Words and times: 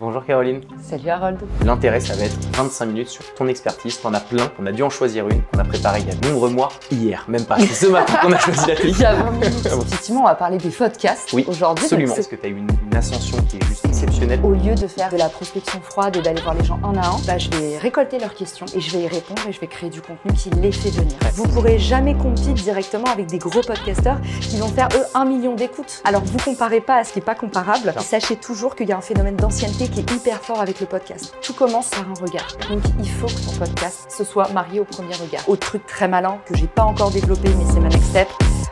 Bonjour 0.00 0.24
Caroline. 0.26 0.60
Salut 0.82 1.08
Harold. 1.08 1.38
L'intérêt, 1.64 2.00
ça 2.00 2.16
va 2.16 2.24
être 2.24 2.36
25 2.56 2.86
minutes 2.86 3.08
sur 3.08 3.32
ton 3.34 3.46
expertise. 3.46 4.00
T'en 4.00 4.12
as 4.12 4.18
plein, 4.18 4.50
on 4.58 4.66
a 4.66 4.72
dû 4.72 4.82
en 4.82 4.90
choisir 4.90 5.28
une 5.28 5.40
qu'on 5.44 5.60
a 5.60 5.64
préparée 5.64 6.00
il 6.00 6.08
y 6.08 6.10
a 6.10 6.14
de 6.16 6.28
nombreux 6.28 6.50
mois, 6.50 6.70
hier, 6.90 7.24
même 7.28 7.44
pas. 7.44 7.60
C'est 7.60 7.66
ce 7.68 7.86
matin 7.86 8.14
qu'on 8.20 8.32
a 8.32 8.38
choisi 8.38 8.66
la 8.66 8.74
Il 8.84 8.98
y 8.98 9.04
a 9.04 9.14
20 9.14 9.30
minutes. 9.30 9.66
Effectivement, 9.66 10.22
on 10.22 10.24
va 10.24 10.34
parler 10.34 10.58
des 10.58 10.70
podcasts 10.70 11.32
Oui, 11.32 11.44
aujourd'hui. 11.46 11.84
absolument. 11.84 12.12
Parce 12.12 12.26
que 12.26 12.34
tu 12.34 12.44
as 12.44 12.48
eu 12.48 12.56
une, 12.56 12.66
une 12.90 12.96
ascension 12.96 13.38
qui 13.48 13.56
est 13.58 13.64
juste 13.66 13.83
Au 14.42 14.52
lieu 14.52 14.74
de 14.74 14.86
faire 14.86 15.10
de 15.10 15.16
la 15.16 15.28
prospection 15.28 15.80
froide 15.82 16.16
et 16.16 16.22
d'aller 16.22 16.40
voir 16.40 16.54
les 16.54 16.64
gens 16.64 16.78
un 16.84 16.96
à 16.96 17.06
un, 17.08 17.18
bah, 17.26 17.36
je 17.36 17.50
vais 17.50 17.78
récolter 17.78 18.18
leurs 18.18 18.34
questions 18.34 18.64
et 18.74 18.80
je 18.80 18.96
vais 18.96 19.02
y 19.04 19.08
répondre 19.08 19.40
et 19.48 19.52
je 19.52 19.60
vais 19.60 19.66
créer 19.66 19.90
du 19.90 20.00
contenu 20.00 20.32
qui 20.32 20.50
les 20.50 20.70
fait 20.72 20.90
venir. 20.90 21.12
Ouais. 21.22 21.30
Vous 21.34 21.48
pourrez 21.48 21.78
jamais 21.78 22.14
compter 22.14 22.52
directement 22.52 23.06
avec 23.12 23.26
des 23.26 23.38
gros 23.38 23.60
podcasteurs 23.60 24.18
qui 24.40 24.56
vont 24.58 24.68
faire 24.68 24.88
eux 24.94 25.04
un 25.14 25.24
million 25.24 25.54
d'écoutes. 25.54 26.00
Alors 26.04 26.22
vous 26.24 26.38
comparez 26.38 26.80
pas 26.80 26.96
à 26.98 27.04
ce 27.04 27.12
qui 27.12 27.18
est 27.18 27.22
pas 27.22 27.34
comparable. 27.34 27.92
Non. 27.94 28.02
Sachez 28.02 28.36
toujours 28.36 28.76
qu'il 28.76 28.88
y 28.88 28.92
a 28.92 28.96
un 28.96 29.00
phénomène 29.02 29.36
d'ancienneté 29.36 29.88
qui 29.88 30.00
est 30.00 30.10
hyper 30.12 30.40
fort 30.40 30.60
avec 30.60 30.80
le 30.80 30.86
podcast. 30.86 31.34
Tout 31.42 31.52
commence 31.54 31.90
par 31.90 32.08
un 32.08 32.14
regard. 32.14 32.46
Donc 32.70 32.82
il 33.00 33.08
faut 33.10 33.26
que 33.26 33.44
ton 33.50 33.52
podcast 33.58 34.06
se 34.10 34.22
soit 34.24 34.48
marié 34.52 34.80
au 34.80 34.84
premier 34.84 35.14
regard. 35.16 35.42
Autre 35.48 35.66
truc 35.66 35.86
très 35.86 36.08
malin 36.08 36.38
que 36.46 36.56
j'ai 36.56 36.68
pas 36.68 36.84
encore 36.84 37.10
développé 37.10 37.48
mais 37.58 37.64
c'est 37.72 37.80
ma 37.80 37.88
next 37.88 38.10
step. 38.10 38.28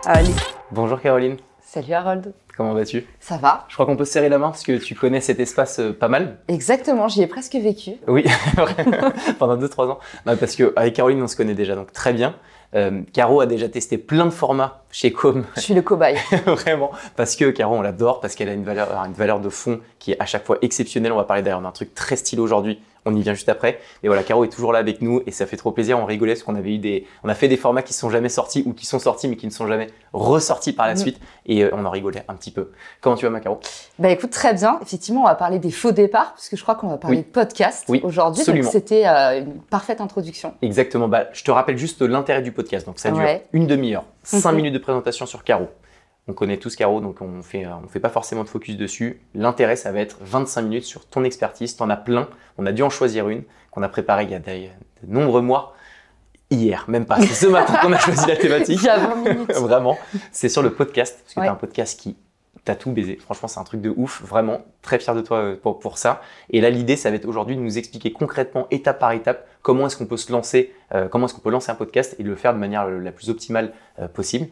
euh, 0.08 0.14
les- 0.20 0.32
Bonjour 0.70 1.00
Caroline, 1.00 1.36
Salut 1.60 1.92
Harold. 1.94 2.32
Comment 2.56 2.74
vas-tu? 2.74 3.06
Ça 3.20 3.36
va 3.36 3.64
Je 3.68 3.74
crois 3.74 3.86
qu'on 3.86 3.96
peut 3.96 4.04
se 4.04 4.12
serrer 4.12 4.28
la 4.28 4.38
main 4.38 4.50
parce 4.50 4.62
que 4.62 4.76
tu 4.78 4.94
connais 4.94 5.20
cet 5.20 5.40
espace 5.40 5.78
euh, 5.78 5.92
pas 5.92 6.08
mal. 6.08 6.38
Exactement, 6.48 7.08
j'y 7.08 7.22
ai 7.22 7.26
presque 7.26 7.54
vécu. 7.54 7.92
Oui, 8.06 8.24
pendant 9.38 9.56
2-3 9.56 9.90
ans. 9.90 9.98
Non, 10.26 10.36
parce 10.36 10.56
qu'avec 10.56 10.94
Caroline, 10.94 11.22
on 11.22 11.28
se 11.28 11.36
connaît 11.36 11.54
déjà, 11.54 11.74
donc 11.74 11.92
très 11.92 12.12
bien. 12.12 12.34
Euh, 12.74 13.02
Caro 13.12 13.40
a 13.40 13.46
déjà 13.46 13.68
testé 13.68 13.98
plein 13.98 14.24
de 14.24 14.30
formats 14.30 14.82
chez 14.90 15.12
Com, 15.12 15.44
Je 15.56 15.60
suis 15.60 15.74
le 15.74 15.82
cobaye. 15.82 16.16
vraiment, 16.46 16.90
parce 17.16 17.36
que 17.36 17.50
Caro, 17.50 17.76
on 17.76 17.82
l'adore, 17.82 18.20
parce 18.20 18.34
qu'elle 18.34 18.48
a 18.48 18.54
une 18.54 18.64
valeur, 18.64 18.88
une 19.04 19.12
valeur 19.12 19.40
de 19.40 19.50
fond 19.50 19.80
qui 19.98 20.12
est 20.12 20.20
à 20.20 20.26
chaque 20.26 20.44
fois 20.44 20.56
exceptionnelle. 20.62 21.12
On 21.12 21.16
va 21.16 21.24
parler 21.24 21.42
d'ailleurs 21.42 21.60
d'un 21.60 21.70
truc 21.70 21.94
très 21.94 22.16
stylé 22.16 22.40
aujourd'hui. 22.40 22.80
On 23.04 23.14
y 23.16 23.22
vient 23.22 23.34
juste 23.34 23.48
après. 23.48 23.80
Mais 24.02 24.08
voilà, 24.08 24.22
Caro 24.22 24.44
est 24.44 24.48
toujours 24.48 24.72
là 24.72 24.78
avec 24.78 25.02
nous 25.02 25.22
et 25.26 25.30
ça 25.32 25.44
fait 25.46 25.56
trop 25.56 25.72
plaisir. 25.72 25.98
On 25.98 26.04
rigolait 26.04 26.34
parce 26.34 26.44
qu'on 26.44 26.54
avait 26.54 26.74
eu 26.74 26.78
des, 26.78 27.06
on 27.24 27.28
a 27.28 27.34
fait 27.34 27.48
des 27.48 27.56
formats 27.56 27.82
qui 27.82 27.92
sont 27.94 28.10
jamais 28.10 28.28
sortis 28.28 28.62
ou 28.66 28.72
qui 28.74 28.86
sont 28.86 28.98
sortis 29.00 29.26
mais 29.28 29.36
qui 29.36 29.46
ne 29.46 29.50
sont 29.50 29.66
jamais 29.66 29.88
ressortis 30.12 30.72
par 30.72 30.86
la 30.86 30.92
Mhm. 30.92 30.98
suite 30.98 31.20
et 31.46 31.64
euh, 31.64 31.70
on 31.72 31.84
en 31.84 31.90
rigolait 31.90 32.24
un 32.28 32.34
petit 32.34 32.50
peu. 32.50 32.70
Comment 33.00 33.16
tu 33.16 33.24
vas, 33.24 33.30
ma 33.30 33.40
Caro? 33.40 33.58
Bah 33.98 34.10
écoute, 34.10 34.30
très 34.30 34.54
bien. 34.54 34.78
Effectivement, 34.82 35.22
on 35.22 35.26
va 35.26 35.34
parler 35.34 35.58
des 35.58 35.70
faux 35.70 35.92
départs, 35.92 36.32
parce 36.34 36.48
que 36.48 36.56
je 36.56 36.62
crois 36.62 36.74
qu'on 36.76 36.88
va 36.88 36.96
parler 36.98 37.16
Oui. 37.18 37.22
de 37.24 37.28
podcast 37.28 37.84
Oui, 37.88 38.00
aujourd'hui. 38.04 38.44
Donc 38.44 38.64
c'était 38.64 39.06
euh, 39.06 39.40
une 39.40 39.60
parfaite 39.62 40.00
introduction. 40.00 40.54
Exactement. 40.62 41.08
Bah, 41.08 41.26
je 41.32 41.42
te 41.42 41.50
rappelle 41.50 41.78
juste 41.78 42.02
l'intérêt 42.02 42.42
du 42.42 42.52
podcast. 42.52 42.86
Donc 42.86 42.98
ça 42.98 43.10
dure 43.10 43.22
Ouais. 43.22 43.44
une 43.52 43.66
demi-heure, 43.66 44.04
cinq 44.22 44.50
Mhm. 44.52 44.56
minutes 44.56 44.74
de 44.74 44.78
présentation 44.78 45.26
sur 45.26 45.42
Caro. 45.44 45.68
On 46.28 46.32
connaît 46.34 46.56
tous 46.56 46.76
Caro, 46.76 47.00
donc 47.00 47.20
on 47.20 47.42
fait, 47.42 47.64
euh, 47.66 47.70
on 47.84 47.88
fait 47.88 47.98
pas 48.00 48.08
forcément 48.08 48.44
de 48.44 48.48
focus 48.48 48.76
dessus. 48.76 49.20
L'intérêt, 49.34 49.74
ça 49.76 49.90
va 49.90 49.98
être 50.00 50.18
25 50.20 50.62
minutes 50.62 50.84
sur 50.84 51.04
ton 51.06 51.24
expertise. 51.24 51.76
T'en 51.76 51.90
as 51.90 51.96
plein. 51.96 52.28
On 52.58 52.66
a 52.66 52.72
dû 52.72 52.82
en 52.82 52.90
choisir 52.90 53.28
une 53.28 53.42
qu'on 53.72 53.82
a 53.82 53.88
préparée 53.88 54.24
il 54.24 54.30
y 54.30 54.34
a 54.34 54.38
de, 54.38 54.44
de 54.44 54.68
nombreux 55.12 55.40
mois. 55.42 55.74
Hier, 56.50 56.84
même 56.86 57.06
pas. 57.06 57.18
C'est 57.20 57.26
ce 57.34 57.46
matin 57.48 57.74
qu'on 57.82 57.92
a 57.92 57.98
choisi 57.98 58.26
la 58.28 58.36
thématique. 58.36 58.78
Il 58.80 58.84
y 58.86 58.88
a 58.88 58.98
20 58.98 59.14
minutes. 59.16 59.52
Vraiment. 59.56 59.98
C'est 60.30 60.48
sur 60.48 60.62
le 60.62 60.70
podcast, 60.72 61.18
parce 61.22 61.34
que 61.34 61.40
Ouais. 61.40 61.46
tu 61.46 61.50
as 61.50 61.52
un 61.54 61.56
podcast 61.56 61.98
qui 61.98 62.16
t'a 62.64 62.76
tout 62.76 62.92
baisé. 62.92 63.16
Franchement, 63.16 63.48
c'est 63.48 63.58
un 63.58 63.64
truc 63.64 63.80
de 63.80 63.92
ouf. 63.96 64.22
Vraiment, 64.22 64.60
très 64.82 65.00
fier 65.00 65.16
de 65.16 65.22
toi 65.22 65.38
euh, 65.38 65.56
pour, 65.60 65.80
pour 65.80 65.98
ça. 65.98 66.20
Et 66.50 66.60
là, 66.60 66.70
l'idée, 66.70 66.94
ça 66.96 67.10
va 67.10 67.16
être 67.16 67.26
aujourd'hui 67.26 67.56
de 67.56 67.60
nous 67.60 67.78
expliquer 67.78 68.12
concrètement, 68.12 68.68
étape 68.70 69.00
par 69.00 69.10
étape, 69.12 69.48
comment 69.62 69.86
est-ce 69.86 69.96
qu'on 69.96 70.06
peut 70.06 70.16
se 70.16 70.30
lancer, 70.30 70.72
euh, 70.94 71.08
comment 71.08 71.26
est-ce 71.26 71.34
qu'on 71.34 71.40
peut 71.40 71.50
lancer 71.50 71.72
un 71.72 71.74
podcast 71.74 72.14
et 72.20 72.22
le 72.22 72.36
faire 72.36 72.54
de 72.54 72.58
manière 72.60 72.86
la 72.88 73.10
plus 73.10 73.30
optimale 73.30 73.72
euh, 73.98 74.06
possible. 74.06 74.46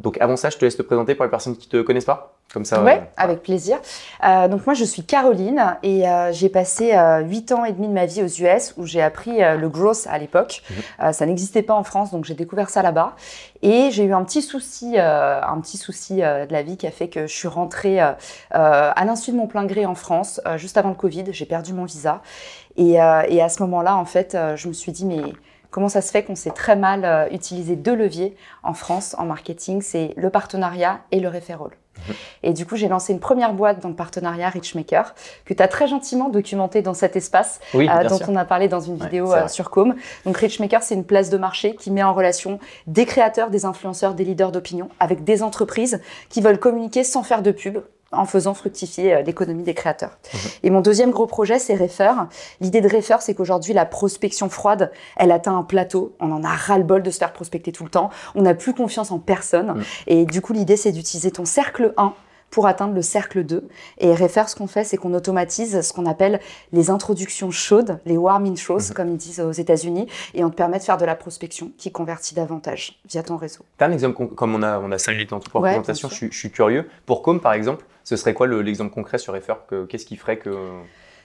Donc, 0.00 0.18
avant 0.20 0.36
ça, 0.36 0.50
je 0.50 0.56
te 0.56 0.64
laisse 0.64 0.76
te 0.76 0.82
présenter 0.82 1.14
pour 1.14 1.24
les 1.24 1.30
personnes 1.30 1.56
qui 1.56 1.68
te 1.68 1.82
connaissent 1.82 2.04
pas. 2.04 2.34
Comme 2.52 2.64
ça. 2.64 2.82
Ouais, 2.82 2.98
euh, 2.98 3.04
avec 3.16 3.44
plaisir. 3.44 3.78
Euh, 4.26 4.48
donc 4.48 4.66
moi, 4.66 4.74
je 4.74 4.84
suis 4.84 5.04
Caroline 5.04 5.76
et 5.84 6.08
euh, 6.08 6.32
j'ai 6.32 6.48
passé 6.48 6.94
euh, 6.94 7.20
8 7.20 7.52
ans 7.52 7.64
et 7.64 7.70
demi 7.70 7.86
de 7.86 7.92
ma 7.92 8.06
vie 8.06 8.24
aux 8.24 8.26
US 8.26 8.74
où 8.76 8.86
j'ai 8.86 9.00
appris 9.00 9.38
le 9.38 9.68
growth 9.68 10.08
à 10.10 10.18
l'époque. 10.18 10.62
Mhm. 10.70 11.12
Ça 11.12 11.26
n'existait 11.26 11.62
pas 11.62 11.74
en 11.74 11.84
France, 11.84 12.10
donc 12.10 12.24
j'ai 12.24 12.34
découvert 12.34 12.68
ça 12.68 12.82
là-bas. 12.82 13.14
Et 13.62 13.90
j'ai 13.92 14.02
eu 14.02 14.12
un 14.12 14.24
petit 14.24 14.42
souci, 14.42 14.98
un 14.98 15.60
petit 15.60 15.76
souci 15.76 16.16
de 16.16 16.52
la 16.52 16.62
vie 16.62 16.76
qui 16.76 16.88
a 16.88 16.90
fait 16.90 17.08
que 17.08 17.28
je 17.28 17.32
suis 17.32 17.48
rentrée 17.48 18.00
à 18.00 19.04
l'insu 19.04 19.30
de 19.30 19.36
mon 19.36 19.46
plein 19.46 19.64
gré 19.64 19.86
en 19.86 19.94
France, 19.94 20.40
juste 20.56 20.76
avant 20.76 20.88
le 20.88 20.96
Covid. 20.96 21.26
J'ai 21.30 21.46
perdu 21.46 21.72
mon 21.72 21.84
visa. 21.84 22.20
Et, 22.76 22.94
et 22.94 23.42
à 23.42 23.48
ce 23.48 23.62
moment-là, 23.62 23.96
en 23.96 24.06
fait, 24.06 24.36
je 24.56 24.66
me 24.66 24.72
suis 24.72 24.92
dit, 24.92 25.04
mais 25.04 25.22
comment 25.70 25.88
ça 25.88 26.02
se 26.02 26.10
fait 26.10 26.22
qu'on 26.22 26.34
sait 26.34 26.50
très 26.50 26.76
mal 26.76 27.04
euh, 27.04 27.28
utiliser 27.30 27.76
deux 27.76 27.94
leviers 27.94 28.36
en 28.62 28.74
France 28.74 29.14
en 29.18 29.24
marketing? 29.24 29.82
C'est 29.82 30.14
le 30.16 30.30
partenariat 30.30 31.00
et 31.12 31.20
le 31.20 31.28
referral. 31.28 31.70
Et 32.42 32.52
du 32.52 32.66
coup, 32.66 32.76
j'ai 32.76 32.88
lancé 32.88 33.12
une 33.12 33.20
première 33.20 33.52
boîte 33.52 33.80
dans 33.80 33.88
le 33.88 33.94
partenariat 33.94 34.48
Richmaker, 34.48 35.14
que 35.44 35.54
tu 35.54 35.62
as 35.62 35.68
très 35.68 35.86
gentiment 35.86 36.28
documenté 36.28 36.82
dans 36.82 36.94
cet 36.94 37.16
espace, 37.16 37.60
Oui, 37.74 37.88
euh, 37.88 38.08
dont 38.08 38.16
sûr. 38.16 38.28
on 38.30 38.36
a 38.36 38.44
parlé 38.44 38.68
dans 38.68 38.80
une 38.80 38.96
vidéo 38.96 39.32
euh, 39.32 39.48
sur 39.48 39.70
Com. 39.70 39.94
Donc 40.24 40.36
Richmaker, 40.36 40.82
c'est 40.82 40.94
une 40.94 41.04
place 41.04 41.30
de 41.30 41.36
marché 41.36 41.74
qui 41.74 41.90
met 41.90 42.02
en 42.02 42.14
relation 42.14 42.58
des 42.86 43.06
créateurs, 43.06 43.50
des 43.50 43.64
influenceurs, 43.64 44.14
des 44.14 44.24
leaders 44.24 44.52
d'opinion 44.52 44.88
avec 44.98 45.24
des 45.24 45.42
entreprises 45.42 46.00
qui 46.28 46.40
veulent 46.40 46.58
communiquer 46.58 47.04
sans 47.04 47.22
faire 47.22 47.42
de 47.42 47.50
pub 47.50 47.78
en 48.12 48.24
faisant 48.24 48.54
fructifier 48.54 49.14
euh, 49.14 49.22
l'économie 49.22 49.62
des 49.62 49.74
créateurs. 49.74 50.18
Mhm. 50.32 50.40
Et 50.64 50.70
mon 50.70 50.80
deuxième 50.80 51.10
gros 51.10 51.26
projet, 51.26 51.58
c'est 51.58 51.76
Refer. 51.76 52.12
L'idée 52.60 52.80
de 52.80 52.88
Refer, 52.88 53.16
c'est 53.20 53.34
qu'aujourd'hui, 53.34 53.72
la 53.72 53.86
prospection 53.86 54.48
froide, 54.48 54.90
elle 55.16 55.30
atteint 55.32 55.56
un 55.56 55.62
plateau. 55.62 56.14
On 56.20 56.32
en 56.32 56.42
a 56.42 56.48
ras-le-bol 56.48 57.02
de 57.02 57.10
se 57.10 57.18
faire 57.18 57.32
prospecter 57.32 57.72
tout 57.72 57.84
le 57.84 57.90
temps. 57.90 58.10
On 58.34 58.42
n'a 58.42 58.54
plus 58.54 58.74
confiance 58.74 59.10
en 59.10 59.18
personne. 59.18 59.74
Mhm. 59.74 59.84
Et 60.08 60.24
du 60.24 60.40
coup, 60.40 60.52
l'idée, 60.52 60.76
c'est 60.76 60.92
d'utiliser 60.92 61.30
ton 61.30 61.44
cercle 61.44 61.94
1 61.96 62.14
pour 62.50 62.66
atteindre 62.66 62.94
le 62.94 63.02
cercle 63.02 63.44
2. 63.44 63.68
Et 63.98 64.14
Refer, 64.14 64.44
ce 64.48 64.56
qu'on 64.56 64.66
fait, 64.66 64.84
c'est 64.84 64.96
qu'on 64.96 65.14
automatise 65.14 65.80
ce 65.80 65.92
qu'on 65.92 66.06
appelle 66.06 66.40
les 66.72 66.90
introductions 66.90 67.50
chaudes, 67.50 67.98
les 68.06 68.16
warm 68.16 68.44
intros, 68.46 68.88
Mhm. 68.90 68.94
comme 68.94 69.08
ils 69.10 69.16
disent 69.16 69.40
aux 69.40 69.52
États-Unis, 69.52 70.08
et 70.34 70.44
on 70.44 70.50
te 70.50 70.56
permet 70.56 70.78
de 70.78 70.82
faire 70.84 70.96
de 70.98 71.04
la 71.04 71.14
prospection 71.14 71.70
qui 71.78 71.92
convertit 71.92 72.34
davantage 72.34 72.98
via 73.08 73.22
ton 73.22 73.36
réseau. 73.36 73.64
T'as 73.78 73.86
un 73.86 73.92
exemple, 73.92 74.26
comme 74.34 74.54
on 74.54 74.62
a, 74.62 74.78
on 74.80 74.90
a 74.92 74.98
5 74.98 75.12
minutes 75.12 75.32
en 75.32 75.40
tout 75.40 75.50
pour 75.50 75.60
Ouais, 75.62 75.70
présentation, 75.70 76.08
je 76.08 76.14
suis, 76.14 76.32
je 76.32 76.38
suis 76.38 76.50
curieux. 76.50 76.88
Pour 77.06 77.22
Com, 77.22 77.40
par 77.40 77.52
exemple, 77.52 77.84
ce 78.04 78.16
serait 78.16 78.34
quoi 78.34 78.46
le- 78.46 78.62
l'exemple 78.62 78.92
concret 78.92 79.18
sur 79.18 79.32
Refer 79.34 79.54
que- 79.68 79.84
Qu'est-ce 79.86 80.06
qui 80.06 80.16
ferait 80.16 80.38
que. 80.38 80.50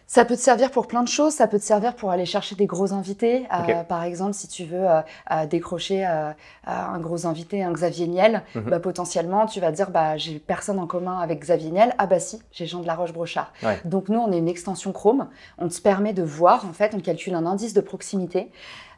Ça 0.07 0.23
peut 0.23 0.35
te 0.35 0.39
servir 0.41 0.69
pour 0.69 0.85
plein 0.87 1.01
de 1.01 1.07
choses. 1.07 1.33
Ça 1.33 1.47
peut 1.47 1.57
te 1.57 1.63
servir 1.63 1.95
pour 1.95 2.11
aller 2.11 2.25
chercher 2.27 2.55
des 2.55 2.67
gros 2.67 2.93
invités. 2.93 3.47
Euh, 3.51 3.83
par 3.83 4.03
exemple, 4.03 4.33
si 4.33 4.47
tu 4.47 4.63
veux 4.63 4.87
euh, 4.87 5.01
euh, 5.31 5.45
décrocher 5.47 6.05
euh, 6.05 6.29
euh, 6.29 6.31
un 6.67 6.99
gros 6.99 7.25
invité, 7.25 7.63
un 7.63 7.71
Xavier 7.71 8.07
Niel, 8.07 8.43
Mhm. 8.53 8.69
bah, 8.69 8.79
potentiellement, 8.79 9.45
tu 9.47 9.59
vas 9.59 9.71
dire 9.71 9.89
bah, 9.89 10.15
j'ai 10.15 10.37
personne 10.39 10.77
en 10.79 10.85
commun 10.85 11.17
avec 11.19 11.39
Xavier 11.41 11.71
Niel. 11.71 11.95
Ah 11.97 12.05
bah 12.05 12.19
si, 12.19 12.39
j'ai 12.51 12.67
Jean 12.67 12.81
de 12.81 12.87
la 12.87 12.93
Roche-Brochard. 12.95 13.51
Ouais. 13.63 13.79
Donc 13.83 14.09
nous, 14.09 14.19
on 14.19 14.31
est 14.31 14.37
une 14.37 14.47
extension 14.47 14.91
Chrome. 14.91 15.27
On 15.57 15.67
te 15.69 15.81
permet 15.81 16.13
de 16.13 16.21
voir, 16.23 16.65
en 16.65 16.73
fait, 16.73 16.93
on 16.95 16.99
calcule 16.99 17.33
un 17.33 17.45
indice 17.47 17.73
de 17.73 17.81
proximité 17.81 18.51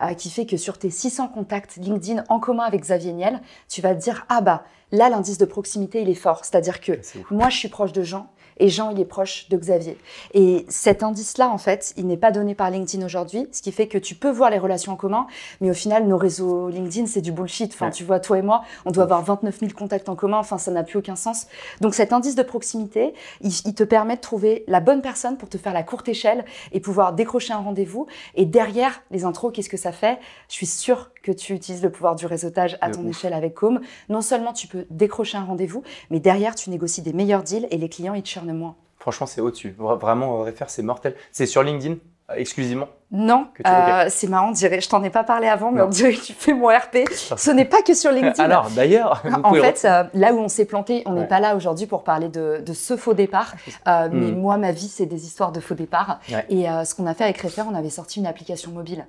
euh, 0.04 0.14
qui 0.14 0.30
fait 0.30 0.46
que 0.46 0.58
sur 0.58 0.78
tes 0.78 0.90
600 0.90 1.30
contacts 1.30 1.78
LinkedIn 1.78 2.26
en 2.28 2.40
commun 2.40 2.64
avec 2.66 2.82
Xavier 2.82 3.14
Niel, 3.14 3.40
tu 3.70 3.82
vas 3.82 3.96
te 3.96 4.02
dire 4.02 4.26
ah 4.30 4.42
bah 4.42 4.64
là, 4.92 5.10
l'indice 5.10 5.38
de 5.38 5.46
proximité, 5.46 6.02
il 6.02 6.10
est 6.10 6.14
fort. 6.16 6.44
C'est-à-dire 6.46 6.80
que 6.82 6.94
moi, 7.32 7.50
je 7.50 7.58
suis 7.58 7.68
proche 7.70 7.92
de 7.94 8.04
Jean 8.04 8.28
et 8.60 8.70
Jean, 8.70 8.90
il 8.92 9.00
est 9.00 9.06
proche 9.06 9.50
de 9.50 9.58
Xavier. 9.58 9.98
Et 10.34 10.66
cet 10.70 11.04
indice-là, 11.04 11.50
en 11.50 11.58
fait, 11.58 11.94
il 11.98 12.08
n'est 12.08 12.18
pas 12.18 12.32
donné 12.32 12.56
par 12.56 12.70
LinkedIn 12.70 13.06
aujourd'hui, 13.06 13.48
ce 13.52 13.62
qui 13.62 13.72
fait 13.72 13.88
que 13.88 13.98
tu 13.98 14.16
peux 14.16 14.30
voir 14.32 14.50
les 14.50 14.58
relations 14.60 14.92
en 14.94 14.96
commun, 14.96 15.28
mais 15.62 15.70
au 15.70 15.74
final, 15.74 16.08
nos 16.08 16.18
réseaux 16.18 16.70
LinkedIn, 16.70 17.06
c'est 17.08 17.22
du 17.22 17.32
bullshit. 17.32 17.72
Enfin, 17.74 17.88
Ouais. 17.88 17.92
tu 17.92 18.04
vois, 18.04 18.20
toi 18.20 18.38
et 18.38 18.42
moi, 18.42 18.64
on 18.86 18.92
doit 18.92 19.04
avoir 19.04 19.24
29 19.24 19.60
000 19.60 19.72
contacts 19.74 20.10
en 20.10 20.16
commun, 20.16 20.38
enfin, 20.38 20.58
ça 20.58 20.72
n'a 20.72 20.84
plus 20.84 21.00
aucun 21.00 21.16
sens. 21.16 21.48
Donc, 21.82 21.94
cet 21.96 22.14
indice 22.14 22.36
de 22.36 22.44
proximité, 22.44 23.14
il, 23.42 23.52
il 23.66 23.74
te 23.76 23.84
permet 23.84 24.16
de 24.16 24.22
trouver 24.22 24.64
la 24.68 24.80
bonne 24.80 25.02
personne 25.02 25.38
pour 25.38 25.50
te 25.50 25.58
faire 25.58 25.74
la 25.74 25.84
courte 25.84 26.08
échelle 26.10 26.46
et 26.72 26.80
pouvoir 26.80 27.14
décrocher 27.14 27.54
un 27.54 27.58
rendez-vous. 27.60 28.08
Et 28.36 28.46
derrière 28.46 29.02
les 29.12 29.26
intros, 29.26 29.52
qu'est-ce 29.54 29.70
que 29.70 29.78
ça 29.78 29.92
fait? 29.92 30.20
Je 30.50 30.54
suis 30.54 30.66
sûre 30.66 31.12
que 31.28 31.32
tu 31.34 31.54
utilises 31.54 31.84
le 31.84 31.90
pouvoir 31.90 32.16
du 32.16 32.26
réseautage 32.26 32.78
à 32.82 32.90
De 32.90 32.96
ton 32.96 33.04
ouf. 33.04 33.10
échelle 33.18 33.34
avec 33.34 33.54
Com. 33.54 33.82
Non 34.10 34.22
seulement 34.22 34.54
tu 34.54 34.68
peux 34.68 34.86
décrocher 34.90 35.38
un 35.38 35.44
rendez-vous, 35.44 35.84
mais 36.10 36.20
derrière, 36.20 36.56
tu 36.56 36.70
négocies 36.70 37.02
des 37.02 37.14
meilleurs 37.14 37.44
deals 37.44 37.68
et 37.70 37.78
les 37.78 37.90
clients, 37.90 38.14
ils 38.14 38.24
te 38.24 38.30
churnent 38.30 38.54
moins. 38.54 38.76
Franchement, 38.98 39.28
c'est 39.28 39.42
au-dessus. 39.42 39.76
Vra- 39.80 39.98
Vraiment, 40.00 40.40
euh, 40.42 40.46
Refer, 40.46 40.66
c'est 40.68 40.84
mortel. 40.84 41.16
C'est 41.32 41.46
sur 41.46 41.64
LinkedIn 41.64 41.96
euh, 42.30 42.34
exclusivement? 42.36 42.88
Non, 43.12 43.48
euh, 43.66 44.08
c'est 44.10 44.28
marrant, 44.28 44.50
on 44.50 44.52
dirait, 44.52 44.82
je 44.82 44.90
t'en 44.90 45.02
ai 45.02 45.10
pas 45.10 45.24
parlé 45.24 45.48
avant, 45.48 45.72
mais 45.72 45.80
Non. 45.80 45.86
on 45.88 45.90
dirait 45.90 46.14
que 46.14 46.20
tu 46.22 46.34
fais 46.34 46.54
mon 46.54 46.68
RP. 46.68 46.98
Ce 47.38 47.52
n'est 47.52 47.64
pas 47.66 47.82
que 47.82 47.94
sur 47.94 48.12
LinkedIn. 48.18 48.44
Alors, 48.44 48.70
d'ailleurs, 48.72 49.24
en 49.46 49.54
fait, 49.54 49.82
euh, 49.86 50.04
là 50.14 50.34
où 50.34 50.38
on 50.40 50.50
s'est 50.50 50.66
planté, 50.66 51.04
on 51.06 51.14
n'est 51.14 51.22
Ouais. 51.22 51.28
pas 51.28 51.40
là 51.40 51.56
aujourd'hui 51.56 51.86
pour 51.88 52.04
parler 52.04 52.28
de, 52.28 52.62
de 52.66 52.74
ce 52.74 52.98
faux 52.98 53.14
départ. 53.14 53.54
Euh, 53.88 54.10
Mais 54.12 54.32
moi, 54.32 54.58
ma 54.58 54.72
vie, 54.74 54.90
c'est 54.90 55.06
des 55.06 55.26
histoires 55.26 55.52
de 55.54 55.60
faux 55.62 55.76
départ. 55.76 56.20
Ouais. 56.32 56.46
Et 56.50 56.66
ce 56.86 56.96
qu'on 56.96 57.06
a 57.08 57.14
fait 57.14 57.24
avec 57.26 57.42
Refer, 57.42 57.64
on 57.72 57.76
avait 57.76 57.90
sorti 57.90 58.20
une 58.20 58.28
application 58.28 58.72
mobile. 58.72 59.06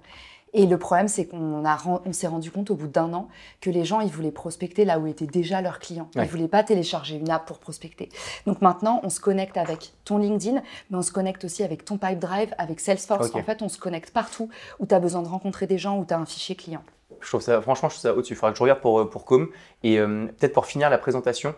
Et 0.54 0.66
le 0.66 0.78
problème, 0.78 1.08
c'est 1.08 1.26
qu'on 1.26 1.64
a 1.64 1.76
ren- 1.76 2.02
on 2.04 2.12
s'est 2.12 2.26
rendu 2.26 2.50
compte 2.50 2.70
au 2.70 2.74
bout 2.74 2.88
d'un 2.88 3.12
an 3.12 3.28
que 3.60 3.70
les 3.70 3.84
gens, 3.84 4.00
ils 4.00 4.10
voulaient 4.10 4.30
prospecter 4.32 4.84
là 4.84 4.98
où 4.98 5.06
étaient 5.06 5.26
déjà 5.26 5.60
leurs 5.60 5.78
clients. 5.78 6.08
Ouais. 6.16 6.24
Ils 6.24 6.28
voulaient 6.28 6.48
pas 6.48 6.62
télécharger 6.62 7.16
une 7.16 7.30
app 7.30 7.46
pour 7.46 7.58
prospecter. 7.58 8.08
Donc 8.46 8.62
maintenant, 8.62 9.00
on 9.02 9.10
se 9.10 9.20
connecte 9.20 9.56
avec 9.56 9.92
ton 10.04 10.18
LinkedIn, 10.18 10.62
mais 10.90 10.96
on 10.96 11.02
se 11.02 11.12
connecte 11.12 11.44
aussi 11.44 11.62
avec 11.62 11.84
ton 11.84 11.98
Pipedrive, 11.98 12.54
avec 12.58 12.80
Salesforce. 12.80 13.28
Ok. 13.28 13.36
En 13.36 13.42
fait, 13.42 13.62
on 13.62 13.68
se 13.68 13.78
connecte 13.78 14.10
partout 14.10 14.48
où 14.78 14.86
tu 14.86 14.94
as 14.94 15.00
besoin 15.00 15.22
de 15.22 15.28
rencontrer 15.28 15.66
des 15.66 15.78
gens, 15.78 15.98
où 15.98 16.04
tu 16.04 16.14
as 16.14 16.18
un 16.18 16.26
fichier 16.26 16.56
client. 16.56 16.82
Je 17.20 17.28
trouve 17.28 17.40
ça, 17.40 17.60
franchement, 17.60 17.88
je 17.88 17.94
trouve 17.94 18.02
ça 18.02 18.14
au-dessus. 18.14 18.34
Il 18.34 18.36
faudra 18.36 18.52
que 18.52 18.58
je 18.58 18.62
regarde 18.62 18.80
pour, 18.80 19.08
pour 19.10 19.24
Com. 19.24 19.48
Et 19.82 19.98
euh, 19.98 20.26
peut-être 20.38 20.52
pour 20.52 20.66
finir 20.66 20.88
la 20.88 20.98
présentation, 20.98 21.54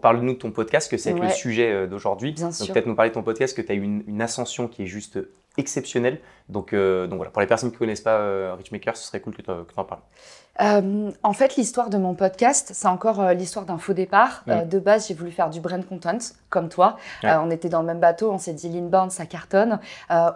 parle-nous 0.00 0.34
de 0.34 0.38
ton 0.38 0.50
podcast, 0.52 0.90
que 0.90 0.96
c'est 0.96 1.12
le 1.12 1.28
sujet 1.30 1.72
euh, 1.72 1.86
d'aujourd'hui. 1.86 2.34
Peut-être 2.34 2.86
nous 2.86 2.94
parler 2.94 3.10
de 3.10 3.14
ton 3.14 3.22
podcast, 3.22 3.56
que 3.56 3.62
tu 3.62 3.72
as 3.72 3.74
eu 3.74 3.82
une, 3.82 4.04
une, 4.06 4.22
ascension 4.22 4.68
qui 4.68 4.84
est 4.84 4.86
juste 4.86 5.18
exceptionnelle. 5.56 6.20
Donc, 6.48 6.74
donc 6.74 7.16
voilà, 7.16 7.30
pour 7.30 7.40
les 7.40 7.46
personnes 7.46 7.70
qui 7.70 7.76
ne 7.76 7.78
connaissent 7.78 8.00
pas 8.00 8.54
Richmaker, 8.54 8.96
ce 8.96 9.06
serait 9.06 9.20
cool 9.20 9.34
que 9.34 9.42
tu 9.42 9.50
en 9.50 9.84
parles. 9.84 10.00
Euh, 10.60 11.10
en 11.22 11.32
fait, 11.32 11.56
l'histoire 11.56 11.88
de 11.88 11.96
mon 11.96 12.14
podcast, 12.14 12.70
c'est 12.74 12.88
encore 12.88 13.20
euh, 13.20 13.32
l'histoire 13.32 13.64
d'un 13.64 13.78
faux 13.78 13.94
départ. 13.94 14.44
Euh, 14.48 14.64
de 14.64 14.78
base, 14.78 15.08
j'ai 15.08 15.14
voulu 15.14 15.30
faire 15.30 15.48
du 15.48 15.60
brand 15.60 15.84
content, 15.86 16.18
comme 16.50 16.68
toi. 16.68 16.96
on 17.22 17.50
était 17.50 17.68
dans 17.68 17.80
le 17.80 17.86
même 17.86 18.00
bateau, 18.00 18.30
on 18.30 18.38
s'est 18.38 18.52
dit 18.52 18.68
l'inbound, 18.68 19.10
ça 19.10 19.26
cartonne. 19.26 19.78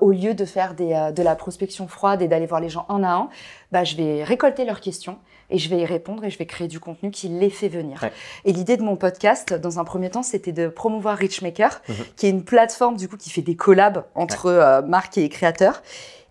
au 0.00 0.10
lieu 0.10 0.34
de 0.34 0.44
faire 0.44 0.74
de 0.74 1.22
la 1.22 1.34
prospection 1.34 1.88
froide 1.88 2.22
et 2.22 2.28
d'aller 2.28 2.46
voir 2.46 2.60
les 2.60 2.68
gens 2.68 2.86
un 2.88 3.02
à 3.02 3.12
un, 3.12 3.28
bah, 3.72 3.84
je 3.84 3.96
vais 3.96 4.24
récolter 4.24 4.64
leurs 4.64 4.80
questions 4.80 5.18
et 5.54 5.58
je 5.58 5.70
vais 5.70 5.78
y 5.78 5.86
répondre 5.86 6.24
et 6.24 6.30
je 6.30 6.38
vais 6.38 6.46
créer 6.46 6.66
du 6.66 6.80
contenu 6.80 7.12
qui 7.12 7.28
les 7.28 7.48
fait 7.48 7.68
venir. 7.68 8.04
Et 8.44 8.52
l'idée 8.52 8.76
de 8.76 8.82
mon 8.82 8.96
podcast, 8.96 9.54
dans 9.54 9.78
un 9.78 9.84
premier 9.84 10.10
temps, 10.10 10.24
c'était 10.24 10.50
de 10.50 10.66
promouvoir 10.66 11.16
Richmaker, 11.16 11.80
mhm. 11.88 11.94
qui 12.16 12.26
est 12.26 12.30
une 12.30 12.42
plateforme 12.42 12.96
du 12.96 13.08
coup 13.08 13.16
qui 13.16 13.30
fait 13.30 13.40
des 13.40 13.54
collabs 13.54 14.04
entre 14.16 14.82
marques 14.86 15.16
et 15.16 15.28
créateurs. 15.28 15.80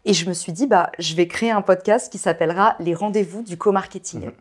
Et 0.04 0.14
je 0.14 0.28
me 0.28 0.34
suis 0.34 0.52
dit, 0.52 0.68
bah, 0.68 0.92
je 1.00 1.16
vais 1.16 1.28
créer 1.28 1.52
un 1.52 1.62
podcast 1.62 2.12
qui 2.12 2.18
s'appellera 2.18 2.76
Les 2.82 2.94
rendez-vous 2.94 3.44
du 3.44 3.58
co-marketing. 3.58 4.26
Mhm. 4.26 4.32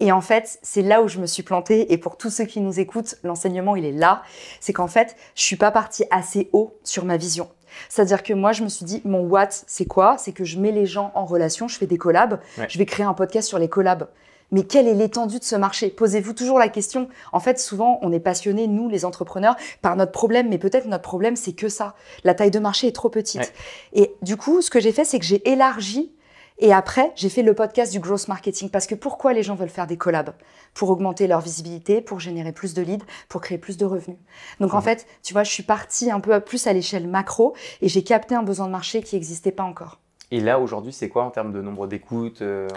Et 0.00 0.12
en 0.12 0.20
fait, 0.20 0.58
c'est 0.62 0.82
là 0.82 1.02
où 1.02 1.08
je 1.08 1.18
me 1.18 1.26
suis 1.26 1.42
plantée. 1.42 1.92
Et 1.92 1.96
pour 1.98 2.18
tous 2.18 2.28
ceux 2.28 2.44
qui 2.44 2.60
nous 2.60 2.80
écoutent, 2.80 3.14
l'enseignement, 3.22 3.74
il 3.74 3.86
est 3.86 3.92
là. 3.92 4.22
C'est 4.60 4.74
qu'en 4.74 4.88
fait, 4.88 5.16
je 5.34 5.42
suis 5.42 5.56
pas 5.56 5.70
partie 5.70 6.04
assez 6.10 6.50
haut 6.52 6.76
sur 6.84 7.06
ma 7.06 7.16
vision. 7.16 7.48
C'est-à-dire 7.88 8.22
que 8.22 8.32
moi, 8.32 8.52
je 8.52 8.62
me 8.62 8.68
suis 8.68 8.84
dit, 8.84 9.02
mon 9.04 9.20
what, 9.20 9.48
c'est 9.66 9.86
quoi? 9.86 10.16
C'est 10.18 10.32
que 10.32 10.44
je 10.44 10.58
mets 10.58 10.72
les 10.72 10.86
gens 10.86 11.12
en 11.14 11.24
relation, 11.24 11.68
je 11.68 11.76
fais 11.76 11.86
des 11.86 11.98
collabs. 11.98 12.40
Je 12.68 12.78
vais 12.78 12.86
créer 12.86 13.06
un 13.06 13.14
podcast 13.14 13.48
sur 13.48 13.58
les 13.58 13.68
collabs 13.68 14.08
mais 14.54 14.62
quelle 14.62 14.86
est 14.86 14.94
l'étendue 14.94 15.40
de 15.40 15.44
ce 15.44 15.56
marché? 15.56 15.90
Posez-vous 15.90 16.32
toujours 16.32 16.60
la 16.60 16.68
question. 16.68 17.08
En 17.32 17.40
fait, 17.40 17.58
souvent, 17.58 17.98
on 18.02 18.12
est 18.12 18.20
passionné, 18.20 18.68
nous, 18.68 18.88
les 18.88 19.04
entrepreneurs, 19.04 19.56
par 19.82 19.96
notre 19.96 20.12
problème, 20.12 20.48
mais 20.48 20.58
peut-être 20.58 20.86
notre 20.86 21.02
problème, 21.02 21.34
c'est 21.34 21.54
que 21.54 21.68
ça. 21.68 21.96
La 22.22 22.34
taille 22.34 22.52
de 22.52 22.60
marché 22.60 22.86
est 22.86 22.92
trop 22.92 23.08
petite. 23.08 23.52
Et 23.94 24.14
du 24.22 24.36
coup, 24.36 24.62
ce 24.62 24.70
que 24.70 24.78
j'ai 24.78 24.92
fait, 24.92 25.04
c'est 25.04 25.18
que 25.18 25.24
j'ai 25.24 25.48
élargi 25.50 26.12
et 26.58 26.72
après, 26.72 27.12
j'ai 27.16 27.28
fait 27.28 27.42
le 27.42 27.52
podcast 27.52 27.92
du 27.92 27.98
growth 27.98 28.28
marketing 28.28 28.70
parce 28.70 28.86
que 28.86 28.94
pourquoi 28.94 29.32
les 29.32 29.42
gens 29.42 29.56
veulent 29.56 29.68
faire 29.68 29.88
des 29.88 29.96
collabs? 29.96 30.34
Pour 30.72 30.90
augmenter 30.90 31.26
leur 31.26 31.40
visibilité, 31.40 32.00
pour 32.00 32.20
générer 32.20 32.52
plus 32.52 32.74
de 32.74 32.82
leads, 32.82 33.04
pour 33.28 33.40
créer 33.40 33.58
plus 33.58 33.76
de 33.76 33.84
revenus. 33.84 34.18
Donc 34.60 34.74
en 34.74 34.78
mmh. 34.78 34.82
fait, 34.82 35.06
tu 35.22 35.32
vois, 35.32 35.42
je 35.42 35.50
suis 35.50 35.64
partie 35.64 36.10
un 36.10 36.20
peu 36.20 36.38
plus 36.40 36.66
à 36.66 36.72
l'échelle 36.72 37.08
macro 37.08 37.54
et 37.80 37.88
j'ai 37.88 38.04
capté 38.04 38.34
un 38.34 38.42
besoin 38.42 38.66
de 38.66 38.72
marché 38.72 39.02
qui 39.02 39.16
n'existait 39.16 39.52
pas 39.52 39.64
encore. 39.64 39.98
Et 40.30 40.40
là, 40.40 40.58
aujourd'hui, 40.58 40.92
c'est 40.92 41.08
quoi 41.08 41.24
en 41.24 41.30
termes 41.30 41.52
de 41.52 41.60
nombre 41.60 41.86
d'écoutes 41.86 42.42
euh, 42.42 42.68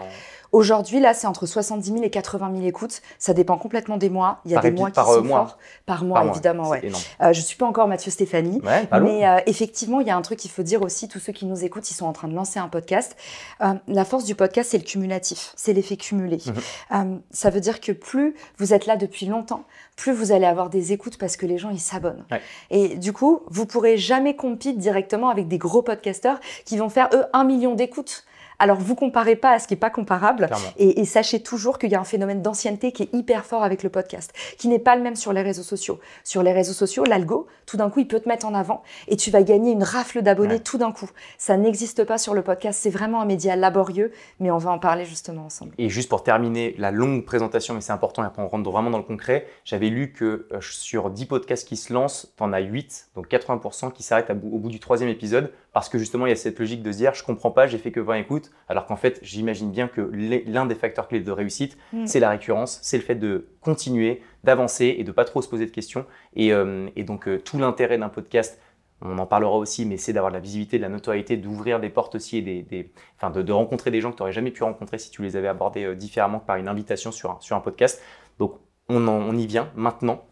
Aujourd'hui, 0.58 1.00
là, 1.00 1.14
c'est 1.14 1.28
entre 1.28 1.46
70 1.46 1.92
000 1.92 2.04
et 2.04 2.10
80 2.10 2.52
000 2.52 2.66
écoutes. 2.66 3.04
Ça 3.20 3.36
dépend 3.36 3.60
complètement 3.60 3.98
des 3.98 4.10
mois. 4.10 4.40
Il 4.44 4.52
y 4.52 4.56
a 4.58 4.60
des 4.60 4.72
mois 4.72 4.90
qui 4.90 4.96
par 4.96 5.06
sont 5.06 5.22
mois. 5.22 5.46
forts. 5.46 5.58
Par 5.86 6.04
mois, 6.04 6.26
évidemment, 6.26 6.70
ouais. 6.70 6.92
Euh, 7.22 7.32
je 7.32 7.42
suis 7.42 7.58
pas 7.58 7.68
encore 7.68 7.88
Mathieu 7.88 8.10
Stéphanie. 8.10 8.60
mais 8.64 9.28
euh, 9.28 9.38
effectivement, 9.46 10.00
il 10.00 10.08
y 10.08 10.10
a 10.10 10.18
un 10.18 10.22
truc 10.24 10.40
qu'il 10.40 10.50
faut 10.50 10.64
dire 10.64 10.82
aussi, 10.82 11.08
tous 11.08 11.20
ceux 11.20 11.32
qui 11.32 11.46
nous 11.46 11.64
écoutent, 11.64 11.92
ils 11.92 11.94
sont 11.94 12.08
en 12.08 12.12
train 12.12 12.28
de 12.28 12.34
lancer 12.34 12.58
un 12.58 12.70
podcast. 12.70 13.16
Euh, 13.62 13.76
la 13.88 14.04
force 14.04 14.24
du 14.24 14.34
podcast, 14.34 14.72
c'est 14.72 14.80
le 14.80 14.84
cumulatif. 14.84 15.54
C'est 15.56 15.74
l'effet 15.74 15.96
cumulé. 15.96 16.40
Mhm. 16.48 16.54
Euh, 16.94 17.18
ça 17.30 17.52
veut 17.52 17.62
dire 17.62 17.80
que 17.80 17.92
plus 17.92 18.34
vous 18.58 18.74
êtes 18.74 18.88
là 18.88 18.98
depuis 18.98 19.28
longtemps, 19.28 19.64
plus 19.96 20.12
vous 20.12 20.32
allez 20.32 20.48
avoir 20.48 20.72
des 20.72 20.92
écoutes 20.92 21.20
parce 21.20 21.38
que 21.38 21.46
les 21.46 21.60
gens, 21.60 21.70
ils 21.70 21.80
s'abonnent. 21.80 22.26
Et 22.72 22.98
du 22.98 23.14
coup, 23.14 23.42
vous 23.46 23.68
pourrez 23.68 23.98
jamais 23.98 24.36
compete 24.36 24.80
directement 24.80 25.30
avec 25.30 25.48
des 25.48 25.60
gros 25.60 25.84
podcasteurs 25.84 26.40
qui 26.66 26.78
vont 26.78 26.90
faire, 26.90 27.10
eux, 27.14 27.26
un 27.34 27.44
million 27.44 27.76
d'écoutes. 27.76 28.24
Alors, 28.60 28.78
vous 28.78 28.96
comparez 28.96 29.36
pas 29.36 29.52
à 29.52 29.60
ce 29.60 29.68
qui 29.68 29.76
est 29.76 29.78
pas 29.78 29.90
comparable. 29.90 30.50
Et, 30.78 31.06
sachez 31.06 31.42
toujours 31.42 31.80
qu'il 31.80 31.92
y 31.92 31.96
a 31.96 32.00
un 32.00 32.06
phénomène 32.06 32.42
d'ancienneté 32.42 32.92
qui 32.92 33.04
est 33.04 33.14
hyper 33.14 33.46
fort 33.46 33.64
avec 33.64 33.84
le 33.84 33.90
podcast, 33.90 34.34
qui 34.58 34.68
n'est 34.68 34.80
pas 34.80 34.96
le 34.96 35.02
même 35.02 35.16
sur 35.16 35.32
les 35.32 35.42
réseaux 35.42 35.64
sociaux. 35.64 36.00
Sur 36.24 36.44
les 36.44 36.52
réseaux 36.52 36.74
sociaux, 36.74 37.04
l'algo, 37.06 37.48
tout 37.66 37.78
d'un 37.78 37.90
coup, 37.90 38.00
il 38.00 38.08
peut 38.08 38.20
te 38.20 38.28
mettre 38.28 38.46
en 38.46 38.54
avant 38.54 38.84
et 39.08 39.16
tu 39.16 39.32
vas 39.32 39.42
gagner 39.42 39.72
une 39.72 39.84
rafle 39.84 40.22
d'abonnés 40.22 40.60
tout 40.60 40.78
d'un 40.78 40.92
coup. 40.92 41.10
Ça 41.38 41.56
n'existe 41.58 42.04
pas 42.04 42.18
sur 42.18 42.34
le 42.34 42.42
podcast. 42.42 42.80
C'est 42.82 42.90
vraiment 42.90 43.22
un 43.22 43.26
média 43.26 43.56
laborieux, 43.56 44.12
mais 44.40 44.52
on 44.52 44.58
va 44.58 44.72
en 44.72 44.80
parler 44.80 45.06
justement 45.06 45.46
ensemble. 45.46 45.74
Et 45.78 45.90
juste 45.90 46.10
pour 46.10 46.24
terminer 46.24 46.76
la 46.78 46.92
longue 46.92 47.26
présentation, 47.26 47.74
mais 47.74 47.82
c'est 47.82 47.94
important, 47.94 48.24
et 48.24 48.28
après 48.28 48.42
on 48.42 48.48
rentre 48.48 48.70
vraiment 48.70 48.90
dans 48.90 48.98
le 48.98 49.04
concret, 49.04 49.48
j'avais 49.64 49.90
lu 49.90 50.12
que 50.12 50.48
euh, 50.52 50.62
sur 50.62 51.10
10 51.10 51.26
podcasts 51.26 51.68
qui 51.68 51.78
se 51.78 51.94
lancent, 51.94 52.34
tu 52.36 52.44
en 52.44 52.54
as 52.54 52.60
8, 52.60 53.10
donc 53.16 53.30
80% 53.30 53.92
qui 53.92 54.04
s'arrêtent 54.04 54.30
au 54.30 54.58
bout 54.58 54.70
du 54.70 54.80
troisième 54.80 55.10
épisode 55.10 55.52
parce 55.78 55.90
que 55.90 56.00
justement, 56.00 56.26
il 56.26 56.30
y 56.30 56.34
a 56.34 56.36
cette 56.36 56.58
logique 56.58 56.82
de 56.82 56.92
se 56.92 56.98
dire, 56.98 57.14
je 57.14 57.24
comprends 57.24 57.52
pas, 57.52 57.68
j'ai 57.68 57.78
fait 57.78 57.92
que 57.92 58.00
20 58.00 58.16
écoutes, 58.16 58.47
alors 58.70 58.86
qu'en 58.86 58.96
fait, 58.96 59.20
j'imagine 59.22 59.72
bien 59.72 59.88
que 59.88 60.02
l'un 60.02 60.66
des 60.66 60.76
facteurs 60.76 61.08
clés 61.08 61.22
de 61.22 61.32
réussite, 61.32 61.78
mm. 61.94 62.06
c'est 62.06 62.20
la 62.20 62.30
récurrence, 62.30 62.80
c'est 62.82 62.98
le 62.98 63.04
fait 63.04 63.16
de 63.16 63.48
continuer, 63.62 64.22
d'avancer 64.44 64.96
et 64.98 65.04
de 65.04 65.12
pas 65.12 65.26
trop 65.26 65.42
se 65.42 65.50
poser 65.50 65.66
de 65.66 65.72
questions. 65.72 66.06
Et, 66.36 66.54
euh, 66.54 66.90
donc, 66.98 67.28
euh, 67.28 67.40
tout 67.40 67.58
l'intérêt 67.58 67.98
d'un 67.98 68.10
podcast, 68.10 68.60
on 69.02 69.18
en 69.20 69.26
parlera 69.26 69.58
aussi, 69.58 69.86
mais 69.86 69.98
c'est 69.98 70.14
d'avoir 70.14 70.32
de 70.32 70.38
la 70.38 70.42
visibilité, 70.42 70.78
de 70.78 70.84
la 70.84 70.90
notoriété, 70.90 71.38
d'ouvrir 71.38 71.80
des 71.80 71.90
portes 71.90 72.16
aussi 72.16 72.38
et 72.38 72.42
des, 72.42 72.92
enfin 73.16 73.30
de, 73.30 73.52
rencontrer 73.52 73.92
des 73.92 74.02
gens 74.02 74.12
que 74.12 74.18
tu 74.18 74.24
n'aurais 74.24 74.34
jamais 74.34 74.52
pu 74.52 74.64
rencontrer 74.64 74.98
si 74.98 75.12
tu 75.12 75.22
les 75.22 75.36
avais 75.36 75.48
abordés 75.48 75.84
euh, 75.84 75.96
différemment 75.96 76.40
que 76.40 76.46
par 76.46 76.56
une 76.56 76.68
invitation 76.68 77.12
sur 77.12 77.32
un, 77.32 77.38
sur 77.40 77.56
un 77.56 77.62
podcast. 77.62 78.02
Donc, 78.40 78.56
on, 78.90 79.08
on 79.08 79.38
y 79.38 79.46
vient 79.46 79.70
maintenant 79.76 80.24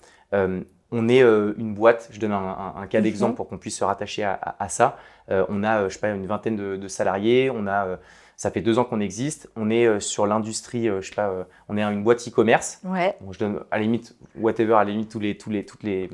on 0.95 1.09
est 1.09 1.21
euh, 1.21 1.53
une 1.57 1.73
boîte, 1.73 2.07
je 2.11 2.19
donne 2.21 2.31
un, 2.31 2.87
cas 2.89 2.99
mhm. 2.99 3.03
d'exemple 3.03 3.35
pour 3.35 3.49
qu'on 3.49 3.57
puisse 3.57 3.77
se 3.77 3.83
rattacher 3.83 4.23
à, 4.23 4.69
ça. 4.69 4.97
Euh, 5.29 5.45
on 5.49 5.61
a, 5.61 5.81
euh, 5.81 5.89
je 5.89 5.95
sais 5.95 5.99
pas, 5.99 6.09
une 6.09 6.25
vingtaine 6.25 6.55
de, 6.55 6.87
salariés, 6.87 7.51
on 7.53 7.67
a, 7.67 7.99
ça 8.37 8.49
fait 8.49 8.61
deux 8.61 8.79
ans 8.79 8.85
qu'on 8.85 9.01
existe, 9.01 9.49
on 9.57 9.69
est 9.69 9.99
sur 9.99 10.25
l'industrie, 10.25 10.87
je 10.87 11.01
sais 11.01 11.13
pas, 11.13 11.47
on 11.67 11.77
est 11.77 11.83
une 11.83 12.03
boîte 12.03 12.25
e-commerce. 12.25 12.79
Ouais. 12.85 13.17
je 13.29 13.39
donne 13.39 13.59
à 13.71 13.77
la 13.77 13.83
limite, 13.83 14.15
whatever, 14.39 14.75
à 14.75 14.85
la 14.85 14.91
limite, 14.91 15.09
tous 15.09 15.19
les, 15.19 15.37
tous 15.37 15.49
les, 15.49 15.65
toutes, 15.65 15.83
les, 15.83 16.09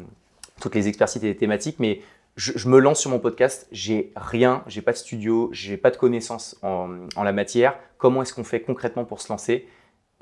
toutes 0.59 0.73
les 0.73 0.87
expertises 0.87 1.23
et 1.23 1.27
les 1.27 1.37
thématiques, 1.37 1.77
mais 1.77 2.01
je, 2.35 2.67
me 2.67 2.79
lance 2.79 3.01
sur 3.01 3.11
mon 3.11 3.19
podcast, 3.19 3.67
j'ai 3.71 4.11
rien, 4.15 4.63
j'ai 4.65 4.81
pas 4.81 4.93
de 4.93 4.97
studio, 4.97 5.49
j'ai 5.51 5.77
pas 5.77 5.91
de 5.91 5.97
connaissances 5.97 6.57
en, 6.63 6.89
en 7.15 7.23
la 7.23 7.33
matière. 7.33 7.75
Comment 7.99 8.23
est-ce 8.23 8.33
qu'on 8.33 8.43
fait 8.43 8.61
concrètement 8.61 9.05
pour 9.05 9.21
se 9.21 9.31
lancer? 9.31 9.67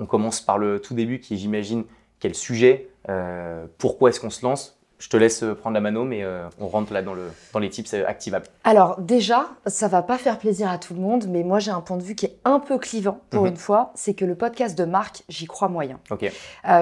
On 0.00 0.06
commence 0.06 0.42
par 0.42 0.58
le 0.58 0.80
tout 0.80 0.92
début 0.92 1.20
qui, 1.20 1.38
j'imagine, 1.38 1.84
quel 2.18 2.34
sujet, 2.34 2.89
euh, 3.08 3.66
pourquoi 3.78 4.10
est-ce 4.10 4.20
qu'on 4.20 4.30
se 4.30 4.44
lance? 4.44 4.76
Je 4.98 5.08
te 5.08 5.16
laisse 5.16 5.42
prendre 5.58 5.72
la 5.72 5.80
mano, 5.80 6.04
mais 6.04 6.22
euh, 6.22 6.46
on 6.58 6.68
rentre 6.68 6.92
là 6.92 7.00
dans, 7.00 7.14
le, 7.14 7.32
dans 7.54 7.58
les 7.58 7.70
tips 7.70 7.94
euh, 7.94 8.04
activables. 8.06 8.44
Alors 8.64 9.00
déjà, 9.00 9.48
ça 9.64 9.88
va 9.88 10.02
pas 10.02 10.18
faire 10.18 10.38
plaisir 10.38 10.68
à 10.70 10.76
tout 10.76 10.92
le 10.92 11.00
monde, 11.00 11.24
mais 11.26 11.42
moi 11.42 11.58
j'ai 11.58 11.70
un 11.70 11.80
point 11.80 11.96
de 11.96 12.02
vue 12.02 12.14
qui 12.14 12.26
est 12.26 12.36
un 12.44 12.60
peu 12.60 12.76
clivant 12.76 13.18
pour 13.30 13.44
mhm. 13.44 13.48
une 13.48 13.56
fois, 13.56 13.92
c'est 13.94 14.12
que 14.12 14.26
le 14.26 14.34
podcast 14.34 14.76
de 14.76 14.84
Marc, 14.84 15.22
j'y 15.30 15.46
crois 15.46 15.68
moyen. 15.68 15.98
Ok. 16.10 16.30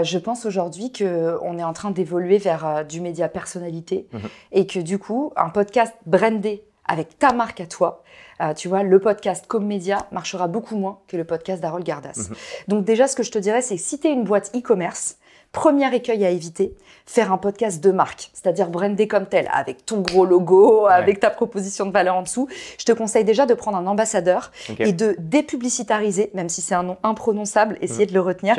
je 0.02 0.18
pense 0.18 0.46
aujourd'hui 0.46 0.90
qu'on 0.92 1.58
est 1.58 1.64
en 1.64 1.72
train 1.72 1.92
d'évoluer 1.92 2.38
vers 2.38 2.84
du 2.84 3.00
média 3.00 3.28
personnalité 3.28 4.08
mhm. 4.12 4.28
et 4.50 4.66
que 4.66 4.80
du 4.80 4.98
coup, 4.98 5.32
un 5.36 5.50
podcast 5.50 5.94
brandé 6.04 6.64
avec 6.86 7.20
ta 7.20 7.32
marque 7.32 7.60
à 7.60 7.66
toi, 7.66 8.02
tu 8.56 8.66
vois, 8.66 8.82
le 8.82 8.98
podcast 8.98 9.44
comme 9.46 9.66
média 9.66 10.08
marchera 10.10 10.48
beaucoup 10.48 10.76
moins 10.76 10.98
que 11.06 11.16
le 11.16 11.24
podcast 11.24 11.62
d'Harold 11.62 11.84
Gardas. 11.84 12.28
Mhm. 12.30 12.36
Donc 12.66 12.84
déjà, 12.84 13.06
ce 13.06 13.14
que 13.14 13.22
je 13.22 13.30
te 13.30 13.38
dirais, 13.38 13.62
c'est 13.62 13.76
que 13.76 13.82
si 13.82 14.00
tu 14.00 14.08
es 14.08 14.12
une 14.12 14.24
boîte 14.24 14.50
e-commerce, 14.56 15.18
Premier 15.58 15.92
écueil 15.92 16.24
à 16.24 16.30
éviter, 16.30 16.72
faire 17.04 17.32
un 17.32 17.36
podcast 17.36 17.82
de 17.82 17.90
marque, 17.90 18.30
c'est-à-dire 18.32 18.68
brandé 18.68 19.08
comme 19.08 19.26
tel, 19.26 19.50
avec 19.52 19.84
ton 19.84 20.02
gros 20.02 20.24
logo, 20.24 20.86
avec 20.86 21.18
ta 21.18 21.30
proposition 21.30 21.84
de 21.84 21.90
valeur 21.90 22.14
en 22.14 22.22
dessous. 22.22 22.46
Je 22.78 22.84
te 22.84 22.92
conseille 22.92 23.24
déjà 23.24 23.44
de 23.44 23.54
prendre 23.54 23.76
un 23.76 23.88
ambassadeur 23.88 24.52
et 24.78 24.92
de 24.92 25.16
dépublicitariser, 25.18 26.30
même 26.34 26.48
si 26.48 26.60
c'est 26.60 26.76
un 26.76 26.84
nom 26.84 26.96
imprononçable, 27.02 27.76
essayez 27.80 28.06
de 28.06 28.14
le 28.14 28.20
retenir. 28.20 28.54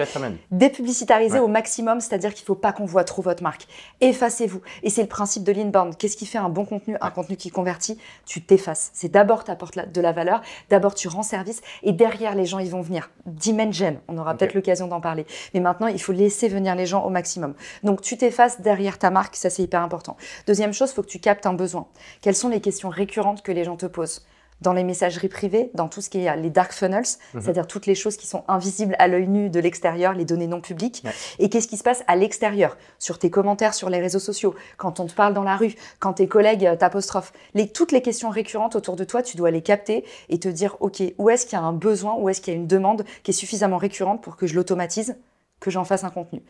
Dépublicitariser 0.52 1.40
au 1.40 1.48
maximum, 1.48 2.02
c'est-à-dire 2.02 2.34
qu'il 2.34 2.44
ne 2.44 2.48
faut 2.48 2.56
pas 2.56 2.74
qu'on 2.74 2.84
voit 2.84 3.06
trop 3.06 3.22
votre 3.22 3.44
marque. 3.44 3.66
Effacez-vous. 4.02 4.60
Et 4.84 4.90
c'est 4.90 5.04
le 5.04 5.08
principe 5.08 5.46
de 5.46 5.54
l'inbound. 5.54 5.96
Qu'est-ce 5.98 6.18
qui 6.18 6.26
fait 6.26 6.38
un 6.38 6.50
bon 6.50 6.66
contenu, 6.66 6.98
un 7.00 7.12
contenu 7.12 7.38
qui 7.38 7.50
convertit 7.50 7.98
Tu 8.26 8.42
t'effaces. 8.42 8.92
C'est 8.94 9.10
d'abord 9.10 9.46
tu 9.46 9.52
apportes 9.52 9.78
de 9.78 10.02
la 10.02 10.12
valeur, 10.12 10.42
d'abord 10.70 10.96
tu 10.96 11.08
rends 11.08 11.24
service 11.24 11.62
et 11.82 11.94
derrière 11.94 12.36
les 12.36 12.46
gens 12.46 12.60
ils 12.60 12.72
vont 12.72 12.82
venir. 12.82 13.10
Dimension, 13.26 14.02
on 14.10 14.18
aura 14.18 14.36
peut-être 14.36 14.54
l'occasion 14.54 14.88
d'en 14.88 15.00
parler. 15.00 15.26
Mais 15.54 15.62
maintenant 15.62 15.88
il 15.88 16.02
faut 16.02 16.12
laisser 16.12 16.50
venir 16.50 16.76
les 16.76 16.89
gens 16.89 16.89
au 16.98 17.10
maximum. 17.10 17.54
Donc 17.84 18.02
tu 18.02 18.18
t'effaces 18.18 18.62
derrière 18.62 19.00
ta 19.00 19.10
marque, 19.10 19.36
ça 19.36 19.50
c'est 19.50 19.64
hyper 19.64 19.82
important. 19.82 20.18
Deuxième 20.48 20.74
chose, 20.74 20.92
il 20.92 20.96
faut 20.96 21.04
que 21.04 21.08
tu 21.08 21.20
captes 21.20 21.46
un 21.46 21.54
besoin. 21.54 21.88
Quelles 22.22 22.36
sont 22.36 22.50
les 22.50 22.62
questions 22.62 22.90
récurrentes 22.90 23.42
que 23.42 23.52
les 23.52 23.64
gens 23.64 23.78
te 23.78 23.86
posent? 23.86 24.26
Dans 24.62 24.74
les 24.74 24.84
messageries 24.84 25.30
privées, 25.30 25.72
dans 25.74 25.88
tout 25.88 26.02
ce 26.02 26.10
qui 26.10 26.26
est 26.26 26.36
les 26.36 26.50
dark 26.50 26.74
funnels, 26.74 27.06
mhm. 27.34 27.42
c'est-à-dire 27.42 27.66
toutes 27.66 27.86
les 27.86 27.96
choses 27.96 28.18
qui 28.18 28.28
sont 28.28 28.44
invisibles 28.50 28.94
à 29.00 29.08
l'œil 29.08 29.30
nu 29.30 29.50
de 29.50 29.58
l'extérieur, 29.58 30.12
les 30.14 30.26
données 30.26 30.48
non 30.48 30.60
publiques. 30.60 31.02
Et 31.38 31.48
qu'est-ce 31.48 31.70
qui 31.70 31.78
se 31.78 31.84
passe 31.84 32.04
à 32.08 32.18
l'extérieur, 32.18 32.78
sur 32.98 33.20
tes 33.20 33.30
commentaires 33.30 33.74
sur 33.74 33.90
les 33.90 34.00
réseaux 34.00 34.20
sociaux, 34.20 34.56
quand 34.76 35.00
on 35.00 35.06
te 35.06 35.14
parle 35.14 35.34
dans 35.34 35.44
la 35.44 35.56
rue, 35.56 35.76
quand 36.00 36.14
tes 36.14 36.28
collègues 36.28 36.66
euh, 36.66 36.76
t'apostrophent. 36.76 37.32
Les, 37.54 37.70
toutes 37.70 37.94
les 37.94 38.02
questions 38.02 38.30
récurrentes 38.30 38.76
autour 38.76 38.98
de 38.98 39.06
toi, 39.06 39.24
tu 39.24 39.38
dois 39.38 39.50
les 39.50 39.62
capter 39.62 40.04
et 40.28 40.40
te 40.40 40.50
dire, 40.50 40.76
OK, 40.82 41.02
où 41.18 41.30
est-ce 41.30 41.46
qu'il 41.46 41.58
y 41.58 41.62
a 41.62 41.64
un 41.64 41.72
besoin, 41.72 42.16
où 42.16 42.28
est-ce 42.28 42.42
qu'il 42.42 42.54
y 42.54 42.58
a 42.58 42.60
une 42.60 42.68
demande 42.68 43.06
qui 43.24 43.32
est 43.32 43.34
suffisamment 43.34 43.78
récurrente 43.78 44.22
pour 44.22 44.36
que 44.36 44.46
je 44.46 44.56
l'automatise, 44.56 45.16
que 45.60 45.72
j'en 45.72 45.84
fasse 45.84 46.04
un 46.04 46.10
contenu. 46.10 46.42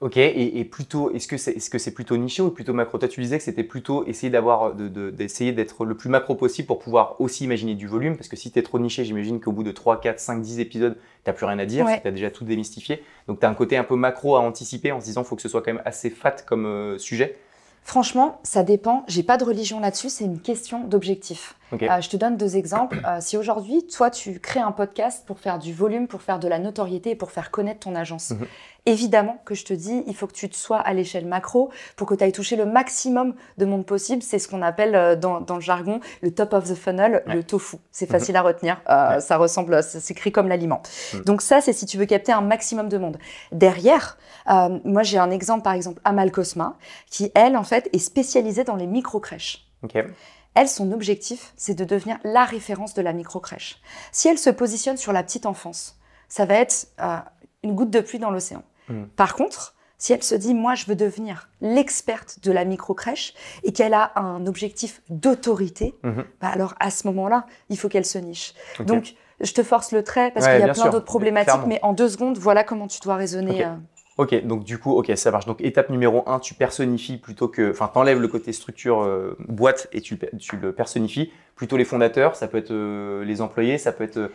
Ok, 0.00 0.18
et, 0.18 0.62
plutôt, 0.66 1.10
est-ce 1.12 1.26
que 1.26 1.38
c'est 1.38 1.52
est 1.52 1.74
-ce 1.74 1.78
c'est 1.78 1.94
plutôt 1.94 2.18
niché 2.18 2.42
ou 2.42 2.50
plutôt 2.50 2.74
macro? 2.74 2.98
Toi, 2.98 3.08
tu 3.08 3.22
disais 3.22 3.38
que 3.38 3.44
c'était 3.44 3.64
plutôt 3.64 4.04
essayer 4.06 4.28
d'avoir, 4.28 4.74
d'essayer 4.74 5.52
d'être 5.52 5.86
le 5.86 5.96
plus 5.96 6.10
macro 6.10 6.34
possible 6.34 6.66
pour 6.66 6.80
pouvoir 6.80 7.18
aussi 7.18 7.44
imaginer 7.44 7.74
du 7.74 7.86
volume, 7.86 8.14
parce 8.14 8.28
que 8.28 8.36
si 8.36 8.50
tu 8.50 8.58
es 8.58 8.62
trop 8.62 8.78
niché, 8.78 9.06
j'imagine 9.06 9.40
qu'au 9.40 9.52
bout 9.52 9.62
de 9.62 9.72
3, 9.72 10.02
4, 10.02 10.20
5, 10.20 10.42
10 10.42 10.60
épisodes, 10.60 10.98
tu 11.24 11.32
plus 11.32 11.46
rien 11.46 11.58
à 11.58 11.64
dire, 11.64 11.86
tu 11.86 12.06
as 12.06 12.10
déjà 12.10 12.30
tout 12.30 12.44
démystifié. 12.44 13.02
Donc, 13.26 13.40
tu 13.40 13.46
as 13.46 13.48
un 13.48 13.54
côté 13.54 13.78
un 13.78 13.84
peu 13.84 13.96
macro 13.96 14.36
à 14.36 14.40
anticiper 14.40 14.92
en 14.92 15.00
se 15.00 15.06
disant 15.06 15.24
faut 15.24 15.34
que 15.34 15.42
ce 15.42 15.48
soit 15.48 15.62
quand 15.62 15.72
même 15.72 15.82
assez 15.86 16.10
fat 16.10 16.36
comme 16.46 16.66
euh, 16.66 16.98
sujet. 16.98 17.38
Franchement, 17.82 18.40
ça 18.42 18.64
dépend. 18.64 19.04
J'ai 19.06 19.22
pas 19.22 19.38
de 19.38 19.44
religion 19.44 19.80
là-dessus. 19.80 20.10
C'est 20.10 20.24
une 20.24 20.40
question 20.40 20.84
d'objectif. 20.84 21.54
Euh, 21.72 22.00
je 22.00 22.08
te 22.08 22.16
donne 22.16 22.36
deux 22.36 22.56
exemples. 22.56 23.00
Euh, 23.06 23.18
si 23.20 23.36
aujourd'hui, 23.36 23.86
toi, 23.86 24.10
tu 24.10 24.38
crées 24.38 24.60
un 24.60 24.72
podcast 24.72 25.24
pour 25.26 25.38
faire 25.38 25.58
du 25.58 25.72
volume, 25.72 26.06
pour 26.06 26.22
faire 26.22 26.38
de 26.38 26.48
la 26.48 26.58
notoriété 26.58 27.10
et 27.10 27.14
pour 27.16 27.30
faire 27.30 27.50
connaître 27.50 27.80
ton 27.80 27.94
agence, 27.94 28.30
mhm. 28.30 28.46
évidemment 28.86 29.40
que 29.44 29.54
je 29.54 29.64
te 29.64 29.72
dis, 29.72 30.04
il 30.06 30.14
faut 30.14 30.26
que 30.26 30.32
tu 30.32 30.48
te 30.48 30.54
sois 30.54 30.78
à 30.78 30.92
l'échelle 30.94 31.26
macro 31.26 31.70
pour 31.96 32.06
que 32.06 32.14
tu 32.14 32.22
ailles 32.22 32.32
toucher 32.32 32.56
le 32.56 32.66
maximum 32.66 33.34
de 33.58 33.64
monde 33.64 33.84
possible. 33.84 34.22
C'est 34.22 34.38
ce 34.38 34.48
qu'on 34.48 34.62
appelle 34.62 34.94
euh, 34.94 35.16
dans, 35.16 35.40
le 35.54 35.60
jargon 35.60 36.00
le 36.22 36.30
top 36.30 36.52
of 36.52 36.70
the 36.70 36.74
funnel, 36.74 37.22
le 37.26 37.42
tofu. 37.42 37.76
C'est 37.90 38.08
facile 38.08 38.34
mhm. 38.34 38.40
à 38.40 38.42
retenir. 38.42 38.80
Ça 38.86 39.36
ressemble, 39.36 39.82
ça 39.82 40.00
s'écrit 40.00 40.30
comme 40.30 40.48
l'aliment. 40.48 40.82
Mhm. 41.14 41.24
Donc 41.24 41.42
ça, 41.42 41.60
c'est 41.60 41.72
si 41.72 41.86
tu 41.86 41.98
veux 41.98 42.06
capter 42.06 42.32
un 42.32 42.42
maximum 42.42 42.88
de 42.88 42.98
monde. 42.98 43.18
Derrière, 43.50 44.18
moi, 44.84 45.02
j'ai 45.02 45.18
un 45.18 45.30
exemple, 45.30 45.62
par 45.62 45.72
exemple, 45.72 46.00
Amal 46.04 46.30
Cosma, 46.30 46.76
qui, 47.10 47.32
elle, 47.34 47.56
en 47.56 47.64
fait, 47.64 47.88
est 47.92 47.98
spécialisée 47.98 48.62
dans 48.62 48.76
les 48.76 48.86
micro-crèches. 48.86 49.66
Elle, 50.56 50.68
son 50.68 50.90
objectif, 50.90 51.52
c'est 51.56 51.74
de 51.74 51.84
devenir 51.84 52.18
la 52.24 52.44
référence 52.44 52.94
de 52.94 53.02
la 53.02 53.12
micro-crèche. 53.12 53.78
Si 54.10 54.26
elle 54.26 54.38
se 54.38 54.48
positionne 54.48 54.96
sur 54.96 55.12
la 55.12 55.22
petite 55.22 55.44
enfance, 55.44 55.98
ça 56.28 56.46
va 56.46 56.54
être 56.54 56.88
euh, 57.00 57.18
une 57.62 57.74
goutte 57.74 57.90
de 57.90 58.00
pluie 58.00 58.18
dans 58.18 58.30
l'océan. 58.30 58.62
Hmm. 58.88 59.04
Par 59.16 59.34
contre, 59.34 59.74
si 59.98 60.14
elle 60.14 60.22
se 60.22 60.34
dit, 60.34 60.54
moi, 60.54 60.74
je 60.74 60.86
veux 60.86 60.96
devenir 60.96 61.50
l'experte 61.60 62.38
de 62.42 62.52
la 62.52 62.64
micro-crèche 62.64 63.34
et 63.64 63.72
qu'elle 63.74 63.92
a 63.92 64.12
un 64.16 64.46
objectif 64.46 65.02
d'autorité, 65.10 65.94
hmm. 66.02 66.22
bah 66.40 66.48
alors 66.48 66.74
à 66.80 66.90
ce 66.90 67.06
moment-là, 67.06 67.46
il 67.68 67.78
faut 67.78 67.90
qu'elle 67.90 68.06
se 68.06 68.18
niche. 68.18 68.54
Donc, 68.80 69.14
je 69.40 69.52
te 69.52 69.62
force 69.62 69.92
le 69.92 70.02
trait 70.02 70.30
parce 70.30 70.46
qu'il 70.46 70.58
y 70.58 70.62
a 70.62 70.72
plein 70.72 70.88
d'autres 70.88 71.04
problématiques, 71.04 71.66
mais 71.66 71.80
en 71.82 71.92
deux 71.92 72.08
secondes, 72.08 72.38
voilà 72.38 72.64
comment 72.64 72.86
tu 72.86 73.00
dois 73.00 73.16
raisonner. 73.16 73.66
Euh. 73.66 73.74
Ok, 74.18 74.46
donc 74.46 74.64
du 74.64 74.78
coup, 74.78 74.92
ok, 74.92 75.12
ça 75.16 75.30
marche. 75.30 75.44
Donc 75.44 75.60
étape 75.60 75.90
numéro 75.90 76.22
un, 76.26 76.38
tu 76.38 76.54
personnifies 76.54 77.18
plutôt 77.18 77.48
que, 77.48 77.70
enfin, 77.70 77.88
t'enlèves 77.92 78.20
le 78.20 78.28
côté 78.28 78.52
structure 78.52 79.02
euh, 79.02 79.36
boîte 79.46 79.88
et 79.92 80.00
tu, 80.00 80.18
tu, 80.38 80.56
le 80.56 80.72
personnifies. 80.72 81.30
Plutôt 81.54 81.76
les 81.76 81.84
fondateurs, 81.84 82.34
ça 82.34 82.48
peut 82.48 82.56
être 82.56 82.70
euh, 82.70 83.24
les 83.24 83.42
employés, 83.42 83.76
ça 83.76 83.92
peut 83.92 84.04
être, 84.04 84.16
euh, 84.16 84.28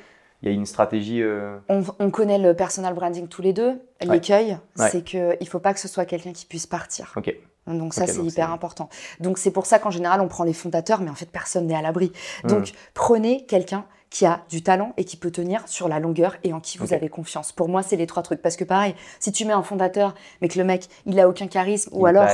il 0.44 0.50
y 0.50 0.52
a 0.52 0.56
une 0.56 0.68
stratégie. 0.68 1.24
On, 1.70 2.12
connaît 2.12 2.40
le 2.40 2.56
personal 2.56 2.94
branding 2.94 3.28
tous 3.28 3.42
les 3.42 3.54
deux. 3.54 3.80
L'écueil, 4.02 4.58
c'est 4.76 5.04
qu'il 5.04 5.38
ne 5.40 5.46
faut 5.46 5.60
pas 5.60 5.74
que 5.74 5.80
ce 5.80 5.88
soit 5.88 6.06
quelqu'un 6.06 6.34
qui 6.34 6.46
puisse 6.46 6.66
partir. 6.68 7.14
Ok. 7.16 7.36
Donc 7.68 7.94
ça, 7.94 8.08
c'est 8.08 8.24
hyper 8.24 8.52
important. 8.52 8.90
Donc 9.20 9.38
c'est 9.38 9.52
pour 9.52 9.68
ça 9.68 9.78
qu'en 9.78 9.92
général, 9.92 10.20
on 10.20 10.28
prend 10.28 10.44
les 10.44 10.54
fondateurs, 10.54 11.02
mais 11.02 11.12
en 11.12 11.16
fait, 11.16 11.30
personne 11.30 11.68
n'est 11.68 11.76
à 11.76 11.82
l'abri. 11.84 12.12
Donc 12.44 12.70
hmm. 12.70 12.76
prenez 12.96 13.46
quelqu'un 13.46 13.86
qui 14.12 14.26
a 14.26 14.42
du 14.50 14.62
talent 14.62 14.94
et 14.98 15.06
qui 15.06 15.18
peut 15.18 15.32
tenir 15.32 15.64
sur 15.68 15.88
la 15.88 16.00
longueur 16.00 16.36
et 16.44 16.54
en 16.54 16.60
qui 16.60 16.78
vous 16.78 16.94
avez 16.94 17.10
confiance. 17.10 17.52
Pour 17.54 17.70
moi, 17.70 17.82
c'est 17.82 17.96
les 17.96 18.06
trois 18.06 18.22
trucs. 18.22 18.42
Parce 18.42 18.58
que 18.58 18.66
pareil, 18.66 18.94
si 19.20 19.32
tu 19.32 19.46
mets 19.46 19.54
un 19.54 19.64
fondateur, 19.64 20.14
mais 20.42 20.50
que 20.50 20.60
le 20.60 20.66
mec, 20.66 20.88
il 21.06 21.20
a 21.20 21.30
aucun 21.30 21.48
charisme, 21.48 21.90
ou 21.94 22.06
alors, 22.06 22.28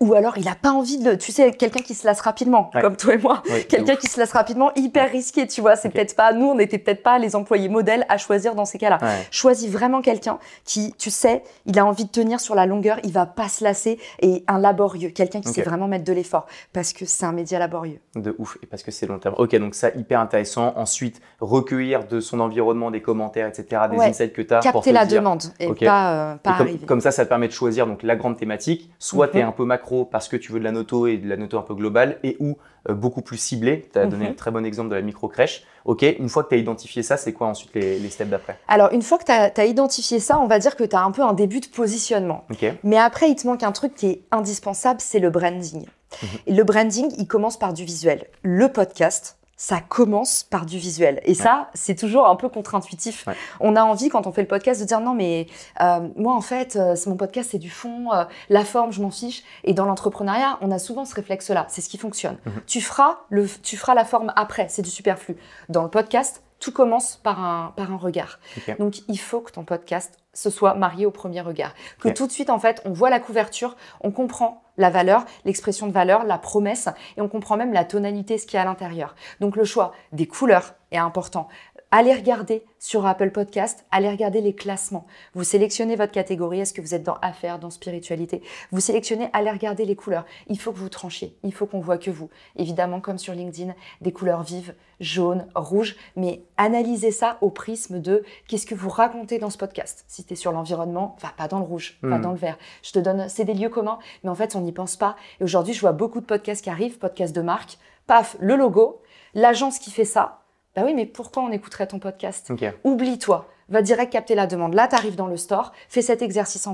ou 0.00 0.14
alors 0.14 0.38
il 0.38 0.48
a 0.48 0.54
pas 0.54 0.70
envie 0.70 0.98
de, 0.98 1.14
tu 1.14 1.32
sais, 1.32 1.52
quelqu'un 1.52 1.82
qui 1.82 1.94
se 1.94 2.06
lasse 2.06 2.20
rapidement, 2.22 2.70
comme 2.80 2.96
toi 2.96 3.14
et 3.14 3.18
moi, 3.18 3.42
quelqu'un 3.68 3.96
qui 3.96 4.06
se 4.06 4.18
lasse 4.18 4.32
rapidement, 4.32 4.72
hyper 4.74 5.10
risqué, 5.10 5.46
tu 5.46 5.60
vois. 5.60 5.76
C'est 5.76 5.90
peut-être 5.90 6.16
pas, 6.16 6.32
nous, 6.32 6.46
on 6.46 6.54
n'était 6.54 6.78
peut-être 6.78 7.02
pas 7.02 7.18
les 7.18 7.36
employés 7.36 7.68
modèles 7.68 8.06
à 8.08 8.16
choisir 8.16 8.54
dans 8.54 8.64
ces 8.64 8.78
cas-là. 8.78 8.98
Choisis 9.30 9.70
vraiment 9.70 10.00
quelqu'un 10.00 10.38
qui, 10.64 10.94
tu 10.94 11.10
sais, 11.10 11.42
il 11.66 11.78
a 11.78 11.84
envie 11.84 12.06
de 12.06 12.10
tenir 12.10 12.40
sur 12.40 12.54
la 12.54 12.64
longueur, 12.64 12.98
il 13.04 13.12
va 13.12 13.26
pas 13.26 13.48
se 13.48 13.62
lasser 13.62 13.98
et 14.22 14.44
un 14.48 14.58
laborieux, 14.58 15.10
quelqu'un 15.10 15.42
qui 15.42 15.50
sait 15.50 15.62
vraiment 15.62 15.88
mettre 15.88 16.04
de 16.04 16.12
l'effort, 16.14 16.46
parce 16.72 16.94
que 16.94 17.04
c'est 17.04 17.26
un 17.26 17.32
média 17.32 17.58
laborieux. 17.58 18.00
De 18.14 18.34
ouf, 18.38 18.56
et 18.62 18.66
parce 18.66 18.82
que 18.82 18.90
c'est 18.90 19.06
long 19.06 19.18
terme. 19.18 19.34
Ok, 19.36 19.54
donc 19.56 19.74
ça 19.74 19.90
hyper 19.94 20.20
intéressant 20.20 20.72
ensuite 20.86 21.20
recueillir 21.40 22.06
de 22.06 22.20
son 22.20 22.38
environnement 22.38 22.92
des 22.92 23.02
commentaires, 23.02 23.48
etc., 23.48 23.82
des 23.90 23.98
insights 23.98 24.32
que 24.32 24.42
tu 24.42 24.54
as. 24.54 24.60
Capter 24.60 24.92
la 24.92 25.04
demande 25.04 25.42
et 25.58 25.72
pas, 25.72 26.12
euh, 26.12 26.34
comme, 26.44 26.52
arriver. 26.52 26.86
Comme 26.86 27.00
ça, 27.00 27.10
ça 27.10 27.24
te 27.24 27.28
permet 27.28 27.48
de 27.48 27.52
choisir 27.52 27.88
donc, 27.88 28.04
la 28.04 28.14
grande 28.14 28.36
thématique. 28.36 28.88
Soit 29.00 29.28
tu 29.28 29.38
es 29.38 29.42
mhm. 29.42 29.48
un 29.48 29.52
peu 29.52 29.64
macro 29.64 30.04
parce 30.04 30.28
que 30.28 30.36
tu 30.36 30.52
veux 30.52 30.60
de 30.60 30.64
la 30.64 30.70
noto 30.70 31.08
et 31.08 31.16
de 31.16 31.28
la 31.28 31.36
noto 31.36 31.58
un 31.58 31.62
peu 31.62 31.74
globale 31.74 32.18
et 32.22 32.36
ou 32.38 32.56
euh, 32.88 32.94
beaucoup 32.94 33.20
plus 33.20 33.36
ciblé. 33.36 33.88
Tu 33.92 33.98
as 33.98 34.06
donné 34.06 34.26
mhm. 34.26 34.30
un 34.30 34.34
très 34.34 34.52
bon 34.52 34.64
exemple 34.64 34.90
de 34.90 34.94
la 34.94 35.02
micro-crèche. 35.02 35.64
OK, 35.84 36.02
une 36.02 36.28
fois 36.28 36.44
que 36.44 36.50
tu 36.50 36.54
as 36.54 36.58
identifié 36.58 37.02
ça, 37.02 37.16
c'est 37.16 37.32
quoi 37.32 37.48
ensuite 37.48 37.74
les, 37.74 38.08
steps 38.08 38.30
d'après? 38.30 38.56
Alors, 38.68 38.92
une 38.92 39.02
fois 39.02 39.18
que 39.18 39.24
tu 39.24 39.60
as, 39.60 39.66
identifié 39.66 40.20
ça, 40.20 40.38
on 40.38 40.46
va 40.46 40.58
dire 40.58 40.76
que 40.76 40.84
tu 40.84 40.94
as 40.94 41.02
un 41.02 41.10
peu 41.10 41.22
un 41.22 41.32
début 41.32 41.60
de 41.60 41.66
positionnement. 41.66 42.44
Mais 42.84 42.98
après, 42.98 43.30
il 43.30 43.36
te 43.36 43.46
manque 43.46 43.62
un 43.62 43.72
truc 43.72 43.94
qui 43.94 44.06
est 44.06 44.22
indispensable, 44.30 45.00
c'est 45.00 45.18
le 45.18 45.30
branding. 45.30 45.86
Mhm. 46.22 46.56
Le 46.56 46.62
branding, 46.62 47.12
il 47.18 47.26
commence 47.26 47.58
par 47.58 47.72
du 47.72 47.84
visuel. 47.84 48.26
Le 48.42 48.68
podcast, 48.68 49.36
ça 49.56 49.80
commence 49.80 50.42
par 50.42 50.66
du 50.66 50.78
visuel. 50.78 51.20
Et 51.24 51.34
ça, 51.34 51.70
c'est 51.72 51.94
toujours 51.94 52.28
un 52.28 52.36
peu 52.36 52.48
contre-intuitif. 52.48 53.26
On 53.60 53.74
a 53.74 53.82
envie, 53.82 54.10
quand 54.10 54.26
on 54.26 54.32
fait 54.32 54.42
le 54.42 54.48
podcast, 54.48 54.80
de 54.80 54.86
dire 54.86 55.00
non, 55.00 55.14
mais 55.14 55.46
euh, 55.80 56.08
moi, 56.16 56.34
en 56.34 56.42
fait, 56.42 56.76
euh, 56.76 56.94
mon 57.06 57.16
podcast, 57.16 57.50
c'est 57.52 57.58
du 57.58 57.70
fond, 57.70 58.12
euh, 58.12 58.24
la 58.50 58.64
forme, 58.64 58.92
je 58.92 59.00
m'en 59.00 59.10
fiche. 59.10 59.42
Et 59.64 59.72
dans 59.72 59.86
l'entrepreneuriat, 59.86 60.58
on 60.60 60.70
a 60.70 60.78
souvent 60.78 61.04
ce 61.04 61.14
réflexe-là. 61.14 61.66
C'est 61.68 61.80
ce 61.80 61.88
qui 61.88 61.96
fonctionne. 61.98 62.36
Mhm. 62.44 62.52
tu, 62.66 62.80
feras 62.80 63.18
le, 63.30 63.48
tu 63.62 63.76
feras 63.76 63.94
la 63.94 64.04
forme 64.04 64.32
après, 64.36 64.66
c'est 64.68 64.82
du 64.82 64.90
superflu. 64.90 65.36
Dans 65.68 65.82
le 65.82 65.88
podcast, 65.88 66.42
tout 66.58 66.72
commence 66.72 67.16
par 67.16 67.42
un, 67.42 67.72
par 67.76 67.92
un 67.92 67.96
regard. 67.96 68.38
Donc, 68.78 69.00
il 69.08 69.18
faut 69.18 69.40
que 69.40 69.52
ton 69.52 69.64
podcast 69.64 70.18
se 70.32 70.50
soit 70.50 70.74
marié 70.74 71.06
au 71.06 71.10
premier 71.10 71.40
regard. 71.40 71.74
Que 72.00 72.08
tout 72.08 72.26
de 72.26 72.32
suite, 72.32 72.50
en 72.50 72.58
fait, 72.58 72.82
on 72.84 72.92
voit 72.92 73.10
la 73.10 73.20
couverture, 73.20 73.76
on 74.00 74.10
comprend 74.10 74.62
la 74.76 74.90
valeur, 74.90 75.24
l'expression 75.44 75.86
de 75.86 75.92
valeur, 75.92 76.24
la 76.24 76.38
promesse, 76.38 76.88
et 77.16 77.22
on 77.22 77.28
comprend 77.28 77.56
même 77.56 77.72
la 77.72 77.84
tonalité, 77.84 78.36
ce 78.36 78.46
qu'il 78.46 78.56
y 78.56 78.58
a 78.58 78.62
à 78.62 78.64
l'intérieur. 78.64 79.14
Donc, 79.40 79.56
le 79.56 79.64
choix 79.64 79.92
des 80.12 80.26
couleurs 80.26 80.74
est 80.90 80.98
important 80.98 81.48
allez 81.96 82.12
regarder 82.12 82.62
sur 82.78 83.06
Apple 83.06 83.30
Podcast, 83.30 83.86
allez 83.90 84.10
regarder 84.10 84.42
les 84.42 84.54
classements. 84.54 85.06
Vous 85.34 85.44
sélectionnez 85.44 85.96
votre 85.96 86.12
catégorie, 86.12 86.60
est-ce 86.60 86.74
que 86.74 86.82
vous 86.82 86.94
êtes 86.94 87.02
dans 87.02 87.16
affaires, 87.22 87.58
dans 87.58 87.70
spiritualité? 87.70 88.42
Vous 88.70 88.80
sélectionnez, 88.80 89.30
allez 89.32 89.50
regarder 89.50 89.86
les 89.86 89.96
couleurs. 89.96 90.26
Il 90.48 90.60
faut 90.60 90.72
que 90.72 90.78
vous 90.78 90.90
tranchiez, 90.90 91.34
il 91.42 91.54
faut 91.54 91.64
qu'on 91.64 91.80
voit 91.80 91.96
que 91.96 92.10
vous. 92.10 92.28
Évidemment, 92.56 93.00
comme 93.00 93.16
sur 93.16 93.32
LinkedIn, 93.32 93.74
des 94.02 94.12
couleurs 94.12 94.42
vives, 94.42 94.74
jaune, 95.00 95.46
rouge, 95.54 95.96
mais 96.16 96.42
analysez 96.58 97.12
ça 97.12 97.38
au 97.40 97.48
prisme 97.48 97.98
de 97.98 98.24
qu'est-ce 98.46 98.66
que 98.66 98.74
vous 98.74 98.90
racontez 98.90 99.38
dans 99.38 99.48
ce 99.48 99.56
podcast. 99.56 100.04
Si 100.06 100.22
tu 100.22 100.34
es 100.34 100.36
sur 100.36 100.52
l'environnement, 100.52 101.16
va 101.22 101.30
pas 101.34 101.48
dans 101.48 101.60
le 101.60 101.64
rouge, 101.64 101.96
pas 102.02 102.18
hmm. 102.18 102.20
dans 102.20 102.32
le 102.32 102.36
vert. 102.36 102.58
Je 102.82 102.92
te 102.92 102.98
donne, 102.98 103.30
c'est 103.30 103.46
des 103.46 103.54
lieux 103.54 103.70
communs, 103.70 104.00
mais 104.22 104.28
en 104.28 104.34
fait, 104.34 104.54
on 104.54 104.60
n'y 104.60 104.72
pense 104.72 104.96
pas. 104.96 105.16
Et 105.40 105.44
aujourd'hui, 105.44 105.72
je 105.72 105.80
vois 105.80 105.92
beaucoup 105.92 106.20
de 106.20 106.26
podcasts 106.26 106.62
qui 106.62 106.68
arrivent, 106.68 106.98
podcasts 106.98 107.34
de 107.34 107.40
marque, 107.40 107.78
paf, 108.06 108.36
le 108.38 108.54
logo, 108.54 109.00
l'agence 109.32 109.78
qui 109.78 109.90
fait 109.90 110.04
ça, 110.04 110.42
bah 110.76 110.82
oui, 110.84 110.92
mais 110.92 111.06
pourquoi 111.06 111.42
on 111.42 111.50
écouterait 111.50 111.86
ton 111.86 111.98
podcast? 111.98 112.52
Oublie-toi. 112.84 113.48
Va 113.68 113.82
direct 113.82 114.12
capter 114.12 114.34
la 114.34 114.46
demande. 114.46 114.74
Là, 114.74 114.86
tu 114.86 114.94
arrives 114.94 115.16
dans 115.16 115.26
le 115.26 115.36
store, 115.36 115.72
fais 115.88 116.02
cet 116.02 116.22
exercice 116.22 116.68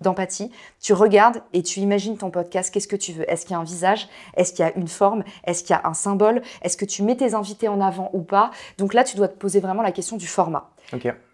d'empathie, 0.00 0.50
tu 0.80 0.92
regardes 0.92 1.42
et 1.52 1.62
tu 1.62 1.78
imagines 1.78 2.16
ton 2.16 2.30
podcast. 2.30 2.72
Qu'est-ce 2.74 2.88
que 2.88 2.96
tu 2.96 3.12
veux? 3.12 3.30
Est-ce 3.30 3.42
qu'il 3.46 3.52
y 3.52 3.54
a 3.54 3.60
un 3.60 3.64
visage? 3.64 4.08
Est-ce 4.36 4.52
qu'il 4.52 4.64
y 4.64 4.68
a 4.68 4.76
une 4.76 4.88
forme? 4.88 5.22
Est-ce 5.44 5.62
qu'il 5.62 5.76
y 5.76 5.78
a 5.78 5.86
un 5.86 5.94
symbole? 5.94 6.42
Est-ce 6.62 6.76
que 6.76 6.84
tu 6.84 7.02
mets 7.04 7.14
tes 7.14 7.34
invités 7.34 7.68
en 7.68 7.80
avant 7.80 8.10
ou 8.12 8.22
pas? 8.22 8.50
Donc 8.78 8.92
là, 8.92 9.04
tu 9.04 9.16
dois 9.16 9.28
te 9.28 9.36
poser 9.36 9.60
vraiment 9.60 9.82
la 9.82 9.92
question 9.92 10.16
du 10.16 10.26
format. 10.26 10.70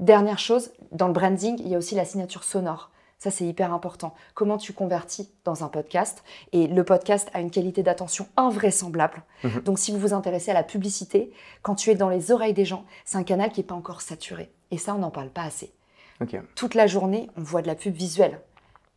Dernière 0.01 0.39
chose, 0.39 0.73
dans 0.93 1.07
le 1.07 1.15
branding, 1.15 1.57
il 1.61 1.69
y 1.69 1.75
a 1.75 1.79
aussi 1.79 1.95
la 1.95 2.05
signature 2.05 2.45
sonore. 2.45 2.91
Ça, 3.19 3.33
c'est 3.33 3.45
hyper 3.45 3.73
important. 3.73 4.15
Comment 4.35 4.59
tu 4.59 4.73
convertis 4.73 5.29
dans 5.45 5.65
un 5.65 5.69
podcast 5.69 6.23
Et 6.53 6.69
le 6.69 6.85
podcast 6.85 7.29
a 7.35 7.41
une 7.41 7.51
qualité 7.51 7.83
d'attention 7.83 8.29
invraisemblable. 8.37 9.23
Mhm. 9.43 9.63
Donc, 9.63 9.79
si 9.79 9.91
vous 9.91 9.99
vous 9.99 10.15
intéressez 10.15 10.53
à 10.53 10.55
la 10.55 10.63
publicité, 10.63 11.33
quand 11.63 11.75
tu 11.75 11.91
es 11.91 11.97
dans 11.97 12.11
les 12.11 12.31
oreilles 12.31 12.55
des 12.55 12.65
gens, 12.65 12.85
c'est 13.05 13.19
un 13.19 13.25
canal 13.25 13.51
qui 13.51 13.61
n'est 13.61 13.67
pas 13.67 13.75
encore 13.75 14.03
saturé. 14.03 14.53
Et 14.71 14.79
ça, 14.79 14.95
on 14.95 14.99
n'en 14.99 15.11
parle 15.11 15.31
pas 15.31 15.43
assez. 15.43 15.73
Toute 16.55 16.75
la 16.75 16.87
journée, 16.87 17.31
on 17.37 17.43
voit 17.43 17.63
de 17.63 17.69
la 17.69 17.75
pub 17.75 17.95
visuelle. 17.95 18.41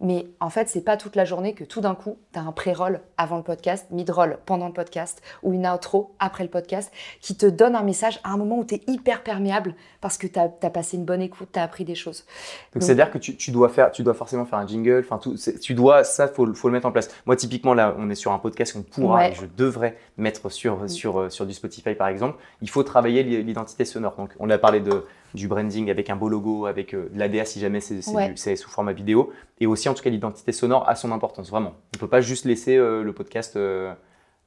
Mais 0.01 0.27
en 0.39 0.50
fait, 0.50 0.67
c'est 0.67 0.81
pas 0.81 0.98
toute 0.98 1.15
la 1.15 1.25
journée 1.25 1.53
que 1.53 1.63
tout 1.63 1.79
d'un 1.79 1.93
coup, 1.93 2.17
tu 2.34 2.39
as 2.39 2.41
un 2.41 2.51
pré-roll 2.51 3.01
avant 3.17 3.38
le 3.38 3.43
podcast, 3.43 3.86
mid-roll 3.91 4.39
pendant 4.46 4.67
le 4.67 4.74
podcast 4.74 5.22
ou 5.43 5.53
une 5.53 5.67
outro 5.67 6.15
après 6.20 6.43
le 6.43 6.50
podcast 6.50 6.91
qui 7.22 7.36
te 7.36 7.46
donne 7.46 7.75
un 7.75 7.84
message 7.84 8.20
à 8.24 8.31
un 8.31 8.38
moment 8.38 8.58
où 8.58 8.65
tu 8.65 8.75
es 8.75 8.81
hyper 8.88 9.22
perméable 9.22 9.75
parce 10.01 10.17
que 10.17 10.25
tu 10.25 10.39
as, 10.39 10.48
passé 10.70 10.98
une 10.98 11.05
bonne 11.05 11.22
écoute, 11.22 11.50
tu 11.53 11.60
as 11.60 11.63
appris 11.63 11.86
des 11.86 11.93
choses. 11.93 12.25
Donc, 12.74 12.81
c'est-à-dire 12.81 13.12
que 13.12 13.20
tu, 13.20 13.51
dois 13.51 13.70
faire, 13.70 13.91
tu 13.91 14.01
dois 14.01 14.15
forcément 14.15 14.46
faire 14.46 14.58
un 14.58 14.65
jingle, 14.65 15.05
enfin 15.05 15.20
tout, 15.20 15.36
tu 15.62 15.74
dois, 15.75 16.03
ça, 16.03 16.27
faut, 16.27 16.51
faut 16.53 16.67
le 16.67 16.74
mettre 16.74 16.88
en 16.88 16.91
place. 16.91 17.10
Moi, 17.27 17.36
typiquement, 17.36 17.75
là, 17.75 17.96
on 18.00 18.10
est 18.10 18.15
sur 18.15 18.31
un 18.31 18.39
podcast 18.39 18.74
qu'on 18.74 18.81
pourra 18.81 19.29
et 19.29 19.34
je 19.36 19.46
devrais 19.46 19.98
mettre 20.17 20.50
sur, 20.50 20.89
sur, 20.89 21.20
euh, 21.20 21.29
sur 21.29 21.46
du 21.46 21.53
Spotify 21.53 21.93
par 21.93 22.08
exemple. 22.08 22.38
Il 22.62 22.70
faut 22.70 22.84
travailler 22.84 23.24
l'identité 23.24 23.86
sonore. 23.86 24.15
Donc, 24.15 24.31
on 24.39 24.50
a 24.50 24.58
parlé 24.58 24.79
de 24.79 25.05
du 25.33 25.47
branding 25.47 25.89
avec 25.89 26.09
un 26.09 26.15
beau 26.15 26.29
logo, 26.29 26.65
avec 26.65 26.93
euh, 26.93 27.09
de 27.13 27.19
l'ADA 27.19 27.45
si 27.45 27.59
jamais 27.59 27.79
c'est 27.81 28.01
sous 28.55 28.69
format 28.69 28.93
vidéo. 28.93 29.31
Et 29.59 29.67
aussi, 29.67 29.88
en 29.89 29.93
tout 29.93 30.03
cas, 30.03 30.09
l'identité 30.09 30.51
sonore 30.51 30.88
a 30.89 30.95
son 30.95 31.11
importance, 31.11 31.50
vraiment. 31.50 31.69
On 31.93 31.97
ne 31.97 32.00
peut 32.00 32.07
pas 32.09 32.21
juste 32.21 32.45
laisser 32.45 32.75
euh, 32.77 33.03
le 33.03 33.13
podcast 33.13 33.55
euh, 33.55 33.93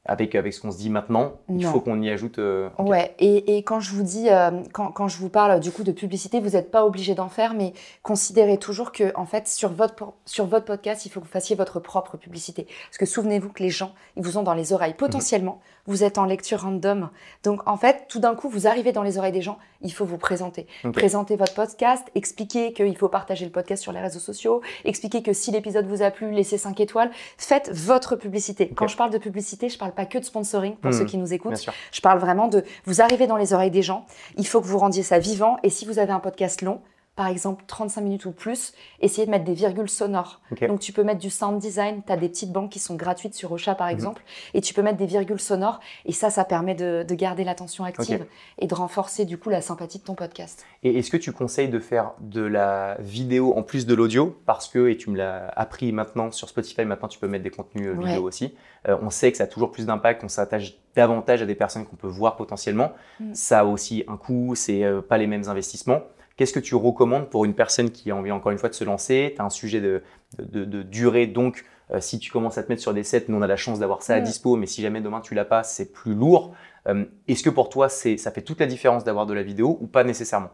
avec, 0.07 0.35
avec 0.35 0.53
ce 0.53 0.61
qu'on 0.61 0.71
se 0.71 0.77
dit 0.77 0.91
maintenant, 0.91 1.33
il 1.49 1.57
Non. 1.59 1.71
faut 1.73 1.81
qu'on 1.81 2.03
y 2.03 2.11
ajoute. 2.11 2.39
euh. 2.39 2.69
Ouais, 2.79 3.15
et, 3.19 3.57
et 3.57 3.63
quand 3.63 3.81
je 3.81 3.91
vous 3.95 4.03
dis, 4.03 4.27
quand, 4.75 4.91
quand 4.93 5.09
je 5.09 5.17
vous 5.17 5.31
parle 5.31 5.61
du 5.61 5.71
coup 5.73 5.83
de 5.83 5.93
publicité, 5.93 6.41
vous 6.41 6.51
n'êtes 6.51 6.71
pas 6.71 6.85
obligé 6.85 7.15
d'en 7.15 7.31
faire, 7.31 7.55
mais 7.55 7.73
considérez 8.03 8.59
toujours 8.59 8.93
que 8.93 9.13
en 9.17 9.25
fait 9.25 9.49
sur 9.49 9.71
votre 9.73 10.13
sur 10.27 10.45
votre 10.45 10.67
podcast, 10.67 11.07
il 11.07 11.09
faut 11.09 11.21
que 11.21 11.25
vous 11.25 11.31
fassiez 11.33 11.57
votre 11.57 11.81
propre 11.81 12.19
publicité. 12.19 12.67
Parce 12.91 12.99
que 12.99 13.07
souvenez-vous 13.07 13.49
que 13.51 13.63
les 13.63 13.71
gens, 13.71 13.95
ils 14.19 14.23
vous 14.23 14.37
ont 14.37 14.43
dans 14.43 14.53
les 14.53 14.75
oreilles. 14.75 14.93
Potentiellement, 14.95 15.61
vous 15.87 16.03
êtes 16.05 16.19
en 16.19 16.25
lecture 16.25 16.63
random, 16.63 17.11
donc 17.43 17.61
en 17.69 17.77
fait, 17.77 18.07
tout 18.09 18.19
d'un 18.21 18.35
coup, 18.35 18.49
vous 18.49 18.67
arrivez 18.67 18.93
dans 18.93 19.03
les 19.03 19.19
oreilles 19.19 19.33
des 19.33 19.43
gens. 19.43 19.59
Il 19.83 19.93
faut 19.93 20.05
vous 20.07 20.17
présenter, 20.19 20.67
Ok. 20.85 20.93
présenter 20.93 21.37
votre 21.37 21.55
podcast, 21.55 22.03
expliquer 22.15 22.73
qu'il 22.73 22.97
faut 22.97 23.09
partager 23.09 23.45
le 23.45 23.51
podcast 23.51 23.83
sur 23.83 23.93
les 23.93 24.01
réseaux 24.01 24.19
sociaux, 24.19 24.63
expliquer 24.85 25.23
que 25.23 25.33
si 25.33 25.51
l'épisode 25.51 25.87
vous 25.87 26.03
a 26.03 26.11
plu, 26.11 26.31
laissez 26.31 26.57
5 26.59 26.81
étoiles. 26.81 27.11
Faites 27.37 27.71
votre 27.73 28.17
publicité. 28.17 28.71
Quand 28.75 28.89
je 28.89 28.97
parle 28.97 29.11
de 29.11 29.19
publicité, 29.19 29.69
je 29.69 29.77
parle 29.79 29.93
pas 29.93 30.07
que 30.07 30.19
de 30.19 30.25
sponsoring 30.25 30.77
pour 30.77 30.91
Mhm. 30.91 30.99
ceux 30.99 31.05
qui 31.05 31.19
nous 31.19 31.33
écoutent. 31.35 31.65
Je 31.93 32.01
parle 32.01 32.19
vraiment 32.19 32.49
de 32.49 32.65
vous 32.87 33.01
arrivez 33.03 33.27
dans 33.27 33.37
les 33.37 33.53
oreilles 33.53 33.71
des 33.71 33.83
gens, 33.83 34.07
il 34.37 34.47
faut 34.47 34.61
que 34.61 34.67
vous 34.67 34.79
rendiez 34.79 35.03
ça 35.03 35.19
vivant. 35.19 35.59
Et 35.63 35.71
si 35.71 35.85
vous 35.87 35.99
avez 35.99 36.13
un 36.13 36.21
podcast 36.21 36.63
long, 36.63 36.81
par 37.17 37.29
exemple 37.29 37.63
35 37.67 38.01
minutes 38.01 38.25
ou 38.27 38.33
plus, 38.33 38.73
essayez 39.01 39.25
de 39.27 39.31
mettre 39.31 39.45
des 39.45 39.55
virgules 39.55 39.89
sonores. 39.89 40.41
Donc 40.69 40.81
tu 40.81 40.93
peux 40.93 41.05
mettre 41.05 41.21
du 41.21 41.31
sound 41.31 41.61
design, 41.61 42.03
tu 42.05 42.13
as 42.13 42.17
des 42.17 42.29
petites 42.29 42.51
banques 42.53 42.71
qui 42.73 42.81
sont 42.81 42.97
gratuites 42.97 43.35
sur 43.35 43.53
Ocha 43.53 43.73
Mhm. 43.73 43.77
par 43.79 43.89
exemple, 43.89 44.23
et 44.53 44.61
tu 44.61 44.75
peux 44.75 44.83
mettre 44.83 44.99
des 44.99 45.07
virgules 45.07 45.41
sonores. 45.41 45.79
Et 46.07 46.13
ça, 46.13 46.31
ça 46.31 46.45
permet 46.45 46.75
de, 46.75 47.05
de 47.09 47.15
garder 47.15 47.45
l'attention 47.45 47.85
active 47.85 48.27
et 48.59 48.67
de 48.67 48.75
renforcer 48.75 49.25
du 49.25 49.39
coup 49.39 49.49
la 49.51 49.61
sympathie 49.63 49.99
de 49.99 50.05
ton 50.05 50.15
podcast. 50.15 50.65
Et 50.83 50.99
est-ce 50.99 51.11
que 51.11 51.17
tu 51.17 51.31
conseilles 51.33 51.69
de 51.69 51.79
faire 51.79 52.13
de 52.21 52.43
la 52.43 52.97
vidéo 52.99 53.55
en 53.57 53.63
plus 53.63 53.87
de 53.87 53.95
l'audio? 53.95 54.37
Parce 54.47 54.69
que, 54.69 54.89
et 54.89 54.97
tu 54.97 55.11
me 55.11 55.17
l'as 55.17 55.49
appris 55.57 55.93
maintenant 55.93 56.31
sur 56.33 56.49
Spotify, 56.49 56.85
maintenant 56.85 57.09
tu 57.09 57.19
peux 57.19 57.29
mettre 57.29 57.45
des 57.45 57.51
contenus 57.51 57.87
euh, 57.89 57.95
Ouais. 57.95 58.07
vidéo 58.09 58.25
aussi. 58.25 58.55
Euh, 58.89 58.97
on 59.03 59.11
sait 59.11 59.31
que 59.31 59.39
ça 59.39 59.45
a 59.45 59.47
toujours 59.47 59.71
plus 59.71 59.87
d'impact, 59.87 60.25
on 60.25 60.29
s'attache 60.29 60.75
davantage 60.97 61.43
à 61.43 61.47
des 61.47 61.55
personnes 61.55 61.87
qu'on 61.87 61.97
peut 61.97 62.07
voir 62.09 62.37
potentiellement. 62.37 62.93
Mm. 63.21 63.35
Ça 63.35 63.61
a 63.61 63.65
aussi 63.65 64.05
un 64.09 64.17
coût, 64.17 64.55
c'est 64.55 64.83
euh, 64.85 65.01
pas 65.01 65.17
les 65.19 65.27
mêmes 65.27 65.49
investissements. 65.49 66.01
Qu'est-ce 66.37 66.53
que 66.53 66.61
tu 66.61 66.75
recommandes 66.75 67.31
pour 67.31 67.45
une 67.45 67.55
personne 67.55 67.91
qui 67.91 68.11
a 68.11 68.17
envie 68.17 68.33
encore 68.33 68.51
une 68.53 68.59
fois 68.59 68.69
de 68.69 68.75
se 68.75 68.85
lancer? 68.85 69.33
Tu 69.37 69.41
as 69.41 69.45
un 69.45 69.51
sujet 69.51 69.81
de, 69.81 70.03
de, 70.39 70.65
de 70.65 70.83
durée, 70.83 71.27
donc 71.27 71.65
euh, 71.91 72.01
si 72.01 72.19
tu 72.19 72.33
commences 72.33 72.59
à 72.59 72.63
te 72.63 72.69
mettre 72.71 72.83
sur 72.83 72.93
des 72.95 73.05
sets, 73.05 73.27
nous 73.29 73.37
on 73.37 73.43
a 73.43 73.47
la 73.47 73.57
chance 73.57 73.79
d'avoir 73.79 74.03
ça 74.03 74.15
à 74.15 74.21
dispo, 74.21 74.57
mais 74.57 74.67
si 74.67 74.83
jamais 74.83 75.01
demain 75.01 75.21
tu 75.21 75.35
l'as 75.35 75.45
pas, 75.45 75.63
c'est 75.63 75.93
plus 75.93 76.15
lourd. 76.15 76.55
Euh, 76.89 77.05
Est-ce 77.29 77.43
que 77.43 77.51
pour 77.51 77.69
toi, 77.69 77.89
c'est, 77.89 78.17
ça 78.17 78.31
fait 78.31 78.43
toute 78.43 78.59
la 78.61 78.67
différence 78.67 79.05
d'avoir 79.05 79.27
de 79.27 79.35
la 79.35 79.43
vidéo 79.43 79.79
ou 79.81 79.87
pas 79.87 80.03
nécessairement? 80.03 80.51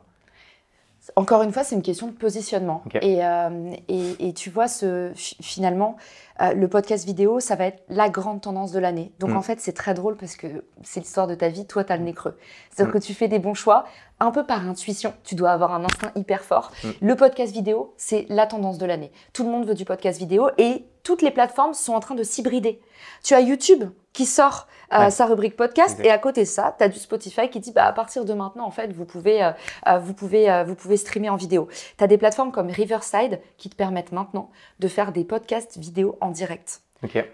Encore 1.16 1.42
une 1.42 1.50
fois, 1.52 1.64
c'est 1.64 1.75
une 1.75 1.83
question 1.83 2.09
de 2.09 2.12
positionnement. 2.12 2.83
Et, 3.00 3.25
euh, 3.25 3.73
et, 3.88 4.28
et 4.28 4.33
tu 4.35 4.50
vois, 4.50 4.69
ce, 4.69 5.11
fi- 5.14 5.37
finalement, 5.40 5.97
euh, 6.42 6.52
le 6.52 6.69
podcast 6.69 7.07
vidéo, 7.07 7.40
ça 7.40 7.57
va 7.57 7.66
être 7.66 7.83
la 7.88 8.11
grande 8.11 8.42
tendance 8.42 8.71
de 8.71 8.78
l'année. 8.78 9.11
Donc 9.19 9.30
Mm. 9.30 9.37
en 9.38 9.42
fait, 9.42 9.61
c'est 9.61 9.73
très 9.73 9.95
drôle 9.95 10.16
parce 10.16 10.37
que 10.37 10.64
c'est 10.83 11.00
l'histoire 11.00 11.26
de 11.26 11.35
ta 11.35 11.49
vie, 11.49 11.66
toi, 11.66 11.85
tu 11.85 11.92
as 11.92 11.97
le 11.97 12.04
nez 12.04 12.12
creux. 12.12 12.37
C'est-à-dire 12.71 12.90
Mm. 12.95 12.99
que 12.99 13.04
tu 13.04 13.14
fais 13.14 13.28
des 13.28 13.38
bons 13.38 13.54
choix, 13.54 13.85
un 14.21 14.30
peu 14.30 14.45
par 14.45 14.69
intuition. 14.69 15.14
Tu 15.25 15.35
dois 15.35 15.50
avoir 15.52 15.73
un 15.73 15.85
instinct 15.85 16.12
hyper 16.16 16.42
fort. 16.42 16.71
Mm. 16.85 16.88
Le 17.00 17.16
podcast 17.16 17.52
vidéo, 17.52 17.95
c'est 17.97 18.26
la 18.28 18.47
tendance 18.47 18.76
de 18.78 18.85
l'année. 18.87 19.11
Tout 19.33 19.45
le 19.45 19.50
monde 19.50 19.66
veut 19.66 19.75
du 19.75 19.87
podcast 19.87 20.19
vidéo 20.19 20.50
et 20.59 20.85
toutes 21.02 21.23
les 21.23 21.30
plateformes 21.30 21.75
sont 21.75 21.92
en 21.95 22.00
train 22.00 22.14
de 22.14 22.23
s'hybrider. 22.23 22.80
Tu 23.23 23.35
as 23.35 23.40
YouTube 23.40 23.85
qui 24.12 24.26
sort 24.26 24.66
euh, 24.92 25.04
Ouais. 25.04 25.11
sa 25.11 25.26
rubrique 25.26 25.57
podcast 25.57 26.00
et 26.02 26.11
à 26.11 26.19
côté 26.19 26.40
de 26.42 26.47
ça, 26.49 26.75
tu 26.76 26.83
as 26.85 26.88
du 26.88 26.99
Spotify 26.99 27.49
qui 27.49 27.61
dit 27.61 27.71
bah, 27.71 27.85
à 27.87 27.92
partir 27.92 28.25
de 28.25 28.33
maintenant, 28.35 28.66
en 28.66 28.71
fait, 28.73 28.92
vous 28.92 29.04
pouvez, 29.04 29.42
euh, 29.45 29.50
euh, 29.87 29.99
vous 29.99 30.14
pouvez, 30.14 30.50
euh, 30.50 30.64
vous 30.64 30.75
pouvez 30.75 30.97
streamer 30.97 31.30
en 31.30 31.37
vidéo. 31.37 31.69
Tu 31.97 32.02
as 32.02 32.09
des 32.09 32.19
plateformes 32.19 32.50
comme 32.50 32.69
Riverside 32.71 33.40
qui 33.57 33.71
te 33.71 33.76
permettent 33.76 34.11
maintenant 34.12 34.50
de 34.80 34.88
faire 34.88 35.12
des 35.12 35.23
podcasts 35.25 35.78
vidéo 35.78 36.16
en 36.21 36.30
direct. 36.30 36.80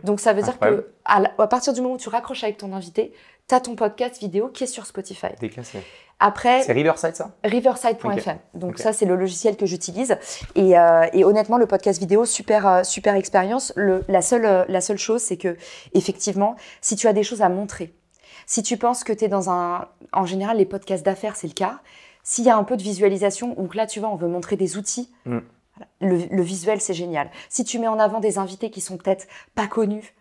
Donc 0.04 0.20
ça 0.20 0.32
veut 0.32 0.42
dire 0.42 0.58
que 0.60 0.92
à, 1.06 1.22
à 1.38 1.46
partir 1.48 1.72
du 1.72 1.80
moment 1.80 1.94
où 1.94 1.98
tu 1.98 2.08
raccroches 2.08 2.44
avec 2.44 2.56
ton 2.58 2.72
invité, 2.72 3.12
tu 3.48 3.54
as 3.54 3.60
ton 3.60 3.76
podcast 3.76 4.18
vidéo 4.20 4.48
qui 4.48 4.64
est 4.64 4.68
sur 4.68 4.86
Spotify. 4.86 5.28
Déclassé. 5.40 5.78
Après, 6.18 6.62
C'est 6.62 6.72
Riverside 6.72 7.14
ça? 7.14 7.32
Riverside.fm. 7.44 8.38
Donc 8.54 8.78
ça, 8.78 8.92
c'est 8.94 9.04
le 9.04 9.16
logiciel 9.16 9.56
que 9.56 9.66
j'utilise. 9.66 10.16
Et, 10.54 10.78
euh, 10.78 11.06
et 11.12 11.24
honnêtement, 11.24 11.58
le 11.58 11.66
podcast 11.66 12.00
vidéo, 12.00 12.24
super, 12.24 12.66
euh, 12.66 12.82
super 12.84 13.14
expérience. 13.14 13.72
La, 13.76 14.22
seule, 14.22 14.46
euh, 14.46 14.64
la 14.68 14.80
seule 14.80 14.96
chose, 14.98 15.20
c'est 15.20 15.36
que 15.36 15.56
effectivement, 15.92 16.56
si 16.80 16.96
tu 16.96 17.06
as 17.06 17.12
des 17.12 17.22
choses 17.22 17.42
à 17.42 17.50
montrer, 17.50 17.94
si 18.46 18.62
tu 18.62 18.78
penses 18.78 19.04
que 19.04 19.12
tu 19.12 19.24
es 19.24 19.28
dans 19.28 19.50
un... 19.50 19.88
En 20.12 20.24
général, 20.24 20.56
les 20.56 20.64
podcasts 20.64 21.04
d'affaires, 21.04 21.36
c'est 21.36 21.48
le 21.48 21.52
cas. 21.52 21.80
S'il 22.22 22.44
y 22.44 22.50
a 22.50 22.56
un 22.56 22.64
peu 22.64 22.76
de 22.78 22.82
visualisation, 22.82 23.54
ou 23.60 23.66
que 23.68 23.76
là, 23.76 23.86
tu 23.86 24.00
vois, 24.00 24.08
on 24.08 24.16
veut 24.16 24.28
montrer 24.28 24.56
des 24.56 24.76
outils, 24.78 25.12
Mm. 25.26 25.38
le, 26.00 26.16
le 26.30 26.42
visuel, 26.42 26.80
c'est 26.80 26.94
génial. 26.94 27.30
Si 27.50 27.62
tu 27.62 27.78
mets 27.78 27.88
en 27.88 27.98
avant 27.98 28.20
des 28.20 28.38
invités 28.38 28.70
qui 28.70 28.80
sont 28.80 28.96
peut-être 28.96 29.26
pas 29.54 29.66
connus, 29.66 30.14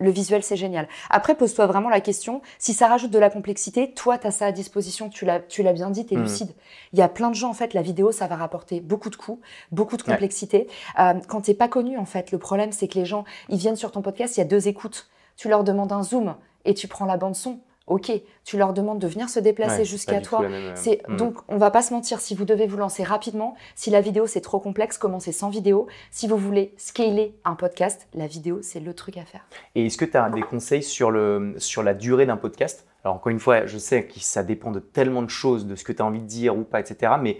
le 0.00 0.10
visuel, 0.10 0.42
c'est 0.42 0.56
génial. 0.56 0.88
Après, 1.10 1.34
pose-toi 1.36 1.66
vraiment 1.66 1.88
la 1.90 2.00
question, 2.00 2.40
si 2.58 2.72
ça 2.74 2.88
rajoute 2.88 3.10
de 3.10 3.18
la 3.18 3.30
complexité, 3.30 3.92
toi, 3.92 4.18
tu 4.18 4.26
as 4.26 4.30
ça 4.30 4.46
à 4.46 4.52
disposition, 4.52 5.08
tu 5.10 5.24
l'as 5.24 5.38
tu 5.40 5.62
l'as 5.62 5.72
bien 5.72 5.90
dit, 5.90 6.06
tu 6.06 6.14
es 6.14 6.16
Mhm. 6.16 6.22
lucide. 6.24 6.50
Il 6.92 6.98
y 6.98 7.02
a 7.02 7.08
plein 7.08 7.28
de 7.30 7.34
gens, 7.34 7.50
en 7.50 7.54
fait, 7.54 7.74
la 7.74 7.82
vidéo, 7.82 8.10
ça 8.10 8.26
va 8.26 8.36
rapporter 8.36 8.80
beaucoup 8.80 9.10
de 9.10 9.16
coûts, 9.16 9.40
beaucoup 9.70 9.96
de 9.96 10.02
Ouais. 10.02 10.08
complexité. 10.12 10.66
Euh, 10.98 11.14
quand 11.28 11.42
tu 11.42 11.54
pas 11.54 11.68
connu, 11.68 11.98
en 11.98 12.04
fait, 12.06 12.32
le 12.32 12.38
problème, 12.38 12.72
c'est 12.72 12.88
que 12.88 12.98
les 12.98 13.04
gens, 13.04 13.24
ils 13.48 13.58
viennent 13.58 13.76
sur 13.76 13.92
ton 13.92 14.02
podcast, 14.02 14.36
il 14.36 14.40
y 14.40 14.42
a 14.42 14.46
deux 14.46 14.66
écoutes. 14.66 15.08
Tu 15.36 15.48
leur 15.48 15.62
demandes 15.64 15.92
un 15.92 16.02
zoom 16.02 16.34
et 16.64 16.74
tu 16.74 16.88
prends 16.88 17.04
la 17.06 17.16
bande 17.16 17.34
son. 17.36 17.60
Ok, 17.86 18.12
tu 18.44 18.56
leur 18.56 18.72
demandes 18.72 19.00
de 19.00 19.08
venir 19.08 19.28
se 19.28 19.40
déplacer 19.40 19.78
Ouais, 19.78 19.84
jusqu'à 19.84 20.20
toi. 20.20 20.42
même, 20.42 20.52
euh, 20.52 20.72
C'est 20.76 21.02
hmm. 21.08 21.16
donc 21.16 21.38
on 21.48 21.56
va 21.56 21.70
pas 21.70 21.82
se 21.82 21.92
mentir. 21.92 22.20
Si 22.20 22.34
vous 22.34 22.44
devez 22.44 22.66
vous 22.66 22.76
lancer 22.76 23.02
rapidement, 23.02 23.56
si 23.74 23.90
la 23.90 24.00
vidéo 24.00 24.26
c'est 24.26 24.40
trop 24.40 24.60
complexe, 24.60 24.96
commencez 24.96 25.32
sans 25.32 25.50
vidéo. 25.50 25.88
Si 26.10 26.28
vous 26.28 26.36
voulez 26.36 26.72
scaler 26.76 27.34
un 27.44 27.56
podcast, 27.56 28.06
la 28.14 28.26
vidéo 28.26 28.60
c'est 28.62 28.80
le 28.80 28.94
truc 28.94 29.16
à 29.16 29.24
faire. 29.24 29.44
Et 29.74 29.86
est-ce 29.86 29.98
que 29.98 30.04
tu 30.04 30.16
as 30.16 30.30
des 30.30 30.42
conseils 30.42 30.82
sur, 30.82 31.10
le, 31.10 31.54
sur 31.58 31.82
la 31.82 31.94
durée 31.94 32.26
d'un 32.26 32.36
podcast? 32.36 32.86
Alors, 33.02 33.16
encore 33.16 33.30
une 33.30 33.40
fois, 33.40 33.66
je 33.66 33.78
sais 33.78 34.04
que 34.04 34.20
ça 34.20 34.42
dépend 34.42 34.70
de 34.70 34.78
tellement 34.78 35.22
de 35.22 35.30
choses, 35.30 35.66
de 35.66 35.74
ce 35.74 35.84
que 35.84 35.92
tu 35.92 36.02
as 36.02 36.04
envie 36.04 36.20
de 36.20 36.26
dire 36.26 36.56
ou 36.56 36.64
pas, 36.64 36.80
etc. 36.80 37.14
Mais 37.20 37.38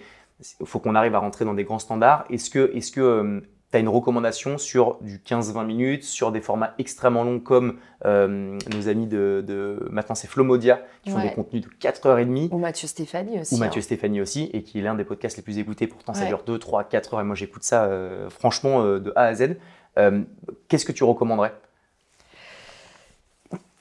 il 0.58 0.66
faut 0.66 0.78
qu'on 0.78 0.94
arrive 0.94 1.14
à 1.14 1.18
rentrer 1.18 1.44
dans 1.44 1.54
des 1.54 1.64
grands 1.64 1.78
standards. 1.78 2.24
Est-ce 2.30 2.50
que 2.50 2.72
est-ce 2.74 2.90
que 2.90 3.42
tu 3.70 3.76
as 3.76 3.80
une 3.80 3.88
recommandation 3.88 4.58
sur 4.58 4.98
du 5.00 5.18
15-20 5.18 5.64
minutes, 5.64 6.04
sur 6.04 6.32
des 6.32 6.40
formats 6.40 6.74
extrêmement 6.78 7.22
longs 7.22 7.38
comme 7.40 7.78
euh, 8.04 8.58
nos 8.74 8.88
amis 8.88 9.06
de, 9.06 9.44
de- 9.46 9.86
maintenant 9.90 10.14
c'est 10.16 10.26
Flomodia 10.28 10.80
qui 11.04 11.10
font 11.10 11.18
Ouais. 11.18 11.28
des 11.28 11.34
contenus 11.34 11.62
de 11.62 11.68
4h30 11.80 12.48
Ou 12.52 12.58
Mathieu 12.58 12.88
Stéphanie 12.88 13.40
aussi. 13.40 13.54
ou 13.54 13.58
hein. 13.58 13.60
Mathieu 13.60 13.80
Stéphanie 13.80 14.20
aussi, 14.20 14.50
et 14.52 14.62
qui 14.62 14.78
est 14.80 14.82
l'un 14.82 14.94
des 14.94 15.04
podcasts 15.04 15.36
les 15.36 15.42
plus 15.42 15.58
écoutés. 15.58 15.86
Pourtant, 15.86 16.14
ça 16.14 16.26
dure 16.26 16.42
2, 16.44 16.58
3, 16.58 16.84
4 16.84 17.14
heures, 17.14 17.20
et 17.20 17.24
moi 17.24 17.36
j'écoute 17.36 17.62
ça 17.62 17.84
euh, 17.84 18.28
franchement 18.30 18.82
euh, 18.82 18.98
de 18.98 19.12
A 19.16 19.24
à 19.26 19.34
Z. 19.34 19.56
Qu'est-ce 20.68 20.84
que 20.84 20.92
tu 20.92 21.04
recommanderais? 21.04 21.52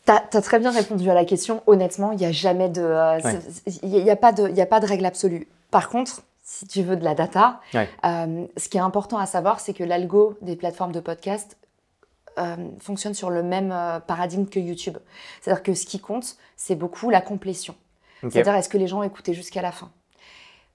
T'as 0.05 0.21
as 0.33 0.41
très 0.41 0.59
bien 0.59 0.71
répondu 0.71 1.09
à 1.09 1.13
la 1.13 1.23
question. 1.23 1.61
Honnêtement, 1.67 2.11
il 2.11 2.17
n'y 2.17 2.25
a 2.25 2.31
jamais 2.31 2.67
de, 2.69 2.81
euh, 2.81 3.19
Ouais. 3.21 3.39
c'est- 3.65 3.79
il 3.83 3.89
y 3.89 3.97
a 3.97 3.99
il 4.01 4.09
a 4.09 4.15
pas 4.15 4.31
de 4.79 4.85
règle 4.85 5.05
absolue. 5.05 5.47
Par 5.71 5.87
contre, 5.89 6.23
si 6.51 6.65
tu 6.65 6.81
veux 6.81 6.95
de 6.97 7.03
la 7.03 7.13
data, 7.13 7.61
Ouais. 7.75 7.87
euh, 8.05 8.47
ce 8.57 8.69
qui 8.69 8.77
est 8.77 8.81
important 8.81 9.19
à 9.19 9.27
savoir, 9.27 9.59
c'est 9.59 9.75
que 9.75 9.83
l'algo 9.83 10.35
des 10.41 10.55
plateformes 10.55 10.91
de 10.91 10.99
podcast 10.99 11.57
euh, 12.39 12.55
fonctionne 12.79 13.13
sur 13.13 13.29
le 13.29 13.43
même 13.43 13.71
euh, 13.71 13.99
paradigme 13.99 14.47
que 14.47 14.59
YouTube. 14.59 14.97
C'est-à-dire 15.41 15.61
que 15.61 15.75
ce 15.75 15.85
qui 15.85 15.99
compte, 15.99 16.37
c'est 16.55 16.73
beaucoup 16.75 17.11
la 17.11 17.21
complétion. 17.21 17.75
C'est-à-dire, 18.21 18.55
est-ce 18.55 18.67
que 18.67 18.79
les 18.79 18.87
gens 18.87 18.99
ont 18.99 19.03
écouté 19.03 19.33
jusqu'à 19.35 19.61
la 19.61 19.71
fin? 19.71 19.91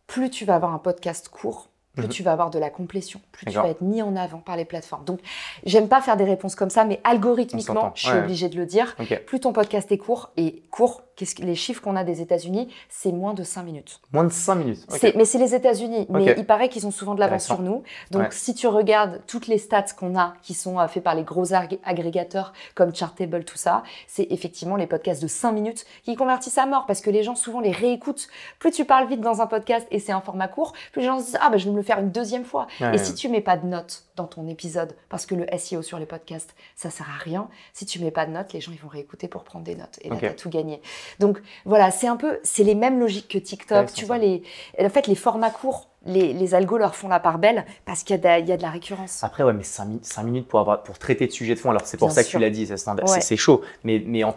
Plus 0.07 0.31
tu 0.31 0.45
vas 0.45 0.55
avoir 0.55 0.73
un 0.73 0.79
podcast 0.79 1.29
court, 1.29 1.69
plus 1.95 2.05
Mhm. 2.05 2.09
tu 2.11 2.23
vas 2.23 2.33
avoir 2.33 2.51
de 2.51 2.59
la 2.59 2.71
complétion, 2.71 3.21
plus 3.33 3.47
tu 3.47 3.53
vas 3.53 3.69
être 3.69 3.81
mis 3.83 4.03
en 4.03 4.17
avant 4.17 4.39
par 4.39 4.57
les 4.57 4.65
plateformes. 4.65 5.05
Donc, 5.05 5.21
j'aime 5.65 5.89
pas 5.89 6.01
faire 6.01 6.17
des 6.17 6.25
réponses 6.25 6.55
comme 6.55 6.71
ça, 6.71 6.85
mais 6.85 7.01
algorithmiquement, 7.05 7.93
je 7.95 8.03
suis 8.07 8.11
Ouais. 8.13 8.19
obligée 8.21 8.49
de 8.49 8.57
le 8.57 8.67
dire. 8.67 8.97
Plus 9.27 9.41
ton 9.41 9.53
podcast 9.53 9.91
est 9.93 9.99
court, 9.99 10.31
et 10.37 10.63
court, 10.71 11.03
qu'est-ce 11.17 11.35
que, 11.37 11.43
les 11.43 11.55
chiffres 11.55 11.81
qu'on 11.81 11.95
a 11.97 12.05
des 12.05 12.21
États-Unis, 12.21 12.69
c'est 12.89 13.13
moins 13.13 13.35
de 13.35 13.43
5 13.45 13.63
minutes. 13.63 14.01
Moins 14.13 14.25
de 14.25 14.33
5 14.33 14.57
minutes. 14.57 14.85
Ok. 14.91 14.99
C'est- 15.01 15.15
mais 15.17 15.25
c'est 15.25 15.39
les 15.39 15.55
États-Unis. 15.55 16.07
Mais 16.11 16.35
il 16.37 16.45
paraît 16.47 16.69
qu'ils 16.69 16.87
ont 16.87 16.91
souvent 16.91 17.15
de 17.15 17.21
l'avance 17.21 17.45
sur 17.45 17.61
nous. 17.63 17.83
Donc, 18.11 18.23
Ouais. 18.23 18.29
si 18.33 18.55
tu 18.55 18.67
regardes 18.67 19.21
toutes 19.27 19.47
les 19.47 19.59
stats 19.59 19.85
qu'on 19.97 20.19
a, 20.19 20.35
qui 20.43 20.55
sont 20.55 20.81
euh, 20.81 20.89
faits 20.89 21.05
par 21.05 21.15
les 21.15 21.23
gros 21.23 21.45
agré- 21.53 21.79
agrégateurs 21.85 22.53
comme 22.75 22.95
Chartable, 22.95 23.45
tout 23.45 23.57
ça, 23.57 23.83
c'est 24.09 24.27
effectivement 24.31 24.77
les 24.77 24.87
podcasts 24.89 25.23
de 25.23 25.29
5 25.29 25.53
minutes 25.53 25.85
qui 26.05 26.17
convertissent 26.17 26.59
à 26.59 26.67
mort 26.67 26.87
parce 26.87 27.01
que 27.01 27.11
les 27.11 27.23
gens 27.23 27.37
souvent 27.37 27.61
les 27.61 27.71
réécoutent. 27.71 28.27
Plus 28.59 28.73
tu 28.73 28.85
parles 28.85 29.07
vite 29.09 29.21
dans 29.21 29.41
un 29.41 29.47
podcast 29.47 29.87
et 29.93 30.01
c'est 30.01 30.13
un 30.13 30.21
format 30.21 30.49
court, 30.49 30.73
plus 30.93 31.03
les 31.03 31.07
gens 31.07 31.21
se 31.21 31.27
disent 31.27 31.39
Ah, 31.41 31.51
bah, 31.51 31.57
je 31.59 31.67
vais 31.67 31.71
me 31.71 31.77
le 31.77 31.83
faire 31.85 31.99
une 32.01 32.11
deuxième 32.11 32.45
fois. 32.45 32.67
Ouais. 32.81 32.95
Et 32.95 32.99
si 32.99 33.15
tu 33.15 33.29
mets 33.29 33.41
pas 33.41 33.57
de 33.57 33.67
notes 33.67 34.05
dans 34.17 34.27
ton 34.27 34.49
épisode, 34.49 34.95
parce 35.09 35.27
que 35.27 35.35
le 35.35 35.47
SEO 35.59 35.83
sur 35.83 35.99
les 35.99 36.07
podcasts, 36.07 36.55
ça 36.77 36.91
sert 36.91 37.07
à 37.09 37.19
rien, 37.23 37.49
si 37.73 37.87
tu 37.87 37.99
mets 38.01 38.11
pas 38.11 38.27
de 38.27 38.31
notes, 38.33 38.53
les 38.53 38.61
gens 38.61 38.73
ils 38.73 38.79
vont 38.81 38.89
réécouter 38.89 39.29
pour 39.29 39.45
prendre 39.45 39.65
des 39.65 39.75
notes. 39.77 39.99
Et 40.03 40.09
là, 40.09 40.15
Ok. 40.17 40.21
tu 40.21 40.27
as 40.27 40.35
tout 40.35 40.49
gagné. 40.51 40.81
Donc 41.21 41.41
voilà, 41.65 41.91
c'est 41.91 42.07
un 42.09 42.17
peu, 42.17 42.39
c'est 42.43 42.65
les 42.65 42.75
mêmes 42.75 42.99
logiques 43.01 43.29
que 43.29 43.39
TikTok. 43.39 43.93
Tu 43.93 44.05
vois, 44.05 44.17
ça. 44.17 44.23
les, 44.23 44.43
en 44.81 44.89
fait, 44.89 45.07
les 45.07 45.15
formats 45.15 45.51
courts, 45.51 45.89
les, 46.07 46.33
les 46.33 46.55
algos 46.55 46.77
leur 46.79 46.95
font 46.95 47.09
la 47.09 47.21
part 47.21 47.39
belle 47.39 47.65
parce 47.87 48.03
qu'il 48.03 48.15
y, 48.15 48.19
a 48.19 48.19
de 48.19 48.25
la- 48.25 48.39
il 48.39 48.47
y 48.49 48.53
a 48.53 48.57
de 48.57 48.63
la 48.63 48.71
récurrence. 48.71 49.25
Après, 49.25 49.43
ouais, 49.43 49.53
mais 49.55 49.63
5, 49.63 49.87
minutes 50.25 50.49
pour, 50.49 50.61
avoir, 50.61 50.83
pour 50.83 50.99
traiter 50.99 51.27
de 51.27 51.33
sujets 51.33 51.55
de 51.55 51.61
fond. 51.61 51.71
Alors, 51.71 51.83
c'est 51.87 51.97
pour 51.97 52.09
Bien 52.09 52.15
ça 52.17 52.25
que 52.25 52.29
tu 52.29 52.39
l'as 52.39 52.51
dit, 52.51 52.67
c'est 52.67 53.31
Ouais. 53.31 53.37
chaud. 53.37 53.63
Mais, 53.85 54.03
mais 54.07 54.23
en 54.25 54.35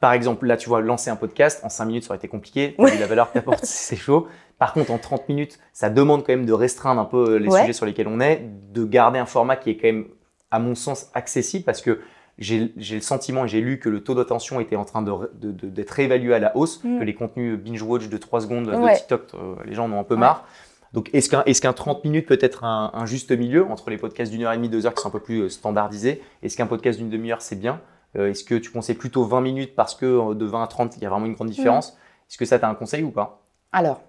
par 0.00 0.14
exemple, 0.14 0.46
là, 0.46 0.56
tu 0.56 0.68
vois, 0.68 0.80
lancer 0.80 1.10
un 1.10 1.16
podcast, 1.16 1.60
en 1.62 1.68
5 1.68 1.84
minutes, 1.84 2.02
ça 2.02 2.08
aurait 2.10 2.16
été 2.18 2.26
compliqué. 2.26 2.74
T'as 2.76 2.82
Ouais. 2.82 2.98
la 2.98 3.06
valeur 3.06 3.30
que 3.32 3.38
c'est 3.62 3.94
chaud. 3.94 4.26
Par 4.62 4.74
contre, 4.74 4.92
en 4.92 4.98
30 4.98 5.28
minutes, 5.28 5.58
ça 5.72 5.90
demande 5.90 6.20
quand 6.24 6.32
même 6.32 6.46
de 6.46 6.52
restreindre 6.52 7.00
un 7.00 7.04
peu 7.04 7.34
les 7.34 7.48
Ouais. 7.48 7.60
sujets 7.62 7.72
sur 7.72 7.84
lesquels 7.84 8.06
on 8.06 8.20
est, 8.20 8.48
de 8.72 8.84
garder 8.84 9.18
un 9.18 9.26
format 9.26 9.56
qui 9.56 9.70
est 9.70 9.76
quand 9.76 9.88
même, 9.88 10.04
à 10.52 10.60
mon 10.60 10.76
sens, 10.76 11.10
accessible 11.14 11.64
parce 11.64 11.82
que 11.82 11.98
j'ai 12.38 12.72
le 12.76 13.00
sentiment 13.00 13.44
et 13.44 13.48
j'ai 13.48 13.60
lu 13.60 13.80
que 13.80 13.88
le 13.88 14.04
taux 14.04 14.14
d'attention 14.14 14.60
était 14.60 14.76
en 14.76 14.84
train 14.84 15.02
d'être 15.02 15.30
de, 15.34 15.50
de, 15.50 15.84
réévalué 15.90 16.32
à 16.32 16.38
la 16.38 16.56
hausse, 16.56 16.80
Mm. 16.84 17.00
que 17.00 17.04
les 17.04 17.14
contenus 17.14 17.58
binge-watch 17.58 18.08
de 18.08 18.16
3 18.16 18.42
secondes 18.42 18.68
Ouais. 18.68 18.92
de 18.92 18.96
TikTok, 18.98 19.22
euh, 19.34 19.56
les 19.64 19.74
gens 19.74 19.86
en 19.86 19.92
ont 19.94 19.98
un 19.98 20.04
peu 20.04 20.14
Ouais. 20.14 20.20
marre. 20.20 20.44
Donc, 20.92 21.10
est-ce 21.12 21.28
qu'un 21.28 21.42
est 21.44 21.60
qu'un 21.60 21.72
30 21.72 22.04
minutes 22.04 22.26
peut 22.28 22.38
être 22.40 22.62
un, 22.62 22.92
un 22.94 23.04
juste 23.04 23.32
milieu 23.32 23.66
entre 23.66 23.90
les 23.90 23.96
podcasts 23.96 24.30
d'une 24.30 24.44
heure 24.44 24.52
et 24.52 24.56
demie, 24.58 24.68
deux 24.68 24.86
heures 24.86 24.94
qui 24.94 25.02
sont 25.02 25.08
un 25.08 25.10
peu 25.10 25.18
plus 25.18 25.40
euh, 25.40 25.48
standardisés? 25.48 26.22
Est-ce 26.44 26.56
qu'un 26.56 26.66
podcast 26.68 27.00
d'une 27.00 27.10
demi-heure, 27.10 27.42
c'est 27.42 27.58
bien? 27.58 27.80
Euh, 28.16 28.30
Est-ce 28.30 28.44
que 28.44 28.54
tu 28.54 28.70
conseilles 28.70 28.94
plutôt 28.94 29.24
20 29.24 29.40
minutes 29.40 29.74
parce 29.74 29.96
que 29.96 30.06
euh, 30.06 30.34
de 30.34 30.44
20 30.44 30.62
à 30.62 30.66
30, 30.68 30.96
il 30.98 31.02
y 31.02 31.06
a 31.06 31.10
vraiment 31.10 31.26
une 31.26 31.34
grande 31.34 31.48
différence? 31.48 31.98
Est-ce 32.30 32.38
que 32.38 32.44
ça, 32.44 32.60
tu 32.60 32.64
as 32.64 32.68
un 32.68 32.74
conseil 32.76 33.02
ou 33.02 33.10
pas? 33.10 33.42
Alors, 33.72 34.02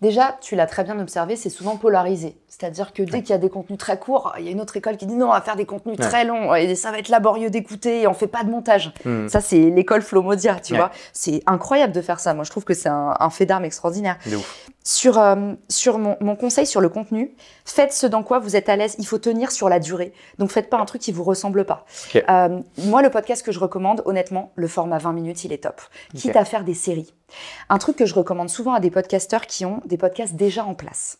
déjà, 0.00 0.38
tu 0.40 0.56
l'as 0.56 0.66
très 0.66 0.84
bien 0.84 0.98
observé, 0.98 1.36
c'est 1.36 1.50
souvent 1.50 1.76
polarisé. 1.76 2.36
C'est-à-dire 2.56 2.92
que 2.92 3.02
dès 3.02 3.14
Ouais. 3.14 3.20
qu'il 3.22 3.30
y 3.30 3.32
a 3.32 3.38
des 3.38 3.50
contenus 3.50 3.78
très 3.78 3.98
courts, 3.98 4.32
il 4.38 4.44
y 4.44 4.48
a 4.48 4.52
une 4.52 4.60
autre 4.60 4.76
école 4.76 4.96
qui 4.96 5.06
dit 5.06 5.14
non, 5.16 5.26
on 5.28 5.32
va 5.32 5.40
faire 5.40 5.56
des 5.56 5.66
contenus 5.66 5.98
Ouais. 5.98 6.04
très 6.06 6.24
longs 6.24 6.54
et 6.54 6.74
ça 6.76 6.92
va 6.92 6.98
être 6.98 7.08
laborieux 7.08 7.50
d'écouter 7.50 8.02
et 8.02 8.06
on 8.06 8.14
fait 8.14 8.28
pas 8.28 8.44
de 8.44 8.50
montage. 8.50 8.92
Hmm. 9.04 9.26
Ça, 9.28 9.40
c'est 9.40 9.70
l'école 9.70 10.02
Flomodia, 10.02 10.60
tu 10.60 10.72
Ouais. 10.74 10.78
vois. 10.78 10.90
C'est 11.12 11.42
incroyable 11.46 11.92
de 11.92 12.00
faire 12.00 12.20
ça. 12.20 12.32
Moi, 12.32 12.44
je 12.44 12.50
trouve 12.50 12.64
que 12.64 12.74
c'est 12.74 12.88
un, 12.88 13.14
un 13.18 13.30
fait 13.30 13.44
d'armes 13.46 13.64
extraordinaire. 13.64 14.18
De 14.30 14.36
ouf. 14.36 14.68
Sur, 14.86 15.18
euh, 15.18 15.54
sur 15.68 15.98
mon, 15.98 16.16
mon 16.20 16.36
conseil 16.36 16.66
sur 16.66 16.80
le 16.82 16.88
contenu, 16.90 17.34
faites 17.64 17.92
ce 17.92 18.06
dans 18.06 18.22
quoi 18.22 18.38
vous 18.38 18.54
êtes 18.54 18.68
à 18.68 18.76
l'aise. 18.76 18.94
Il 18.98 19.06
faut 19.06 19.18
tenir 19.18 19.50
sur 19.50 19.68
la 19.68 19.80
durée. 19.80 20.12
Donc, 20.38 20.50
faites 20.50 20.68
pas 20.70 20.76
un 20.78 20.84
truc 20.84 21.00
qui 21.02 21.10
vous 21.10 21.24
ressemble 21.24 21.64
pas. 21.64 21.86
Euh, 22.28 22.60
moi, 22.84 23.00
le 23.02 23.10
podcast 23.10 23.44
que 23.44 23.50
je 23.50 23.58
recommande, 23.58 24.02
honnêtement, 24.04 24.52
le 24.54 24.68
format 24.68 24.98
20 24.98 25.12
minutes, 25.14 25.42
il 25.44 25.52
est 25.52 25.62
top. 25.64 25.80
Quitte 26.14 26.36
à 26.36 26.44
faire 26.44 26.64
des 26.64 26.74
séries. 26.74 27.14
Un 27.70 27.78
truc 27.78 27.96
que 27.96 28.06
je 28.06 28.14
recommande 28.14 28.50
souvent 28.50 28.74
à 28.74 28.80
des 28.80 28.90
podcasteurs 28.90 29.46
qui 29.46 29.64
ont 29.64 29.80
des 29.86 29.96
podcasts 29.96 30.34
déjà 30.36 30.64
en 30.64 30.74
place. 30.74 31.18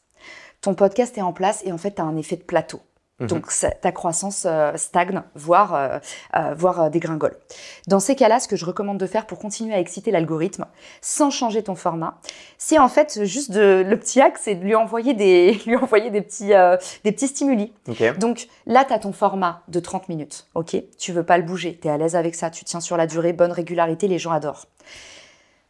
Ton 0.65 0.73
podcast 0.75 1.19
est 1.19 1.23
en 1.23 1.35
place 1.35 1.61
et 1.67 1.73
en 1.73 1.79
fait, 1.79 1.97
tu 1.97 2.01
as 2.01 2.05
un 2.07 2.17
effet 2.17 2.37
de 2.37 2.43
plateau. 2.43 2.81
Mhm. 3.21 3.27
Donc, 3.27 3.51
ça- 3.51 3.71
ta 3.71 3.93
croissance 3.93 4.45
euh, 4.47 4.73
stagne, 4.77 5.23
voire, 5.35 5.75
euh, 5.75 5.99
euh, 6.37 6.55
voire 6.57 6.91
dégringole. 6.91 7.37
Dans 7.87 8.01
ces 8.01 8.17
cas-là, 8.17 8.41
ce 8.41 8.49
que 8.49 8.57
je 8.57 8.65
recommande 8.65 8.97
de 8.97 9.07
faire 9.07 9.27
pour 9.27 9.39
continuer 9.39 9.75
à 9.75 9.79
exciter 9.79 10.11
l'algorithme, 10.11 10.65
sans 11.03 11.29
changer 11.29 11.63
ton 11.63 11.75
format, 11.75 12.19
c'est 12.57 12.79
en 12.79 12.89
fait 12.89 13.25
juste 13.25 13.51
de, 13.51 13.85
le 13.87 13.99
petit 13.99 14.23
hack, 14.23 14.39
c'est 14.39 14.55
de 14.55 14.65
lui 14.65 14.75
envoyer 14.75 15.13
des, 15.13 15.53
lui 15.67 15.77
envoyer 15.77 16.09
des 16.11 16.23
petits, 16.23 16.53
des 17.05 17.13
petits 17.13 17.29
stimuli. 17.29 17.75
Donc 18.19 18.49
là, 18.65 18.87
tu 18.87 18.95
as 18.95 18.99
ton 19.01 19.13
format 19.13 19.61
de 19.69 19.81
30 19.81 20.09
minutes, 20.09 20.47
ok? 20.55 20.77
Tu 20.99 21.13
veux 21.13 21.25
pas 21.25 21.37
le 21.37 21.45
bouger, 21.45 21.79
tu 21.81 21.89
es 21.89 21.91
à 21.91 21.99
l'aise 21.99 22.17
avec 22.17 22.35
ça, 22.35 22.49
tu 22.49 22.65
tiens 22.65 22.81
sur 22.81 22.97
la 22.97 23.07
durée, 23.07 23.35
bonne 23.35 23.53
régularité, 23.53 24.09
les 24.09 24.19
gens 24.19 24.33
adorent. 24.33 24.65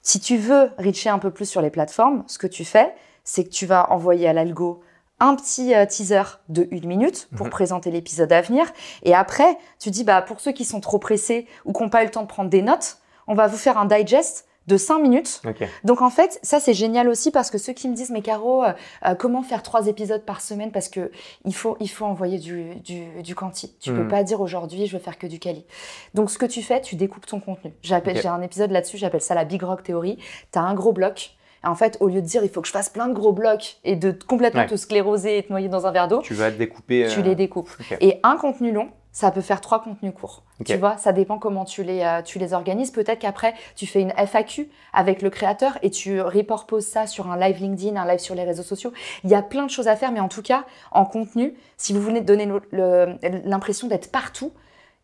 Si 0.02 0.20
tu 0.20 0.36
veux 0.36 0.70
reacher 0.78 1.08
un 1.10 1.18
peu 1.18 1.32
plus 1.32 1.46
sur 1.46 1.62
les 1.62 1.70
plateformes, 1.70 2.22
ce 2.28 2.38
que 2.38 2.46
tu 2.46 2.64
fais, 2.64 2.94
c'est 3.24 3.44
que 3.44 3.50
tu 3.50 3.66
vas 3.66 3.90
envoyer 3.92 4.28
à 4.28 4.32
l'algo 4.32 4.82
un 5.20 5.36
petit 5.36 5.74
euh, 5.74 5.86
teaser 5.86 6.22
de 6.48 6.66
une 6.70 6.86
minute 6.86 7.28
pour 7.36 7.46
Mhm. 7.46 7.50
présenter 7.52 7.90
l'épisode 7.90 8.32
à 8.32 8.40
venir. 8.42 8.66
Et 9.04 9.14
après, 9.14 9.56
tu 9.78 9.90
dis, 9.90 10.04
bah, 10.04 10.20
pour 10.22 10.40
ceux 10.40 10.52
qui 10.52 10.64
sont 10.64 10.80
trop 10.80 10.98
pressés 10.98 11.46
ou 11.64 11.72
qui 11.72 11.82
n'ont 11.82 11.88
pas 11.88 12.02
eu 12.02 12.06
le 12.06 12.10
temps 12.10 12.22
de 12.22 12.26
prendre 12.28 12.50
des 12.50 12.62
notes, 12.62 12.98
on 13.26 13.34
va 13.34 13.46
vous 13.46 13.56
faire 13.56 13.78
un 13.78 13.86
digest 13.86 14.46
de 14.66 14.78
5 14.78 14.98
minutes 14.98 15.42
donc 15.84 16.00
en 16.00 16.08
fait, 16.08 16.40
ça 16.42 16.58
c'est 16.58 16.72
génial 16.72 17.06
aussi 17.10 17.30
parce 17.30 17.50
que 17.50 17.58
ceux 17.58 17.74
qui 17.74 17.86
me 17.86 17.94
disent 17.94 18.08
mais 18.10 18.22
Caro, 18.22 18.64
euh, 18.64 18.72
euh, 19.06 19.14
comment 19.14 19.42
faire 19.42 19.62
trois 19.62 19.88
épisodes 19.88 20.24
par 20.24 20.40
semaine? 20.40 20.72
Parce 20.72 20.88
que 20.88 21.10
il 21.44 21.54
faut 21.54 21.76
il 21.80 21.88
faut 21.90 22.06
envoyer 22.06 22.38
du 22.38 22.74
du, 22.76 23.22
du 23.22 23.34
quanti. 23.34 23.76
Tu 23.78 23.92
peux 23.92 24.04
Mhm. 24.04 24.08
pas 24.08 24.22
dire 24.22 24.40
aujourd'hui 24.40 24.86
je 24.86 24.96
vais 24.96 25.02
faire 25.04 25.18
que 25.18 25.26
du 25.26 25.38
quali. 25.38 25.66
Donc 26.14 26.30
ce 26.30 26.38
que 26.38 26.46
tu 26.46 26.62
fais, 26.62 26.80
tu 26.80 26.96
découpes 26.96 27.26
ton 27.26 27.40
contenu. 27.40 27.74
J'appelle 27.82 28.18
j'ai 28.20 28.28
un 28.28 28.40
épisode 28.40 28.70
là-dessus, 28.70 28.96
j'appelle 28.96 29.20
ça 29.20 29.34
la 29.34 29.44
big 29.44 29.62
rock 29.62 29.82
theory. 29.82 30.16
Tu 30.50 30.58
as 30.58 30.62
un 30.62 30.72
gros 30.74 30.92
bloc. 30.92 31.36
En 31.64 31.74
fait, 31.74 31.96
au 32.00 32.08
lieu 32.08 32.20
de 32.22 32.26
dire 32.26 32.42
il 32.44 32.50
faut 32.50 32.60
que 32.60 32.66
je 32.68 32.72
fasse 32.72 32.88
plein 32.88 33.08
de 33.08 33.14
gros 33.14 33.32
blocs 33.32 33.76
et 33.84 33.96
de 33.96 34.12
complètement 34.12 34.60
Ouais. 34.62 34.66
te 34.68 34.76
scléroser 34.76 35.38
et 35.38 35.42
te 35.42 35.50
noyer 35.50 35.68
dans 35.68 35.86
un 35.86 35.90
verre 35.92 36.08
d'eau, 36.08 36.20
Tu 36.22 36.34
vas 36.34 36.50
te 36.50 36.56
découper. 36.58 37.06
tu 37.10 37.20
euh, 37.20 37.22
les 37.22 37.34
découpes. 37.34 37.70
ok. 37.80 37.96
Et 38.00 38.20
un 38.22 38.36
contenu 38.36 38.72
long, 38.72 38.88
ça 39.12 39.30
peut 39.30 39.40
faire 39.42 39.60
trois 39.60 39.80
contenus 39.80 40.12
courts. 40.12 40.42
Tu 40.64 40.76
vois, 40.76 40.96
ça 40.96 41.12
dépend 41.12 41.38
comment 41.38 41.64
tu 41.64 41.84
les, 41.84 42.00
euh, 42.02 42.20
tu 42.22 42.38
les 42.40 42.52
organises. 42.52 42.90
Peut-être 42.90 43.20
qu'après, 43.20 43.54
tu 43.76 43.86
fais 43.86 44.00
une 44.00 44.12
FAQ 44.16 44.68
avec 44.92 45.22
le 45.22 45.30
créateur 45.30 45.78
et 45.82 45.90
tu 45.90 46.20
reproposes 46.20 46.86
ça 46.86 47.06
sur 47.06 47.30
un 47.30 47.36
live 47.38 47.60
LinkedIn, 47.60 47.94
un 48.00 48.06
live 48.08 48.18
sur 48.18 48.34
les 48.34 48.42
réseaux 48.44 48.62
sociaux. 48.64 48.92
Il 49.22 49.30
y 49.30 49.34
a 49.36 49.42
plein 49.42 49.64
de 49.66 49.70
choses 49.70 49.86
à 49.88 49.94
faire, 49.94 50.10
mais 50.10 50.18
en 50.20 50.28
tout 50.28 50.42
cas, 50.42 50.64
en 50.90 51.04
contenu, 51.04 51.54
si 51.76 51.92
vous 51.92 52.00
voulez 52.00 52.20
donner 52.22 52.48
l'impression 53.44 53.88
d'être 53.88 54.10
partout, 54.10 54.52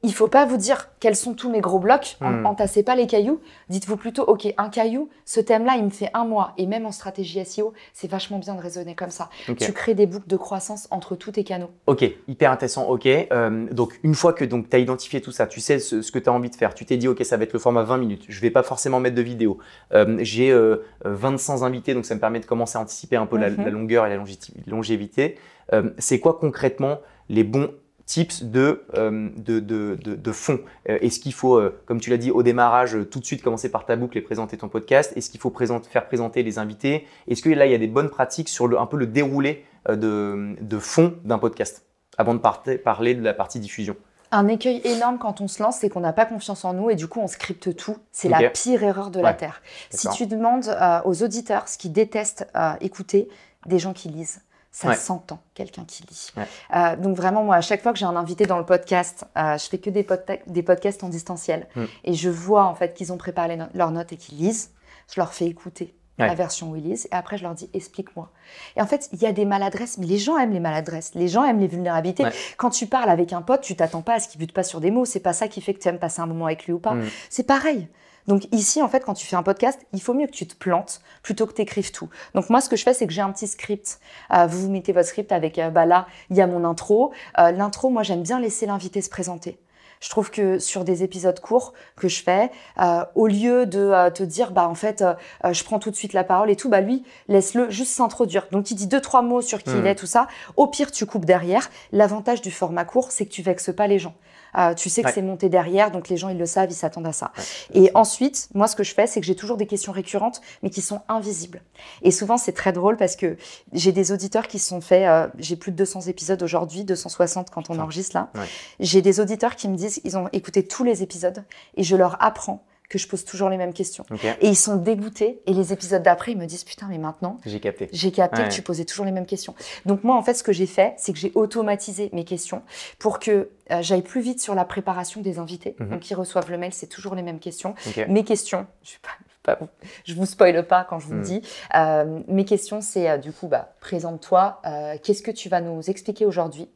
il 0.03 0.15
faut 0.15 0.29
pas 0.29 0.47
vous 0.47 0.57
dire 0.57 0.89
quels 0.99 1.15
sont 1.17 1.35
tous 1.35 1.51
mes 1.51 1.61
gros 1.61 1.79
blocs, 1.79 2.17
Hmm. 2.21 2.47
entassez 2.47 2.83
pas 2.83 2.95
les 2.97 3.07
cailloux. 3.07 3.41
Dites-vous 3.69 3.97
plutôt, 3.97 4.23
ok, 4.25 4.53
un 4.57 4.69
caillou, 4.71 5.09
ce 5.25 5.41
thème-là, 5.41 5.75
il 5.77 5.85
me 5.85 5.91
fait 5.91 6.09
un 6.15 6.25
mois. 6.25 6.53
Et 6.57 6.67
même 6.67 6.87
en 6.87 6.93
stratégie 6.93 7.45
SEO, 7.45 7.73
c'est 7.93 8.09
vachement 8.11 8.39
bien 8.39 8.55
de 8.55 8.61
raisonner 8.61 8.95
comme 8.95 9.11
ça. 9.11 9.29
Tu 9.59 9.73
crées 9.73 9.95
des 9.95 10.07
boucles 10.07 10.27
de 10.29 10.37
croissance 10.37 10.89
entre 10.91 11.17
tous 11.17 11.33
tes 11.33 11.45
canaux. 11.45 11.71
Ok, 11.87 12.05
hyper 12.29 12.51
intéressant. 12.51 12.89
Ok, 12.89 13.07
Euh, 13.07 13.67
donc 13.73 13.99
une 14.03 14.15
fois 14.15 14.33
que 14.33 14.45
tu 14.45 14.55
as 14.73 14.79
identifié 14.79 15.21
tout 15.21 15.33
ça, 15.33 15.47
tu 15.47 15.61
sais 15.61 15.79
ce, 15.79 16.03
ce 16.03 16.11
que 16.13 16.19
tu 16.19 16.29
as 16.29 16.33
envie 16.33 16.51
de 16.51 16.57
faire, 16.57 16.75
tu 16.75 16.85
t'es 16.87 16.97
dit 16.97 17.09
ok, 17.09 17.25
ça 17.25 17.37
va 17.37 17.45
être 17.45 17.53
le 17.53 17.59
format 17.59 17.83
20 17.83 17.99
minutes. 17.99 18.25
Je 18.29 18.41
vais 18.41 18.51
pas 18.51 18.63
forcément 18.63 19.01
mettre 19.01 19.17
de 19.17 19.23
vidéo. 19.23 19.59
Euh, 19.93 20.17
J'ai 20.21 20.51
euh, 20.51 20.77
25 21.05 21.63
invités, 21.63 21.95
donc 21.95 22.05
ça 22.07 22.15
me 22.15 22.21
permet 22.21 22.41
de 22.41 22.47
commencer 22.47 22.79
à 22.79 22.81
anticiper 22.81 23.17
un 23.17 23.27
peu 23.27 23.37
la, 23.37 23.51
Mhm. 23.51 23.65
la 23.65 23.71
longueur 23.71 24.07
et 24.07 24.11
la 24.17 24.23
longévité. 24.67 25.37
Euh, 25.73 25.91
C'est 25.99 26.21
quoi 26.21 26.39
concrètement 26.39 26.99
les 27.29 27.45
bons 27.45 27.71
tips 28.11 28.43
de, 28.43 28.83
euh, 28.95 29.29
de, 29.37 29.61
de, 29.61 29.97
de, 30.03 30.15
de 30.17 30.33
fond 30.33 30.59
Euh, 30.89 30.99
Est-ce 31.01 31.21
qu'il 31.21 31.33
faut, 31.33 31.55
euh, 31.57 31.81
comme 31.87 32.01
tu 32.01 32.11
l'as 32.11 32.17
dit 32.17 32.33
au 32.33 32.43
démarrage, 32.43 32.97
euh, 32.97 33.05
tout 33.05 33.21
de 33.21 33.25
suite 33.25 33.41
commencer 33.41 33.71
par 33.71 33.87
ta 33.87 33.95
boucle 33.95 34.19
et 34.19 34.21
présenter 34.21 34.57
ton 34.57 34.69
podcast? 34.69 35.13
Est-ce 35.17 35.31
qu'il 35.31 35.39
faut 35.41 35.53
faire 35.89 36.07
présenter 36.09 36.43
les 36.43 36.59
invités? 36.59 37.07
Est-ce 37.29 37.41
que 37.41 37.51
là, 37.51 37.67
il 37.67 37.73
y 37.73 37.75
a 37.75 37.79
des 37.79 37.87
bonnes 37.87 38.11
pratiques 38.11 38.49
sur 38.49 38.67
le, 38.67 38.81
un 38.81 38.87
peu 38.87 38.97
le 38.97 39.07
déroulé 39.07 39.65
de, 39.89 40.57
de 40.61 40.79
fond 40.81 41.15
d'un 41.25 41.39
podcast? 41.39 41.85
Avant 42.19 42.35
de 42.35 42.41
parter- 42.41 42.79
parler 42.79 43.15
de 43.15 43.23
la 43.23 43.33
partie 43.33 43.61
diffusion. 43.61 43.95
Un 44.33 44.49
écueil 44.49 44.81
énorme 44.85 45.19
quand 45.19 45.41
on 45.41 45.47
se 45.49 45.63
lance, 45.63 45.79
c'est 45.81 45.89
qu'on 45.89 46.01
n'a 46.01 46.13
pas 46.13 46.27
confiance 46.27 46.65
en 46.65 46.73
nous 46.75 46.91
et 46.91 46.97
du 46.97 47.07
coup 47.07 47.21
on 47.21 47.29
scripte 47.29 47.75
tout. 47.77 47.97
C'est 48.13 48.29
la 48.29 48.51
pire 48.51 48.83
erreur 48.83 49.11
de 49.11 49.21
la 49.21 49.35
Terre. 49.35 49.63
Si 49.91 50.09
tu 50.11 50.27
demandes 50.27 50.67
aux 51.05 51.23
auditeurs 51.23 51.69
ce 51.69 51.79
qu'ils 51.79 51.93
détestent 51.93 52.47
écouter, 52.81 53.29
des 53.67 53.79
gens 53.79 53.93
qui 53.93 54.09
lisent. 54.09 54.41
Ça 54.73 54.89
Ouais. 54.89 54.95
s'entend, 54.95 55.41
quelqu'un 55.55 55.85
qui 55.85 56.05
lit. 56.05 56.29
Ouais. 56.37 56.47
Euh, 56.77 56.97
donc 56.97 57.17
vraiment, 57.17 57.43
moi, 57.43 57.57
à 57.57 57.61
chaque 57.61 57.83
fois 57.83 57.93
que 57.93 57.99
j'ai 57.99 58.05
un 58.07 58.15
invité 58.15 58.47
dans 58.47 58.59
le 58.59 58.65
podcast, 58.65 59.25
euh, 59.37 59.59
je 59.59 59.65
fais 59.69 59.79
que 59.79 59.91
des, 59.91 60.07
des 60.47 60.63
podcasts 60.63 61.03
en 61.03 61.09
distanciel. 61.09 61.67
Mm. 61.75 61.85
Et 62.05 62.15
je 62.15 62.31
vois 62.31 62.65
en 62.67 62.75
fait 62.77 62.95
qu'ils 62.95 63.13
ont 63.13 63.17
préparé 63.19 63.57
no- 63.57 63.65
leurs 63.75 63.91
notes 63.91 64.13
et 64.13 64.17
qu'ils 64.17 64.39
lisent. 64.39 64.71
Je 65.13 65.21
leur 65.21 65.33
fais 65.35 65.47
écouter 65.47 65.97
Ouais. 66.21 66.27
la 66.29 66.35
version 66.35 66.71
où 66.71 66.77
ils 66.77 66.83
lisent. 66.85 67.07
Et 67.11 67.15
après, 67.15 67.39
je 67.39 67.43
leur 67.45 67.55
dis, 67.55 67.71
explique-moi. 67.73 68.31
Et 68.77 68.83
en 68.83 68.87
fait, 68.87 69.09
il 69.15 69.21
y 69.23 69.27
a 69.27 69.33
des 69.33 69.47
maladresses, 69.47 69.97
mais 69.97 70.07
les 70.07 70.19
gens 70.19 70.37
aiment 70.37 70.53
les 70.53 70.61
maladresses. 70.61 71.13
Les 71.15 71.29
gens 71.29 71.45
aiment 71.47 71.61
les 71.61 71.67
vulnérabilités. 71.67 72.25
Quand 72.59 72.69
tu 72.71 72.87
parles 72.87 73.09
avec 73.09 73.33
un 73.33 73.41
pote, 73.43 73.63
tu 73.63 73.75
t'attends 73.75 74.03
pas 74.03 74.15
à 74.17 74.21
ce 74.21 74.29
qu'il 74.29 74.39
bute 74.39 74.53
pas 74.53 74.63
sur 74.63 74.81
des 74.81 74.91
mots. 74.91 75.07
C'est 75.07 75.21
pas 75.21 75.33
ça 75.33 75.49
qui 75.49 75.63
fait 75.63 75.73
que 75.75 75.79
tu 75.81 75.89
aimes 75.89 75.99
passer 75.99 76.21
un 76.21 76.27
moment 76.27 76.45
avec 76.45 76.67
lui 76.67 76.75
ou 76.75 76.79
pas. 76.79 76.95
Mm. 76.95 77.05
C'est 77.31 77.45
pareil. 77.47 77.89
Donc 78.31 78.47
ici, 78.53 78.81
en 78.81 78.89
fait, 78.89 79.05
quand 79.05 79.15
tu 79.15 79.27
fais 79.27 79.35
un 79.35 79.43
podcast, 79.43 79.81
il 79.93 80.01
faut 80.01 80.15
mieux 80.15 80.27
que 80.29 80.33
tu 80.33 80.47
te 80.47 80.55
plantes 80.55 81.01
plutôt 81.25 81.47
que 81.47 81.53
tu 81.53 81.63
écrives 81.63 81.91
tout. 81.91 82.09
Donc 82.35 82.49
moi, 82.49 82.61
ce 82.61 82.69
que 82.69 82.77
je 82.77 82.85
fais, 82.85 82.95
c'est 82.95 83.09
que 83.09 83.13
j'ai 83.13 83.23
un 83.23 83.33
petit 83.33 83.49
script. 83.49 83.99
Euh, 84.33 84.47
vous 84.47 84.63
vous 84.63 84.71
mettez 84.71 84.93
votre 84.93 85.09
script 85.09 85.33
avec, 85.33 85.59
euh, 85.59 85.69
bah 85.69 85.85
là, 85.85 86.07
il 86.31 86.37
y 86.37 86.41
a 86.41 86.47
mon 86.47 86.65
intro. 86.65 87.11
Euh, 87.39 87.51
L'intro, 87.51 87.91
moi, 87.91 88.05
j'aime 88.05 88.23
bien 88.23 88.39
laisser 88.39 88.67
l'invité 88.67 89.03
se 89.03 89.11
présenter. 89.11 89.59
Je 90.01 90.09
trouve 90.11 90.31
que 90.31 90.61
sur 90.61 90.85
des 90.85 91.03
épisodes 91.03 91.41
courts 91.41 91.73
que 91.97 92.07
je 92.09 92.23
fais, 92.23 92.53
euh, 92.81 93.05
au 93.17 93.27
lieu 93.27 93.67
de 93.67 93.81
euh, 93.81 94.11
te 94.11 94.23
dire, 94.23 94.53
bah 94.53 94.69
en 94.69 94.77
fait, 94.77 95.03
euh, 95.03 95.13
euh, 95.45 95.53
je 95.53 95.65
prends 95.65 95.81
tout 95.81 95.91
de 95.91 95.97
suite 95.97 96.13
la 96.13 96.23
parole 96.23 96.51
et 96.53 96.57
tout, 96.57 96.69
bah 96.71 96.81
lui, 96.81 97.03
laisse-le 97.27 97.69
juste 97.69 97.93
s'introduire. 97.93 98.47
Donc 98.53 98.71
il 98.71 98.77
dit 98.77 98.87
deux 98.87 99.01
trois 99.01 99.23
mots 99.23 99.43
sur 99.43 99.61
qui 99.63 99.71
il 99.71 99.77
Mhm. 99.81 99.87
est, 99.89 99.95
tout 99.97 100.07
ça. 100.07 100.29
Au 100.57 100.69
pire, 100.69 100.93
tu 100.93 101.05
coupes 101.05 101.25
derrière. 101.27 101.69
L'avantage 101.91 102.41
du 102.43 102.51
format 102.53 102.85
court, 102.85 103.11
c'est 103.11 103.27
que 103.27 103.31
tu 103.33 103.43
vexes 103.43 103.75
pas 103.77 103.89
les 103.89 103.99
gens. 103.99 104.15
Euh, 104.59 104.75
tu 104.75 104.89
sais 104.91 105.03
que 105.03 105.09
Ouais. 105.09 105.13
c'est 105.15 105.23
monté 105.23 105.49
derrière, 105.49 105.91
donc 105.91 106.09
les 106.09 106.17
gens 106.17 106.29
ils 106.29 106.39
le 106.39 106.47
savent, 106.47 106.71
ils 106.71 106.75
s'attendent 106.75 107.07
à 107.07 107.13
ça. 107.13 107.33
Ouais. 107.37 107.83
Et 107.83 107.91
ensuite, 107.95 108.49
moi, 108.55 108.67
ce 108.67 108.77
que 108.77 108.83
je 108.85 108.95
fais, 108.95 109.07
c'est 109.07 109.21
que 109.21 109.27
j'ai 109.27 109.37
toujours 109.37 109.57
des 109.57 109.67
questions 109.67 109.93
récurrentes, 109.93 110.41
mais 110.63 110.71
qui 110.71 110.81
sont 110.83 111.01
invisibles. 111.09 111.63
Et 112.03 112.11
souvent, 112.11 112.37
c'est 112.37 112.53
très 112.53 112.73
drôle 112.73 112.97
parce 112.97 113.17
que 113.17 113.37
j'ai 113.73 113.93
des 113.93 114.13
auditeurs 114.13 114.49
qui 114.49 114.59
se 114.59 114.69
sont 114.69 114.81
faits, 114.81 115.07
euh, 115.07 115.29
j'ai 115.39 115.57
plus 115.57 115.73
de 115.73 115.77
200 115.77 116.03
épisodes 116.03 116.43
aujourd'hui, 116.43 116.85
260 116.85 117.51
quand 117.51 117.71
on 117.71 117.79
enregistre 117.79 118.17
là. 118.17 118.31
Ouais. 118.35 118.47
J'ai 118.81 119.03
des 119.03 119.21
auditeurs 119.21 119.57
qui 119.57 119.69
me 119.69 119.77
disent, 119.77 120.01
ils 120.05 120.17
ont 120.19 120.29
écouté 120.33 120.65
tous 120.67 120.85
les 120.85 121.03
épisodes 121.03 121.45
et 121.77 121.83
je 121.83 121.97
leur 121.97 122.23
apprends 122.23 122.63
que 122.91 122.99
je 122.99 123.09
pose 123.09 123.25
toujours 123.25 123.49
les 123.49 123.57
mêmes 123.57 123.73
questions. 123.73 124.05
Et 124.43 124.49
ils 124.49 124.57
sont 124.57 124.77
dégoûtés. 124.77 125.41
Et 125.47 125.55
les 125.55 125.73
épisodes 125.73 126.03
d'après, 126.03 126.33
ils 126.33 126.37
me 126.39 126.45
disent, 126.45 126.65
putain, 126.65 126.87
mais 126.91 126.99
maintenant, 126.99 127.39
j'ai 127.47 127.61
capté. 127.61 127.89
j'ai 127.93 128.11
capté 128.11 128.43
Ouais. 128.43 128.49
que 128.49 128.53
tu 128.53 128.63
posais 128.63 128.85
toujours 128.85 129.07
les 129.07 129.13
mêmes 129.13 129.27
questions. 129.27 129.55
Donc 129.87 130.03
moi, 130.05 130.17
en 130.17 130.23
fait, 130.23 130.35
ce 130.35 130.43
que 130.43 130.53
j'ai 130.53 130.67
fait, 130.67 130.95
c'est 130.99 131.13
que 131.13 131.19
j'ai 131.19 131.31
automatisé 131.37 132.11
mes 132.13 132.25
questions 132.25 132.63
pour 132.99 133.21
que 133.21 133.49
euh, 133.71 133.81
j'aille 133.81 134.03
plus 134.03 134.21
vite 134.21 134.43
sur 134.43 134.55
la 134.57 134.65
préparation 134.65 135.21
des 135.21 135.39
invités. 135.39 135.77
Mhm. 135.79 135.89
Donc 135.89 136.11
ils 136.11 136.15
reçoivent 136.15 136.51
le 136.51 136.59
mail, 136.59 136.73
c'est 136.75 136.89
toujours 136.89 137.15
les 137.15 137.23
mêmes 137.23 137.39
questions. 137.39 137.75
Mes 138.09 138.25
questions, 138.25 138.67
je 138.83 138.95
ne 138.95 139.55
pas, 139.57 139.59
je 140.05 140.15
vous 140.15 140.27
spoile 140.27 140.67
pas 140.67 140.83
quand 140.85 140.99
je 140.99 141.07
vous 141.07 141.13
le 141.15 141.19
Mhm. 141.21 141.25
dis. 141.25 141.43
Euh, 141.77 142.21
mes 142.27 142.45
questions, 142.45 142.81
c'est 142.81 143.09
euh, 143.09 143.17
du 143.19 143.31
coup, 143.33 143.47
bah, 143.47 143.73
présente-toi. 143.81 144.61
Qu'est-ce 145.05 145.23
que 145.23 145.31
tu 145.31 145.49
vas 145.49 145.61
nous 145.61 145.89
expliquer 145.89 146.27
aujourd'hui? 146.27 146.69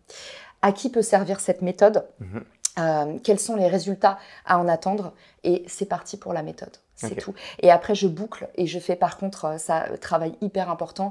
À 0.63 0.71
qui 0.71 0.91
peut 0.91 1.03
servir 1.03 1.41
cette 1.41 1.61
méthode? 1.61 2.07
Mhm. 2.21 2.45
Euh, 2.79 3.19
Quels 3.23 3.39
sont 3.39 3.57
les 3.57 3.69
résultats 3.69 4.19
à 4.47 4.59
en 4.59 4.69
attendre 4.69 5.13
Et 5.45 5.65
c'est 5.69 5.87
parti 5.87 6.17
pour 6.17 6.33
la 6.33 6.43
méthode. 6.43 6.77
C'est 6.97 7.17
tout. 7.17 7.35
Et 7.61 7.71
après, 7.71 7.95
je 7.95 8.07
boucle 8.07 8.49
et 8.55 8.67
je 8.67 8.79
fais 8.79 8.95
par 8.97 9.19
contre, 9.19 9.45
euh, 9.47 9.59
ça, 9.59 9.85
travail 10.01 10.35
hyper 10.41 10.71
important, 10.71 11.11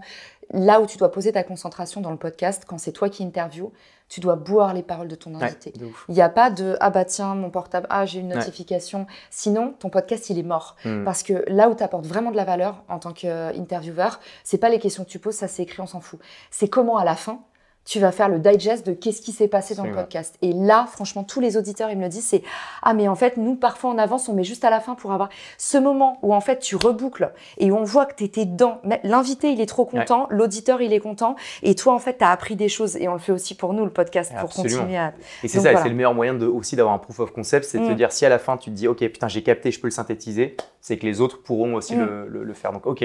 là 0.51 0.79
où 0.81 0.85
tu 0.87 0.97
dois 0.97 1.11
poser 1.11 1.31
ta 1.33 1.43
concentration 1.43 1.99
dans 2.01 2.09
le 2.09 2.17
podcast, 2.17 2.63
quand 2.65 2.77
c'est 2.79 2.93
toi 2.93 3.09
qui 3.09 3.23
interviews, 3.23 3.71
tu 4.07 4.19
dois 4.21 4.35
boire 4.35 4.73
les 4.73 4.81
paroles 4.81 5.07
de 5.09 5.15
ton 5.15 5.35
invité. 5.35 5.71
de. 5.71 5.87
Il 6.07 6.15
n'y 6.15 6.21
a 6.21 6.29
pas 6.29 6.49
de 6.49 6.77
ah 6.79 6.89
bah 6.89 7.03
tiens, 7.05 7.35
mon 7.35 7.49
portable, 7.49 7.85
ah 7.89 8.05
j'ai 8.05 8.19
une 8.21 8.29
Ouais. 8.29 8.35
notification. 8.37 9.07
Sinon, 9.29 9.73
ton 9.77 9.89
podcast, 9.89 10.29
il 10.29 10.39
est 10.39 10.43
mort. 10.43 10.77
Hmm. 10.85 11.03
Parce 11.03 11.21
que 11.21 11.43
là 11.47 11.69
où 11.69 11.75
tu 11.75 11.83
apportes 11.83 12.05
vraiment 12.05 12.31
de 12.31 12.37
la 12.37 12.45
valeur 12.45 12.83
en 12.89 12.99
tant 12.99 13.11
qu'intervieweur, 13.11 14.19
c'est 14.43 14.57
pas 14.57 14.69
les 14.69 14.79
questions 14.79 15.03
que 15.03 15.09
tu 15.09 15.19
poses, 15.19 15.35
ça 15.35 15.47
c'est 15.47 15.63
écrit, 15.63 15.81
on 15.81 15.87
s'en 15.87 16.01
fout. 16.01 16.19
C'est 16.49 16.69
comment 16.69 16.97
à 16.97 17.03
la 17.05 17.15
fin, 17.15 17.39
tu 17.85 17.99
vas 17.99 18.11
faire 18.13 18.29
le 18.29 18.39
digest 18.39 18.85
de 18.87 18.93
qu'est-ce 18.93 19.21
qui 19.21 19.33
s'est 19.33 19.49
passé 19.49 19.75
dans 19.75 19.83
le 19.83 19.91
podcast. 19.91 20.35
Et 20.41 20.53
là, 20.53 20.85
franchement, 20.89 21.23
tous 21.25 21.41
les 21.41 21.57
auditeurs, 21.57 21.89
ils 21.91 21.97
me 21.97 22.03
le 22.03 22.09
disent, 22.09 22.25
c'est 22.25 22.41
ah 22.81 22.93
mais 22.93 23.09
en 23.09 23.15
fait, 23.15 23.35
nous, 23.35 23.55
parfois 23.55 23.89
on 23.91 23.97
avance, 23.97 24.29
on 24.29 24.33
met 24.33 24.45
juste 24.45 24.63
à 24.63 24.69
la 24.69 24.79
fin 24.79 24.95
pour 24.95 25.11
avoir 25.11 25.27
ce 25.57 25.77
moment 25.77 26.17
où 26.21 26.33
en 26.33 26.39
fait 26.39 26.59
tu 26.59 26.77
reboucles 26.77 27.31
et 27.57 27.71
où 27.71 27.75
on 27.75 27.83
voit 27.83 28.05
que 28.05 28.15
tu 28.15 28.23
étais 28.23 28.45
dedans. 28.45 28.79
L'invité, 29.03 29.51
il 29.51 29.59
est 29.59 29.65
trop 29.65 29.83
content, 29.85 30.27
l'auditeur, 30.29 30.81
il 30.81 30.93
est 30.93 30.99
content, 31.01 31.35
et 31.61 31.75
toi, 31.75 31.93
en 31.93 31.99
fait, 31.99 32.17
tu 32.19 32.23
as 32.23 32.29
appris 32.31 32.55
des 32.55 32.69
choses. 32.69 32.95
Et 32.95 33.07
on 33.09 33.13
le 33.13 33.19
fait 33.19 33.33
aussi 33.33 33.53
pour 33.55 33.73
nous, 33.73 33.83
le 33.83 33.91
podcast, 33.91 34.31
pour 34.31 34.43
Absolument. 34.49 34.77
continuer 34.79 34.97
à. 34.97 35.13
Et 35.43 35.47
c'est 35.49 35.59
ça, 35.59 35.69
et 35.69 35.71
voilà. 35.73 35.83
c'est 35.83 35.89
le 35.89 35.95
meilleur 35.95 36.13
moyen 36.13 36.33
de, 36.35 36.45
aussi 36.47 36.75
d'avoir 36.77 36.95
un 36.95 36.99
proof 36.99 37.19
of 37.19 37.33
concept, 37.33 37.65
c'est 37.65 37.79
de 37.79 37.85
te 37.85 37.91
Mm. 37.91 37.95
dire 37.95 38.11
si 38.13 38.25
à 38.25 38.29
la 38.29 38.39
fin 38.39 38.55
tu 38.57 38.69
te 38.69 38.75
dis 38.75 38.87
ok 38.87 38.99
putain 38.99 39.27
j'ai 39.27 39.43
capté, 39.43 39.71
je 39.71 39.79
peux 39.81 39.87
le 39.87 39.91
synthétiser, 39.91 40.55
c'est 40.79 40.97
que 40.97 41.05
les 41.05 41.19
autres 41.21 41.41
pourront 41.43 41.75
aussi 41.75 41.95
Mm. 41.95 42.05
le, 42.05 42.27
le- 42.29 42.43
le 42.43 42.53
faire. 42.53 42.71
Donc 42.71 42.85
ok, 42.87 43.03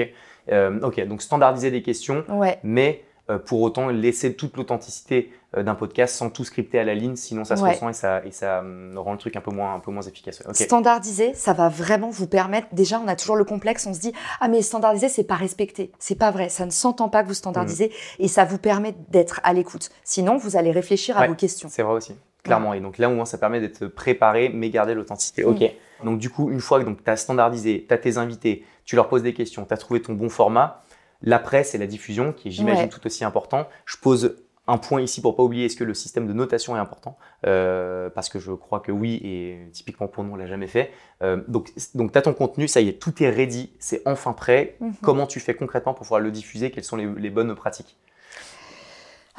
Euh, 0.51 0.79
ok, 0.81 1.05
donc 1.05 1.21
standardiser 1.21 1.69
des 1.69 1.83
questions, 1.83 2.23
Ouais. 2.29 2.57
mais 2.63 3.03
pour 3.37 3.61
autant 3.61 3.89
laisser 3.89 4.33
toute 4.35 4.57
l'authenticité 4.57 5.31
euh, 5.57 5.63
d'un 5.63 5.75
podcast 5.75 6.15
sans 6.15 6.29
tout 6.29 6.43
scripter 6.43 6.79
à 6.79 6.83
la 6.83 6.93
ligne, 6.95 7.15
sinon 7.15 7.43
ça 7.43 7.55
se 7.57 7.63
Ouais. 7.63 7.71
ressent 7.71 7.89
et 7.89 7.93
ça, 7.93 8.23
et 8.25 8.31
ça 8.31 8.59
hum, 8.59 8.97
rend 8.97 9.11
le 9.13 9.17
truc 9.17 9.35
un 9.35 9.41
peu 9.41 9.51
moins, 9.51 9.73
un 9.75 9.79
peu 9.79 9.91
moins 9.91 10.01
efficace. 10.03 10.41
Standardiser, 10.53 11.33
ça 11.33 11.53
va 11.53 11.69
vraiment 11.69 12.09
vous 12.09 12.27
permettre. 12.27 12.67
Déjà, 12.71 12.99
on 12.99 13.07
a 13.07 13.15
toujours 13.15 13.35
le 13.35 13.43
complexe, 13.45 13.85
on 13.87 13.93
se 13.93 13.99
dit 13.99 14.13
ah 14.39 14.47
mais 14.47 14.61
standardiser, 14.61 15.09
c'est 15.09 15.23
pas 15.23 15.35
respecter. 15.35 15.91
C'est 15.99 16.15
pas 16.17 16.31
vrai. 16.31 16.49
Ça 16.49 16.65
ne 16.65 16.71
s'entend 16.71 17.09
pas 17.09 17.23
que 17.23 17.27
vous 17.27 17.33
standardisez 17.33 17.91
et 18.19 18.27
ça 18.27 18.45
vous 18.45 18.57
permet 18.57 18.95
d'être 19.09 19.41
à 19.43 19.53
l'écoute. 19.53 19.89
Sinon, 20.03 20.37
vous 20.37 20.55
allez 20.57 20.71
réfléchir 20.71 21.17
à 21.17 21.27
vos 21.27 21.35
questions. 21.35 21.69
C'est 21.71 21.83
vrai 21.83 21.93
aussi, 21.95 22.15
clairement. 22.43 22.73
Et 22.73 22.79
donc 22.79 22.97
là, 22.97 23.09
au 23.09 23.13
moins, 23.15 23.25
ça 23.25 23.37
permet 23.37 23.59
d'être 23.59 23.87
préparé, 23.87 24.49
mais 24.53 24.69
garder 24.69 24.93
l'authenticité. 24.93 25.43
Ok. 25.43 25.63
Donc 26.03 26.19
du 26.19 26.29
coup, 26.29 26.49
une 26.49 26.61
fois 26.61 26.81
que 26.83 26.89
tu 26.89 26.97
as 27.09 27.17
standardisé, 27.17 27.85
tu 27.87 27.93
as 27.93 27.97
tes 27.97 28.17
invités, 28.17 28.63
tu 28.85 28.95
leur 28.95 29.09
poses 29.09 29.23
des 29.23 29.33
questions, 29.33 29.65
tu 29.65 29.73
as 29.73 29.77
trouvé 29.77 30.01
ton 30.01 30.13
bon 30.13 30.29
format, 30.29 30.81
l'après, 31.21 31.63
c'est 31.63 31.77
la 31.77 31.87
diffusion, 31.87 32.33
qui 32.33 32.47
est, 32.49 32.51
j'imagine, 32.51 32.83
Ouais. 32.83 32.89
tout 32.89 33.05
aussi 33.05 33.23
important. 33.23 33.67
Je 33.85 33.97
pose 33.97 34.35
un 34.67 34.77
point 34.77 35.01
ici 35.01 35.19
pour 35.19 35.35
pas 35.35 35.41
oublier, 35.41 35.65
est-ce 35.65 35.75
que 35.75 35.83
le 35.83 35.95
système 35.95 36.27
de 36.27 36.33
notation 36.33 36.75
est 36.75 36.79
important? 36.79 37.17
Euh, 37.47 38.09
Parce 38.11 38.29
que 38.29 38.37
je 38.37 38.51
crois 38.51 38.79
que 38.81 38.91
oui, 38.91 39.19
et 39.23 39.67
typiquement 39.71 40.07
pour 40.07 40.23
nous, 40.23 40.33
on 40.33 40.35
l'a 40.35 40.45
jamais 40.45 40.67
fait. 40.67 40.91
Euh, 41.23 41.41
donc 41.47 41.71
donc 41.95 42.11
tu 42.11 42.17
as 42.17 42.21
ton 42.21 42.33
contenu, 42.33 42.67
ça 42.67 42.79
y 42.79 42.87
est, 42.89 42.93
tout 43.01 43.23
est 43.23 43.29
ready, 43.31 43.71
c'est 43.79 44.01
enfin 44.05 44.33
prêt. 44.33 44.75
Mhm. 44.79 44.93
Comment 45.01 45.25
tu 45.25 45.39
fais 45.39 45.55
concrètement 45.55 45.93
pour 45.95 46.03
pouvoir 46.03 46.21
le 46.21 46.29
diffuser? 46.31 46.69
Quelles 46.69 46.83
sont 46.83 46.97
les, 46.97 47.07
les 47.07 47.29
bonnes 47.31 47.55
pratiques? 47.55 47.97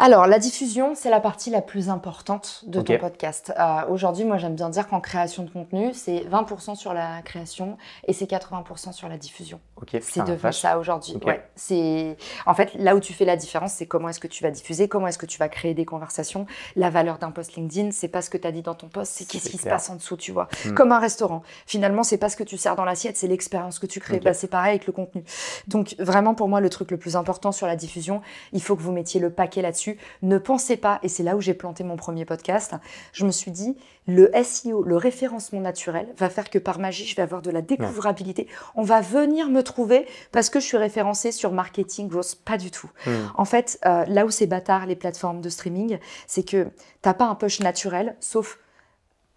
Alors, 0.02 0.26
la 0.26 0.38
diffusion, 0.38 0.94
c'est 0.94 1.10
la 1.10 1.20
partie 1.20 1.50
la 1.50 1.60
plus 1.60 1.90
importante 1.90 2.64
de 2.66 2.80
ton 2.80 2.96
podcast. 2.96 3.52
Euh, 3.58 3.86
Aujourd'hui, 3.90 4.24
moi, 4.24 4.38
j'aime 4.38 4.54
bien 4.54 4.70
dire 4.70 4.88
qu'en 4.88 5.00
création 5.00 5.42
de 5.42 5.50
contenu, 5.50 5.92
c'est 5.92 6.20
20% 6.20 6.74
sur 6.74 6.94
la 6.94 7.20
création 7.20 7.76
et 8.06 8.14
c'est 8.14 8.24
80% 8.24 8.92
sur 8.92 9.10
la 9.10 9.18
diffusion. 9.18 9.60
Ok, 9.76 9.98
C'est 10.00 10.24
devenu 10.24 10.52
ça 10.54 10.78
aujourd'hui. 10.78 11.18
Ouais. 11.26 11.42
C'est 11.54 12.16
en 12.46 12.54
fait 12.54 12.72
là 12.74 12.96
où 12.96 13.00
tu 13.00 13.12
fais 13.12 13.26
la 13.26 13.36
différence, 13.36 13.72
c'est 13.72 13.84
comment 13.84 14.08
est-ce 14.08 14.20
que 14.20 14.26
tu 14.26 14.42
vas 14.42 14.50
diffuser, 14.50 14.88
comment 14.88 15.06
est-ce 15.06 15.18
que 15.18 15.26
tu 15.26 15.38
vas 15.38 15.50
créer 15.50 15.74
des 15.74 15.84
conversations. 15.84 16.46
La 16.76 16.88
valeur 16.88 17.18
d'un 17.18 17.30
post 17.30 17.56
LinkedIn, 17.56 17.90
c'est 17.90 18.08
pas 18.08 18.22
ce 18.22 18.30
que 18.30 18.38
tu 18.38 18.46
as 18.46 18.52
dit 18.52 18.62
dans 18.62 18.74
ton 18.74 18.88
post, 18.88 19.12
c'est 19.14 19.26
qu'est-ce 19.26 19.50
qui 19.50 19.58
se 19.58 19.68
passe 19.68 19.90
en 19.90 19.96
dessous, 19.96 20.16
tu 20.16 20.32
vois. 20.32 20.48
Hmm. 20.64 20.74
Comme 20.74 20.92
un 20.92 20.98
restaurant. 20.98 21.42
Finalement, 21.66 22.04
c'est 22.04 22.18
pas 22.18 22.30
ce 22.30 22.36
que 22.36 22.44
tu 22.44 22.56
sers 22.56 22.74
dans 22.74 22.84
l'assiette, 22.86 23.18
c'est 23.18 23.28
l'expérience 23.28 23.78
que 23.78 23.86
tu 23.86 24.00
crée. 24.00 24.16
Ok. 24.16 24.24
Bah, 24.24 24.32
c'est 24.32 24.48
pareil 24.48 24.70
avec 24.70 24.86
le 24.86 24.94
contenu. 24.94 25.24
Donc 25.66 25.94
vraiment 25.98 26.34
pour 26.34 26.48
moi 26.48 26.60
le 26.60 26.70
truc 26.70 26.90
le 26.90 26.96
plus 26.96 27.16
important 27.16 27.52
sur 27.52 27.66
la 27.66 27.76
diffusion, 27.76 28.22
il 28.52 28.62
faut 28.62 28.76
que 28.76 28.82
vous 28.82 28.92
mettiez 28.92 29.20
le 29.20 29.30
paquet 29.30 29.60
là-dessus. 29.60 29.89
Ne 30.22 30.38
pensez 30.38 30.76
pas, 30.76 30.98
et 31.02 31.08
c'est 31.08 31.22
là 31.22 31.36
où 31.36 31.40
j'ai 31.40 31.54
planté 31.54 31.84
mon 31.84 31.96
premier 31.96 32.24
podcast, 32.24 32.74
je 33.12 33.24
me 33.24 33.30
suis 33.30 33.50
dit, 33.50 33.76
le 34.06 34.30
SEO, 34.42 34.82
le 34.82 34.96
référencement 34.96 35.60
naturel, 35.60 36.08
va 36.16 36.28
faire 36.28 36.50
que 36.50 36.58
par 36.58 36.78
magie, 36.78 37.06
je 37.06 37.16
vais 37.16 37.22
avoir 37.22 37.42
de 37.42 37.50
la 37.50 37.62
découvrabilité. 37.62 38.48
On 38.74 38.82
va 38.82 39.00
venir 39.00 39.48
me 39.48 39.62
trouver 39.62 40.06
parce 40.32 40.50
que 40.50 40.60
je 40.60 40.66
suis 40.66 40.76
référencée 40.76 41.32
sur 41.32 41.52
marketing 41.52 42.08
growth. 42.08 42.36
Pas 42.44 42.58
du 42.58 42.70
tout. 42.70 42.90
Hmm. 43.06 43.10
En 43.36 43.44
fait, 43.44 43.78
euh, 43.86 44.04
là 44.06 44.24
où 44.24 44.30
c'est 44.30 44.46
bâtard, 44.46 44.86
les 44.86 44.96
plateformes 44.96 45.40
de 45.40 45.48
streaming, 45.48 45.98
c'est 46.26 46.42
que 46.42 46.68
t'as 47.02 47.14
pas 47.14 47.26
un 47.26 47.34
push 47.34 47.60
naturel, 47.60 48.16
sauf 48.20 48.58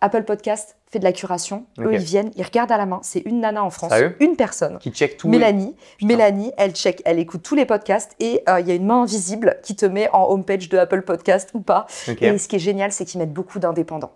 Apple 0.04 0.24
Podcast 0.24 0.76
fait 0.92 1.00
de 1.00 1.06
la 1.06 1.14
curation. 1.14 1.66
Eux, 1.80 1.88
Ok. 1.88 1.94
ils 1.94 2.00
viennent, 2.04 2.32
ils 2.36 2.44
regardent 2.44 2.74
à 2.74 2.78
la 2.78 2.86
main. 2.86 3.00
C'est 3.04 3.22
une 3.22 3.40
nana 3.40 3.64
en 3.64 3.70
France, 3.70 3.90
Sérieux 3.92 4.16
une 4.20 4.36
personne. 4.36 4.78
Qui 4.80 4.92
check 4.92 5.16
tout. 5.18 5.30
Mélanie, 5.30 5.76
Mélanie, 6.02 6.52
elle 6.58 6.74
check, 6.74 7.02
elle 7.06 7.20
écoute 7.20 7.42
tous 7.42 7.56
les 7.56 7.66
podcasts 7.66 8.12
et 8.20 8.44
euh, 8.50 8.60
il 8.60 8.68
y 8.68 8.72
a 8.72 8.76
une 8.76 8.86
main 8.86 9.02
invisible 9.04 9.58
qui 9.64 9.76
te 9.78 9.86
met 9.86 10.10
en 10.12 10.26
homepage 10.30 10.68
de 10.70 10.78
Apple 10.78 11.02
Podcast 11.04 11.52
ou 11.54 11.62
pas. 11.62 11.88
Et 12.20 12.38
ce 12.38 12.48
qui 12.50 12.58
est 12.58 12.60
génial, 12.60 12.92
c'est 12.92 13.06
qu'ils 13.06 13.20
mettent 13.20 13.34
beaucoup 13.34 13.60
d'indépendants. 13.60 14.12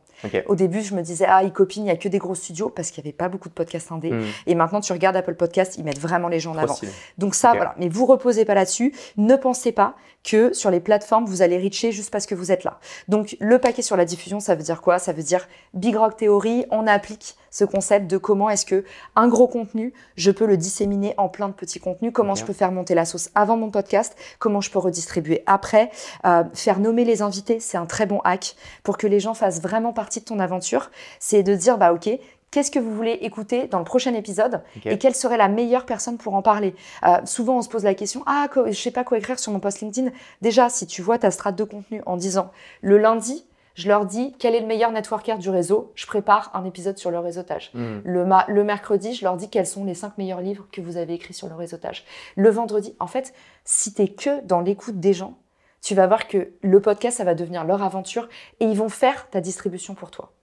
Au 0.47 0.56
début, 0.56 0.82
je 0.82 0.95
me 0.95 1.01
disais, 1.01 1.25
ah, 1.27 1.43
ils 1.43 1.51
copinent, 1.53 1.84
il 1.84 1.86
n'y 1.86 1.91
a 1.91 1.97
que 1.97 2.10
des 2.10 2.17
gros 2.17 2.36
studios 2.36 2.69
parce 2.69 2.91
qu'il 2.91 3.03
n'y 3.03 3.10
avait 3.10 3.17
pas 3.17 3.30
beaucoup 3.30 3.49
de 3.49 3.53
podcasts 3.53 3.91
indés. 3.91 4.12
Hmm. 4.12 4.23
Et 4.45 4.56
maintenant, 4.56 4.82
tu 4.82 4.91
regardes 4.93 5.15
Apple 5.15 5.36
Podcast, 5.36 5.75
ils 5.77 5.84
mettent 5.84 5.99
vraiment 5.99 6.27
les 6.27 6.39
gens 6.39 6.53
en 6.53 6.58
avant. 6.58 6.77
Donc 7.17 7.36
ça, 7.36 7.53
voilà. 7.56 7.75
Mais 7.77 7.89
vous 7.89 8.06
reposez 8.06 8.45
pas 8.45 8.53
là-dessus. 8.56 8.93
Ne 9.17 9.36
pensez 9.36 9.71
pas 9.71 9.95
que 10.23 10.53
sur 10.53 10.71
les 10.71 10.80
plateformes, 10.80 11.25
vous 11.25 11.41
allez 11.41 11.58
reacher 11.58 11.91
juste 11.91 12.12
parce 12.12 12.25
que 12.25 12.36
vous 12.36 12.51
êtes 12.51 12.63
là. 12.63 12.80
Donc 13.08 13.38
le 13.39 13.60
paquet 13.60 13.82
sur 13.82 13.95
la 13.95 14.03
diffusion, 14.03 14.39
ça 14.39 14.56
veut 14.56 14.63
dire 14.63 14.82
quoi? 14.82 14.99
Ça 14.99 15.13
veut 15.13 15.23
dire 15.23 15.47
Big 15.73 15.95
Rock 15.95 16.17
Theory, 16.17 16.65
on 16.69 16.86
applique 16.88 17.36
ce 17.49 17.63
concept 17.63 18.08
de 18.08 18.17
comment 18.17 18.49
est-ce 18.49 18.65
que 18.65 18.84
un 19.15 19.30
gros 19.30 19.47
contenu, 19.47 19.93
je 20.15 20.32
peux 20.32 20.45
le 20.45 20.58
disséminer 20.58 21.13
en 21.17 21.30
plein 21.30 21.47
de 21.47 21.53
petits 21.53 21.80
contenus, 21.80 22.12
comment 22.13 22.36
je 22.36 22.43
peux 22.43 22.53
faire 22.53 22.71
monter 22.73 22.93
la 22.93 23.06
sauce 23.06 23.30
avant 23.36 23.56
mon 23.56 23.71
podcast, 23.71 24.15
comment 24.38 24.60
je 24.60 24.69
peux 24.69 24.80
redistribuer 24.80 25.43
après, 25.45 25.91
Euh, 26.25 26.43
faire 26.53 26.80
nommer 26.80 27.06
les 27.06 27.21
invités, 27.21 27.60
c'est 27.60 27.77
un 27.77 27.86
très 27.86 28.06
bon 28.06 28.19
hack 28.23 28.56
pour 28.84 28.97
que 28.97 29.08
les 29.08 29.19
gens 29.19 29.34
fassent 29.34 29.62
vraiment 29.62 29.93
partie 29.93 30.06
de 30.15 30.25
ton 30.25 30.39
aventure. 30.39 30.89
C'est 31.19 31.43
de 31.43 31.53
dire, 31.55 31.77
bah 31.77 31.93
ok, 31.93 32.09
qu'est-ce 32.51 32.71
que 32.71 32.79
vous 32.79 32.93
voulez 32.95 33.11
écouter 33.21 33.67
dans 33.67 33.79
le 33.79 33.83
prochain 33.85 34.13
épisode 34.13 34.61
et 34.85 34.97
quelle 34.97 35.15
serait 35.15 35.37
la 35.37 35.47
meilleure 35.49 35.85
personne 35.85 36.17
pour 36.17 36.33
en 36.35 36.41
parler? 36.41 36.73
Euh, 37.05 37.17
souvent, 37.25 37.57
on 37.57 37.61
se 37.61 37.69
pose 37.69 37.83
la 37.83 37.93
question 37.93 38.23
Ah, 38.25 38.47
quoi- 38.51 38.71
je 38.71 38.79
sais 38.81 38.91
pas 38.91 39.03
quoi 39.03 39.17
écrire 39.17 39.37
sur 39.39 39.51
mon 39.51 39.59
post 39.59 39.81
LinkedIn. 39.81 40.11
Déjà, 40.41 40.69
si 40.69 40.87
tu 40.87 41.01
vois 41.01 41.17
ta 41.19 41.31
strate 41.31 41.55
de 41.55 41.63
contenu 41.63 42.01
en 42.05 42.17
disant 42.17 42.51
le 42.81 42.97
lundi, 42.97 43.45
je 43.75 43.87
leur 43.87 44.05
dis 44.07 44.33
quel 44.39 44.55
est 44.55 44.61
le 44.61 44.65
meilleur 44.65 44.91
networker 44.91 45.37
du 45.37 45.51
réseau, 45.51 45.91
je 45.93 46.07
prépare 46.07 46.49
un 46.55 46.65
épisode 46.65 46.97
sur 46.97 47.11
le 47.11 47.19
réseautage. 47.19 47.69
Hmm. 47.75 47.99
Le, 48.05 48.25
le 48.47 48.63
mercredi, 48.63 49.13
je 49.13 49.23
leur 49.23 49.37
dis 49.37 49.49
quels 49.51 49.67
sont 49.67 49.85
les 49.85 49.93
cinq 49.93 50.17
meilleurs 50.17 50.41
livres 50.41 50.65
que 50.71 50.81
vous 50.81 50.97
avez 50.97 51.13
écrits 51.13 51.35
sur 51.35 51.47
le 51.47 51.53
réseautage. 51.53 52.03
Le 52.35 52.49
vendredi, 52.49 52.95
en 52.99 53.05
fait, 53.05 53.35
si 53.65 53.93
tu 53.93 54.07
que 54.07 54.41
dans 54.45 54.61
l'écoute 54.61 54.99
des 54.99 55.13
gens, 55.13 55.37
tu 55.81 55.95
vas 55.95 56.07
voir 56.07 56.27
que 56.27 56.51
le 56.61 56.81
podcast, 56.81 57.17
ça 57.17 57.23
va 57.23 57.35
devenir 57.35 57.63
leur 57.63 57.83
aventure 57.83 58.27
et 58.59 58.65
ils 58.65 58.77
vont 58.77 58.89
faire 58.89 59.29
ta 59.29 59.41
distribution 59.41 59.95
pour 59.95 60.11
toi. 60.11 60.33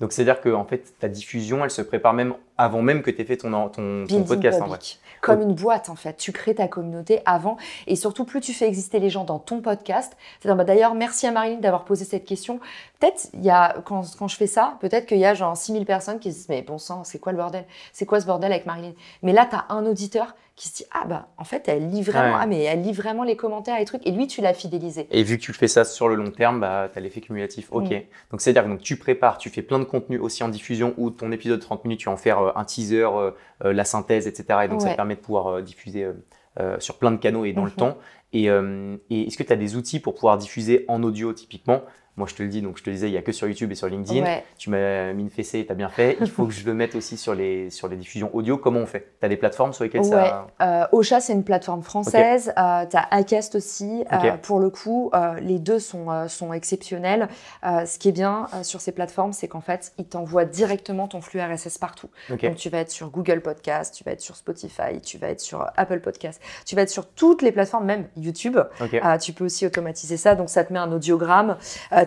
Donc 0.00 0.12
c'est-à-dire 0.12 0.40
que 0.40 0.50
en 0.50 0.64
fait 0.64 0.94
ta 0.98 1.08
diffusion, 1.08 1.64
elle 1.64 1.70
se 1.70 1.82
prépare 1.82 2.12
même 2.12 2.34
avant 2.60 2.82
même 2.82 3.02
que 3.02 3.10
tu 3.10 3.20
aies 3.20 3.24
fait 3.24 3.38
ton, 3.38 3.50
ton, 3.50 3.68
ton 3.70 4.04
Building 4.04 4.26
podcast 4.26 4.60
en 4.60 4.66
vrai. 4.66 4.78
Comme 5.20 5.42
une 5.42 5.54
boîte 5.54 5.88
en 5.88 5.96
fait. 5.96 6.16
Tu 6.16 6.32
crées 6.32 6.54
ta 6.54 6.68
communauté 6.68 7.20
avant 7.26 7.56
et 7.86 7.96
surtout 7.96 8.24
plus 8.24 8.40
tu 8.40 8.52
fais 8.52 8.66
exister 8.66 9.00
les 9.00 9.10
gens 9.10 9.24
dans 9.24 9.38
ton 9.38 9.60
podcast. 9.60 10.16
Bah, 10.44 10.54
d'ailleurs 10.64 10.94
merci 10.94 11.26
à 11.26 11.32
Marilyn 11.32 11.58
d'avoir 11.58 11.84
posé 11.84 12.04
cette 12.04 12.24
question. 12.24 12.60
Peut-être 12.98 13.28
il 13.34 13.42
y 13.42 13.50
a 13.50 13.76
quand, 13.84 14.02
quand 14.18 14.28
je 14.28 14.36
fais 14.36 14.46
ça, 14.46 14.76
peut-être 14.80 15.06
qu'il 15.06 15.18
y 15.18 15.26
a 15.26 15.34
genre 15.34 15.56
6000 15.56 15.84
personnes 15.84 16.18
qui 16.18 16.32
se 16.32 16.38
disent 16.38 16.48
mais 16.48 16.62
bon 16.62 16.78
sang, 16.78 17.04
c'est 17.04 17.18
quoi 17.18 17.32
le 17.32 17.38
bordel? 17.38 17.64
C'est 17.92 18.06
quoi 18.06 18.20
ce 18.20 18.26
bordel 18.26 18.52
avec 18.52 18.66
Marilyn? 18.66 18.92
Mais 19.22 19.32
là 19.32 19.46
tu 19.48 19.56
as 19.56 19.66
un 19.70 19.84
auditeur 19.86 20.34
qui 20.56 20.68
se 20.68 20.74
dit 20.74 20.84
ah 20.92 21.06
bah 21.06 21.28
en 21.38 21.44
fait 21.44 21.68
elle 21.68 21.88
lit 21.90 22.02
vraiment 22.02 22.20
Ouais. 22.20 22.40
ah 22.42 22.46
mais 22.46 22.62
elle 22.64 22.82
lit 22.82 22.92
vraiment 22.92 23.24
les 23.24 23.34
commentaires 23.34 23.76
et 23.76 23.78
les 23.78 23.86
trucs 23.86 24.06
et 24.06 24.10
lui 24.10 24.26
tu 24.26 24.42
l'as 24.42 24.52
fidélisé. 24.52 25.06
Et 25.10 25.22
vu 25.22 25.38
que 25.38 25.42
tu 25.42 25.54
fais 25.54 25.68
ça 25.68 25.84
sur 25.84 26.06
le 26.08 26.16
long 26.16 26.30
terme, 26.30 26.60
bah, 26.60 26.88
tu 26.92 26.98
as 26.98 27.00
l'effet 27.00 27.22
cumulatif. 27.22 27.68
Ok. 27.70 27.90
Mm. 27.90 28.00
Donc 28.30 28.40
c'est-à-dire 28.40 28.64
que 28.64 28.68
donc, 28.68 28.80
tu 28.80 28.96
prépares, 28.96 29.38
tu 29.38 29.48
fais 29.48 29.62
plein 29.62 29.78
de 29.78 29.84
contenu 29.84 30.18
aussi 30.18 30.42
en 30.44 30.48
diffusion 30.48 30.92
ou 30.98 31.10
ton 31.10 31.32
épisode 31.32 31.58
de 31.58 31.64
30 31.64 31.84
minutes, 31.84 32.00
tu 32.00 32.08
en 32.08 32.16
faire 32.18 32.38
euh, 32.38 32.49
un 32.56 32.64
teaser, 32.64 33.02
euh, 33.04 33.30
euh, 33.64 33.72
la 33.72 33.84
synthèse, 33.84 34.26
etc. 34.26 34.64
Et 34.64 34.68
donc 34.68 34.82
ça 34.82 34.90
te 34.90 34.96
permet 34.96 35.16
de 35.16 35.20
pouvoir 35.20 35.46
euh, 35.48 35.62
diffuser 35.62 36.06
sur 36.78 36.98
plein 36.98 37.10
de 37.10 37.16
canaux 37.16 37.44
et 37.46 37.52
dans 37.54 37.64
le 37.64 37.70
Mhm. 37.70 37.76
temps. 37.76 37.96
Et, 38.32 38.46
et 38.46 39.26
est-ce 39.26 39.38
que 39.38 39.42
tu 39.42 39.52
as 39.52 39.56
des 39.56 39.76
outils 39.76 39.98
pour 39.98 40.14
pouvoir 40.14 40.36
diffuser 40.36 40.84
en 40.88 41.02
audio 41.02 41.32
typiquement? 41.32 41.82
Moi 42.16 42.26
je 42.28 42.34
te 42.34 42.42
le 42.42 42.48
dis, 42.48 42.60
donc 42.60 42.76
je 42.78 42.82
te 42.82 42.90
disais, 42.90 43.08
il 43.08 43.12
n'y 43.12 43.16
a 43.18 43.22
que 43.22 43.32
sur 43.32 43.46
YouTube 43.48 43.72
et 43.72 43.74
sur 43.74 43.88
LinkedIn. 43.88 44.22
Ouais. 44.24 44.44
Tu 44.58 44.68
m'as 44.70 45.12
mis 45.12 45.22
une 45.22 45.30
fessée, 45.30 45.64
tu 45.64 45.72
as 45.72 45.74
bien 45.74 45.88
fait. 45.88 46.18
Il 46.20 46.28
faut 46.30 46.44
que 46.46 46.52
je 46.52 46.66
le 46.66 46.74
mette 46.74 46.94
aussi 46.94 47.16
sur 47.16 47.34
les, 47.34 47.70
sur 47.70 47.88
les 47.88 47.96
diffusions 47.96 48.30
audio. 48.34 48.58
Comment 48.58 48.80
on 48.80 48.86
fait? 48.86 49.12
Tu 49.20 49.26
as 49.26 49.28
des 49.28 49.36
plateformes 49.36 49.72
sur 49.72 49.84
lesquelles 49.84 50.00
Ouais, 50.02 50.08
ça. 50.08 50.46
euh, 50.60 50.86
Ocha, 50.92 51.20
c'est 51.20 51.32
une 51.32 51.44
plateforme 51.44 51.82
française. 51.82 52.52
Euh, 52.58 52.84
tu 52.86 52.96
as 52.96 53.06
Acast 53.10 53.54
aussi. 53.54 54.04
Euh, 54.12 54.36
pour 54.42 54.58
le 54.60 54.70
coup, 54.70 55.10
euh, 55.14 55.34
les 55.40 55.58
deux 55.58 55.78
sont, 55.78 56.10
euh, 56.10 56.28
sont 56.28 56.52
exceptionnels. 56.52 57.28
Ce 57.62 57.98
qui 57.98 58.08
est 58.08 58.12
bien 58.12 58.46
sur 58.62 58.80
ces 58.80 58.92
plateformes, 58.92 59.32
c'est 59.32 59.48
qu'en 59.48 59.60
fait, 59.60 59.92
ils 59.98 60.04
t'envoient 60.06 60.44
directement 60.44 61.08
ton 61.08 61.20
flux 61.20 61.40
RSS 61.40 61.78
partout. 61.78 62.08
Donc, 62.48 62.56
tu 62.56 62.68
vas 62.68 62.78
être 62.78 62.90
sur 62.90 63.10
Google 63.10 63.40
Podcast, 63.40 63.94
tu 63.96 64.04
vas 64.04 64.12
être 64.12 64.20
sur 64.20 64.36
Spotify, 64.36 65.00
tu 65.02 65.16
vas 65.18 65.28
être 65.28 65.40
sur 65.40 65.66
Apple 65.76 66.00
Podcast, 66.00 66.40
tu 66.66 66.76
vas 66.76 66.82
être 66.82 66.90
sur 66.90 67.06
toutes 67.08 67.42
les 67.42 67.52
plateformes, 67.52 67.84
même 67.86 68.06
YouTube. 68.16 68.58
Tu 69.20 69.32
peux 69.32 69.44
aussi 69.44 69.64
automatiser 69.66 70.16
ça. 70.16 70.34
Donc, 70.34 70.48
ça 70.50 70.64
te 70.64 70.72
met 70.72 70.78
un 70.78 70.92
audiogramme. 70.92 71.56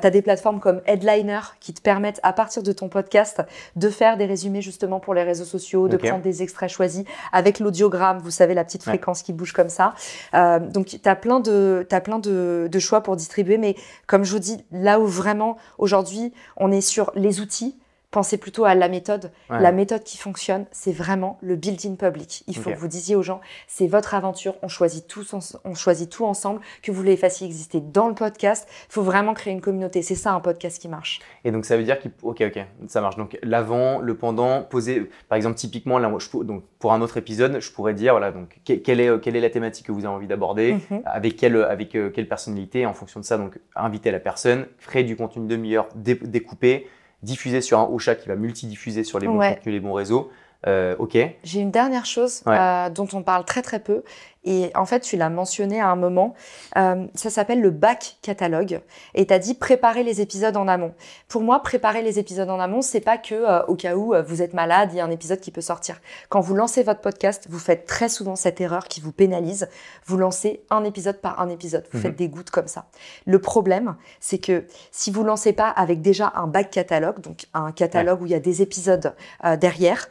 Tu 0.03 0.07
as 0.07 0.07
tu 0.07 0.07
as 0.07 0.11
des 0.11 0.21
plateformes 0.21 0.59
comme 0.59 0.81
Headliner 0.85 1.39
qui 1.61 1.73
te 1.73 1.81
permettent 1.81 2.19
à 2.23 2.33
partir 2.33 2.61
de 2.61 2.73
ton 2.73 2.89
podcast 2.89 3.41
de 3.77 3.89
faire 3.89 4.17
des 4.17 4.25
résumés 4.25 4.61
justement 4.61 4.99
pour 4.99 5.13
les 5.13 5.23
réseaux 5.23 5.45
sociaux, 5.45 5.87
de 5.87 5.95
prendre 5.95 6.21
des 6.21 6.43
extraits 6.43 6.69
choisis 6.69 7.05
avec 7.31 7.59
l'audiogramme, 7.59 8.17
vous 8.17 8.31
savez, 8.31 8.53
la 8.53 8.65
petite 8.65 8.83
fréquence 8.83 9.23
qui 9.23 9.31
bouge 9.31 9.53
comme 9.53 9.69
ça. 9.69 9.93
Euh, 10.33 10.59
donc 10.59 10.87
tu 10.87 10.99
as 11.05 11.15
plein, 11.15 11.39
de, 11.39 11.87
as 11.89 12.01
plein 12.01 12.19
de, 12.19 12.67
de 12.69 12.79
choix 12.79 13.01
pour 13.01 13.15
distribuer, 13.15 13.57
mais 13.57 13.75
comme 14.05 14.25
je 14.25 14.33
vous 14.33 14.39
dis, 14.39 14.65
là 14.71 14.99
où 14.99 15.07
vraiment 15.07 15.57
aujourd'hui 15.77 16.33
on 16.57 16.71
est 16.71 16.81
sur 16.81 17.11
les 17.15 17.39
outils, 17.39 17.77
pensez 18.13 18.37
plutôt 18.37 18.63
à 18.63 18.75
la 18.75 18.87
méthode. 18.87 19.31
La 19.49 19.71
méthode 19.71 20.03
qui 20.03 20.17
fonctionne, 20.17 20.65
c'est 20.71 20.93
vraiment 20.93 21.37
le 21.41 21.55
build-in 21.55 21.95
public. 21.95 22.43
Il 22.47 22.55
faut 22.55 22.69
que 22.69 22.77
vous 22.77 22.87
disiez 22.87 23.15
aux 23.15 23.23
gens, 23.23 23.41
c'est 23.67 23.87
votre 23.87 24.13
aventure, 24.13 24.55
on 24.61 24.67
choisit, 24.67 25.07
tous, 25.07 25.35
on 25.65 25.73
choisit 25.73 26.09
tout 26.09 26.25
ensemble, 26.25 26.61
que 26.81 26.91
vous 26.91 27.03
les 27.03 27.17
fassiez 27.17 27.45
exister 27.45 27.81
dans 27.81 28.07
le 28.07 28.13
podcast. 28.13 28.67
Il 28.89 28.93
faut 28.93 29.01
vraiment 29.01 29.33
créer 29.33 29.51
une 29.51 29.61
communauté. 29.61 30.01
C'est 30.01 30.15
ça 30.15 30.31
un 30.31 30.39
podcast 30.39 30.79
qui 30.79 30.87
marche. 30.87 31.19
Et 31.43 31.51
donc 31.51 31.65
ça 31.65 31.75
veut 31.75 31.83
dire 31.83 31.99
qu'il... 31.99 32.11
Ok, 32.21 32.41
ok, 32.41 32.63
ça 32.87 33.01
marche. 33.01 33.15
Donc 33.17 33.37
l'avant, 33.41 33.99
le 33.99 34.15
pendant, 34.15 34.61
poser, 34.61 35.09
par 35.27 35.35
exemple, 35.35 35.55
typiquement, 35.55 35.97
là, 35.97 36.13
je, 36.19 36.37
donc, 36.43 36.63
pour 36.77 36.93
un 36.93 37.01
autre 37.01 37.17
épisode, 37.17 37.59
je 37.59 37.71
pourrais 37.71 37.95
dire, 37.95 38.13
voilà, 38.13 38.31
donc 38.31 38.59
quelle 38.63 38.99
est, 38.99 39.21
quelle 39.21 39.35
est 39.35 39.41
la 39.41 39.49
thématique 39.49 39.87
que 39.87 39.91
vous 39.91 40.05
avez 40.05 40.13
envie 40.13 40.27
d'aborder, 40.27 40.73
mhm. 40.73 41.01
avec, 41.05 41.35
quelle, 41.35 41.57
avec 41.63 41.95
euh, 41.95 42.11
quelle 42.11 42.27
personnalité, 42.27 42.85
en 42.85 42.93
fonction 42.93 43.19
de 43.19 43.25
ça, 43.25 43.37
donc 43.37 43.59
inviter 43.75 44.11
la 44.11 44.19
personne, 44.19 44.67
créer 44.79 45.03
du 45.03 45.15
contenu 45.15 45.47
demi-heure 45.47 45.87
découpé, 45.95 46.87
diffuser 47.23 47.61
sur 47.61 47.79
un 47.79 47.87
Ocha 47.89 48.15
qui 48.15 48.27
va 48.27 48.35
multidiffuser 48.35 49.03
sur 49.03 49.19
les 49.19 49.27
bons 49.27 49.39
contenus, 49.39 49.73
les 49.73 49.79
bons 49.79 49.93
réseaux. 49.93 50.31
Euh, 50.67 50.95
ok. 50.97 51.17
J'ai 51.43 51.59
une 51.59 51.71
dernière 51.71 52.05
chose 52.05 52.41
euh, 52.47 52.89
dont 52.89 53.07
on 53.13 53.21
parle 53.21 53.43
très 53.43 53.61
très 53.61 53.79
peu 53.79 54.03
et 54.45 54.71
en 54.75 54.85
fait, 54.85 54.99
tu 54.99 55.15
l'as 55.15 55.29
mentionné 55.29 55.79
à 55.79 55.87
un 55.87 55.95
moment, 55.95 56.33
euh, 56.77 57.05
ça 57.15 57.29
s'appelle 57.29 57.61
le 57.61 57.71
back 57.71 58.17
catalogue. 58.21 58.81
Et 59.13 59.25
tu 59.25 59.33
as 59.33 59.39
dit 59.39 59.53
préparer 59.53 60.03
les 60.03 60.21
épisodes 60.21 60.57
en 60.57 60.67
amont. 60.67 60.93
Pour 61.27 61.41
moi, 61.41 61.61
préparer 61.61 62.01
les 62.01 62.19
épisodes 62.19 62.49
en 62.49 62.59
amont, 62.59 62.81
c'est 62.81 62.99
pas 62.99 63.17
que 63.17 63.35
euh, 63.35 63.65
au 63.67 63.75
cas 63.75 63.95
où 63.95 64.13
euh, 64.13 64.21
vous 64.21 64.41
êtes 64.41 64.53
malade, 64.53 64.89
il 64.91 64.97
y 64.97 64.99
a 64.99 65.05
un 65.05 65.11
épisode 65.11 65.39
qui 65.39 65.51
peut 65.51 65.61
sortir. 65.61 66.01
Quand 66.29 66.41
vous 66.41 66.55
lancez 66.55 66.83
votre 66.83 67.01
podcast, 67.01 67.47
vous 67.49 67.59
faites 67.59 67.85
très 67.85 68.09
souvent 68.09 68.35
cette 68.35 68.59
erreur 68.59 68.87
qui 68.87 68.99
vous 68.99 69.13
pénalise. 69.13 69.69
Vous 70.05 70.17
lancez 70.17 70.63
un 70.69 70.83
épisode 70.83 71.21
par 71.21 71.39
un 71.41 71.49
épisode. 71.49 71.85
Vous 71.91 71.99
mhm. 71.99 72.03
faites 72.03 72.15
des 72.17 72.27
gouttes 72.27 72.51
comme 72.51 72.67
ça. 72.67 72.85
Le 73.25 73.39
problème, 73.39 73.95
c'est 74.19 74.39
que 74.39 74.65
si 74.91 75.11
vous 75.11 75.23
lancez 75.23 75.53
pas 75.53 75.69
avec 75.69 76.01
déjà 76.01 76.33
un 76.35 76.47
back 76.47 76.69
catalogue, 76.69 77.21
donc 77.21 77.45
un 77.53 77.71
catalogue 77.71 78.21
où 78.21 78.25
il 78.25 78.31
y 78.31 78.35
a 78.35 78.39
des 78.39 78.61
épisodes 78.61 79.15
derrière, 79.59 80.07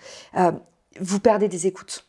vous 1.01 1.21
perdez 1.21 1.49
des 1.49 1.67
écoutes. 1.67 2.05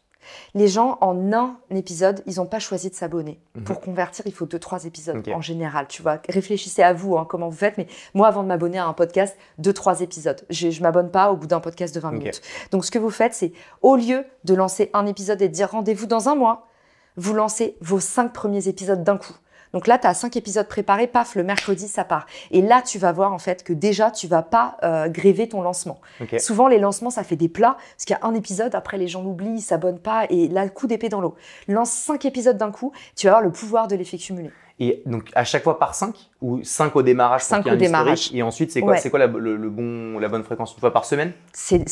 Les 0.54 0.68
gens, 0.68 0.98
en 1.02 1.34
un 1.34 1.58
épisode, 1.72 2.24
ils 2.26 2.36
n'ont 2.36 2.46
pas 2.46 2.60
choisi 2.60 2.90
de 2.90 2.96
s'abonner. 2.96 3.40
Mhm. 3.56 3.64
Pour 3.64 3.80
convertir, 3.82 4.26
il 4.28 4.34
faut 4.34 4.46
deux, 4.46 4.60
trois 4.60 4.86
épisodes 4.86 5.28
en 5.30 5.42
général. 5.42 5.88
Tu 5.88 6.02
vois, 6.02 6.20
réfléchissez 6.30 6.84
à 6.84 6.94
vous, 6.94 7.18
hein, 7.18 7.26
comment 7.28 7.50
vous 7.50 7.58
faites. 7.58 7.78
Mais 7.78 7.88
moi, 8.14 8.28
avant 8.28 8.44
de 8.44 8.48
m'abonner 8.48 8.78
à 8.78 8.86
un 8.86 8.94
podcast, 8.94 9.38
deux, 9.58 9.74
trois 9.74 10.02
épisodes. 10.02 10.42
Je 10.50 10.68
ne 10.68 10.82
m'abonne 10.82 11.12
pas 11.12 11.32
au 11.32 11.38
bout 11.38 11.48
d'un 11.48 11.60
podcast 11.60 11.94
de 11.96 12.00
20 12.00 12.12
minutes. 12.12 12.42
Donc, 12.72 12.86
ce 12.86 12.92
que 12.92 13.00
vous 13.00 13.10
faites, 13.10 13.34
c'est 13.34 13.54
au 13.82 13.96
lieu 13.96 14.26
de 14.44 14.54
lancer 14.54 14.90
un 14.94 15.06
épisode 15.06 15.42
et 15.42 15.48
de 15.48 15.54
dire 15.54 15.72
rendez-vous 15.72 16.06
dans 16.06 16.30
un 16.30 16.36
mois, 16.36 16.68
vous 17.16 17.34
lancez 17.34 17.78
vos 17.82 18.00
cinq 18.00 18.34
premiers 18.34 18.68
épisodes 18.68 19.04
d'un 19.04 19.18
coup. 19.18 19.34
Donc 19.74 19.88
là, 19.88 19.98
tu 19.98 20.08
as 20.08 20.14
cinq 20.14 20.38
épisodes 20.38 20.68
préparés, 20.68 21.08
paf, 21.08 21.36
le 21.36 21.44
mercredi, 21.44 21.88
ça 21.88 22.04
part. 22.04 22.28
Et 22.52 22.62
là, 22.62 22.82
tu 22.82 23.00
vas 23.00 23.12
voir 23.12 23.34
en 23.34 23.40
fait 23.40 23.64
que 23.64 23.74
déjà, 23.74 24.12
tu 24.12 24.28
vas 24.28 24.44
pas 24.44 24.78
euh, 24.84 25.10
gréver 25.10 25.50
ton 25.50 25.62
lancement. 25.62 26.00
Souvent, 26.40 26.68
les 26.68 26.80
lancements, 26.80 27.10
ça 27.10 27.24
fait 27.24 27.36
des 27.36 27.50
plats, 27.50 27.78
parce 27.96 28.06
qu'il 28.06 28.16
y 28.16 28.20
a 28.20 28.26
un 28.26 28.34
épisode, 28.36 28.76
après 28.76 28.98
les 28.98 29.08
gens 29.08 29.24
l'oublient, 29.24 29.56
ils 29.56 29.62
s'abonnent 29.62 30.00
pas, 30.00 30.26
et 30.30 30.48
là, 30.48 30.70
coup 30.70 30.88
d'épée 30.88 31.10
dans 31.10 31.22
l'eau. 31.22 31.36
Lance 31.68 31.92
cinq 31.92 32.26
épisodes 32.26 32.58
d'un 32.58 32.72
coup, 32.72 32.92
tu 33.16 33.28
vas 33.28 33.34
avoir 33.34 33.44
le 33.44 33.52
pouvoir 33.52 33.88
de 33.88 33.96
l'effet 33.96 34.18
cumulé. 34.18 34.52
Et 34.80 35.04
donc 35.06 35.30
à 35.36 35.44
chaque 35.44 35.64
fois 35.64 35.78
par 35.78 35.94
5 35.94 36.16
ou 36.42 36.64
5 36.64 36.96
au 36.96 37.04
démarrage 37.04 37.42
5 37.44 37.66
au 37.68 37.76
démarrage. 37.76 38.32
Et 38.34 38.42
ensuite, 38.42 38.72
c'est 38.72 38.82
quoi, 38.82 38.98
c'est 38.98 39.10
quoi 39.10 39.20
la, 39.20 39.28
le, 39.28 39.70
bon, 39.70 40.20
la 40.20 40.28
bonne 40.28 40.44
fréquence 40.44 40.74
Une 40.74 40.80
fois 40.80 40.92
par 40.92 41.06
semaine? 41.06 41.32
C'est, 41.54 41.84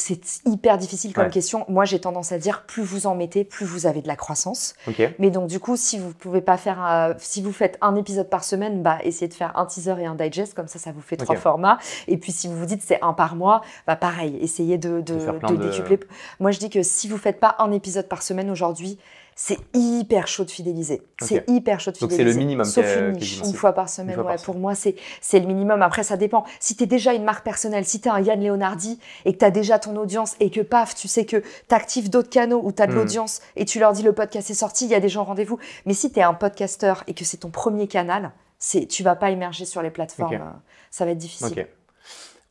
hyper 0.45 0.77
difficile 0.77 1.13
comme 1.13 1.29
question. 1.29 1.65
Moi, 1.69 1.85
j'ai 1.85 1.99
tendance 1.99 2.31
à 2.31 2.37
dire 2.37 2.63
plus 2.65 2.83
vous 2.83 3.07
en 3.07 3.15
mettez, 3.15 3.43
plus 3.43 3.65
vous 3.65 3.85
avez 3.85 4.01
de 4.01 4.07
la 4.07 4.15
croissance. 4.15 4.73
Mais 5.19 5.29
donc, 5.29 5.47
du 5.47 5.59
coup, 5.59 5.77
si 5.77 5.99
vous 5.99 6.11
pouvez 6.13 6.41
pas 6.41 6.57
faire, 6.57 7.15
si 7.19 7.41
vous 7.41 7.53
faites 7.53 7.77
un 7.81 7.95
épisode 7.95 8.29
par 8.29 8.43
semaine, 8.43 8.81
bah, 8.81 8.97
essayez 9.03 9.27
de 9.27 9.33
faire 9.33 9.57
un 9.57 9.65
teaser 9.65 9.95
et 9.99 10.05
un 10.05 10.15
digest, 10.15 10.53
comme 10.53 10.67
ça, 10.67 10.79
ça 10.79 10.91
vous 10.91 11.01
fait 11.01 11.17
trois 11.17 11.35
formats. 11.35 11.77
Et 12.07 12.17
puis, 12.17 12.31
si 12.31 12.47
vous 12.47 12.57
vous 12.57 12.65
dites 12.65 12.81
c'est 12.81 13.01
un 13.01 13.13
par 13.13 13.35
mois, 13.35 13.61
bah, 13.87 13.95
pareil, 13.95 14.37
essayez 14.41 14.77
de, 14.77 15.01
de, 15.01 15.15
de, 15.15 15.55
de 15.55 15.69
décupler. 15.69 15.99
Moi, 16.39 16.51
je 16.51 16.59
dis 16.59 16.69
que 16.69 16.83
si 16.83 17.07
vous 17.07 17.17
faites 17.17 17.39
pas 17.39 17.55
un 17.59 17.71
épisode 17.71 18.07
par 18.07 18.23
semaine 18.23 18.49
aujourd'hui, 18.49 18.97
c'est 19.43 19.57
hyper 19.73 20.27
chaud 20.27 20.45
de 20.45 20.51
fidéliser. 20.51 21.01
C'est 21.19 21.49
hyper 21.49 21.79
chaud 21.79 21.89
de 21.89 21.97
fidéliser. 21.97 22.23
Donc 22.23 22.31
c'est 22.31 22.37
le 22.37 22.39
minimum. 22.39 22.63
Sauf 22.63 22.85
une 22.85 23.13
niche, 23.13 23.41
une 23.43 23.55
fois 23.55 23.73
par 23.73 23.89
semaine. 23.89 24.21
ouais, 24.21 24.35
pour 24.45 24.55
moi, 24.55 24.75
c'est 24.75 24.93
le 25.33 25.47
minimum. 25.47 25.81
Après, 25.81 26.03
ça 26.03 26.15
dépend. 26.15 26.43
Si 26.59 26.75
tu 26.75 26.83
es 26.83 26.85
déjà 26.85 27.15
une 27.15 27.23
marque 27.23 27.43
personnelle, 27.43 27.83
si 27.83 27.99
tu 27.99 28.07
es 28.07 28.11
un 28.11 28.19
Yann 28.19 28.39
Leonardi 28.39 28.99
et 29.25 29.33
que 29.33 29.39
tu 29.39 29.45
as 29.45 29.49
déjà 29.49 29.79
ton 29.79 29.95
audience 29.95 30.35
et 30.39 30.51
que 30.51 30.61
paf, 30.61 30.93
tu 30.93 31.07
sais 31.07 31.25
que 31.25 31.37
tu 31.37 31.73
actives 31.73 32.11
d'autres 32.11 32.29
canaux 32.29 32.61
où 32.63 32.71
tu 32.71 32.83
as 32.83 32.85
de 32.85 32.91
hmm. 32.91 32.95
l'audience 32.97 33.41
et 33.55 33.65
tu 33.65 33.79
leur 33.79 33.93
dis 33.93 34.03
le 34.03 34.13
podcast 34.13 34.51
est 34.51 34.53
sorti, 34.53 34.85
il 34.85 34.91
y 34.91 34.95
a 34.95 34.99
des 34.99 35.09
gens 35.09 35.23
rendez-vous. 35.23 35.57
Mais 35.87 35.95
si 35.95 36.11
tu 36.11 36.19
es 36.19 36.23
un 36.23 36.35
podcasteur 36.35 37.03
et 37.07 37.15
que 37.15 37.25
c'est 37.25 37.37
ton 37.37 37.49
premier 37.49 37.87
canal, 37.87 38.33
tu 38.59 39.01
vas 39.01 39.15
pas 39.15 39.31
émerger 39.31 39.65
sur 39.65 39.81
les 39.81 39.89
plateformes. 39.89 40.53
Ça 40.91 41.03
va 41.05 41.11
être 41.11 41.17
difficile. 41.17 41.65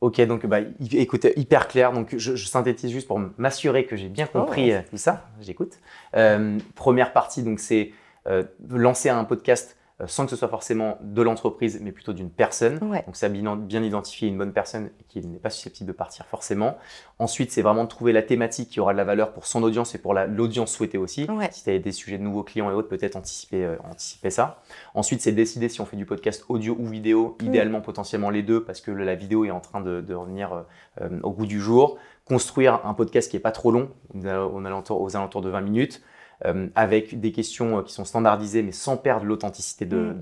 Ok, 0.00 0.18
donc 0.22 0.46
bah, 0.46 0.60
écoutez, 0.92 1.38
hyper 1.38 1.68
clair. 1.68 1.92
Donc 1.92 2.16
je, 2.16 2.34
synthétise 2.36 2.90
juste 2.90 3.06
pour 3.06 3.20
m'assurer 3.36 3.84
que 3.84 3.96
j'ai 3.96 4.08
bien 4.08 4.26
oh, 4.32 4.40
compris 4.40 4.72
euh, 4.72 4.80
tout 4.88 4.96
ça. 4.96 5.28
J'écoute. 5.42 5.78
Euh, 6.16 6.58
première 6.74 7.12
partie, 7.12 7.42
donc 7.42 7.60
c'est 7.60 7.92
euh, 8.26 8.44
lancer 8.70 9.10
un 9.10 9.24
podcast 9.24 9.76
sans 10.06 10.24
que 10.24 10.30
ce 10.30 10.36
soit 10.36 10.48
forcément 10.48 10.98
de 11.02 11.22
l'entreprise, 11.22 11.80
mais 11.82 11.92
plutôt 11.92 12.12
d'une 12.12 12.30
personne. 12.30 12.78
Donc, 12.78 13.16
ça 13.16 13.28
bien, 13.28 13.56
bien 13.56 13.82
identifier 13.82 14.28
une 14.28 14.38
bonne 14.38 14.52
personne 14.52 14.90
qui 15.08 15.26
n'est 15.26 15.38
pas 15.38 15.50
susceptible 15.50 15.88
de 15.88 15.92
partir 15.92 16.26
forcément. 16.26 16.76
Ensuite, 17.18 17.50
c'est 17.52 17.62
vraiment 17.62 17.84
de 17.84 17.88
trouver 17.88 18.12
la 18.12 18.22
thématique 18.22 18.70
qui 18.70 18.80
aura 18.80 18.92
de 18.92 18.96
la 18.96 19.04
valeur 19.04 19.32
pour 19.32 19.46
son 19.46 19.62
audience 19.62 19.94
et 19.94 19.98
pour 19.98 20.14
l'audience 20.14 20.72
souhaitée 20.72 20.98
aussi. 20.98 21.26
Si 21.50 21.64
tu 21.64 21.70
as 21.70 21.78
des 21.78 21.92
sujets 21.92 22.18
de 22.18 22.22
nouveaux 22.22 22.42
clients 22.42 22.70
et 22.70 22.74
autres, 22.74 22.88
peut-être 22.88 23.16
anticiper, 23.16 23.64
euh, 23.64 23.76
anticiper 23.90 24.30
ça. 24.30 24.62
Ensuite, 24.94 25.20
c'est 25.20 25.32
décider 25.32 25.68
si 25.68 25.80
on 25.80 25.86
fait 25.86 25.96
du 25.96 26.06
podcast 26.06 26.44
audio 26.48 26.76
ou 26.78 26.86
vidéo, 26.86 27.36
idéalement 27.42 27.80
potentiellement 27.80 28.30
les 28.30 28.42
deux, 28.42 28.64
parce 28.64 28.80
que 28.80 28.90
la 28.90 29.14
vidéo 29.14 29.44
est 29.44 29.50
en 29.50 29.60
train 29.60 29.80
de, 29.80 30.14
revenir 30.14 30.64
euh, 31.00 31.08
au 31.22 31.30
goût 31.30 31.46
du 31.46 31.60
jour. 31.60 31.98
Construire 32.24 32.80
un 32.84 32.94
podcast 32.94 33.30
qui 33.30 33.36
n'est 33.36 33.40
pas 33.42 33.52
trop 33.52 33.70
long, 33.70 33.90
aux 34.14 35.16
alentours 35.16 35.42
de 35.42 35.50
20 35.50 35.60
minutes. 35.62 36.02
Euh, 36.46 36.68
avec 36.74 37.20
des 37.20 37.33
questions 37.33 37.79
euh, 37.79 37.83
qui 37.83 37.92
sont 37.92 38.07
standardisées 38.07 38.62
mais 38.62 38.72
sans 38.72 38.96
perdre 38.96 39.26
l'authenticité 39.26 39.85
mm. 39.85 40.18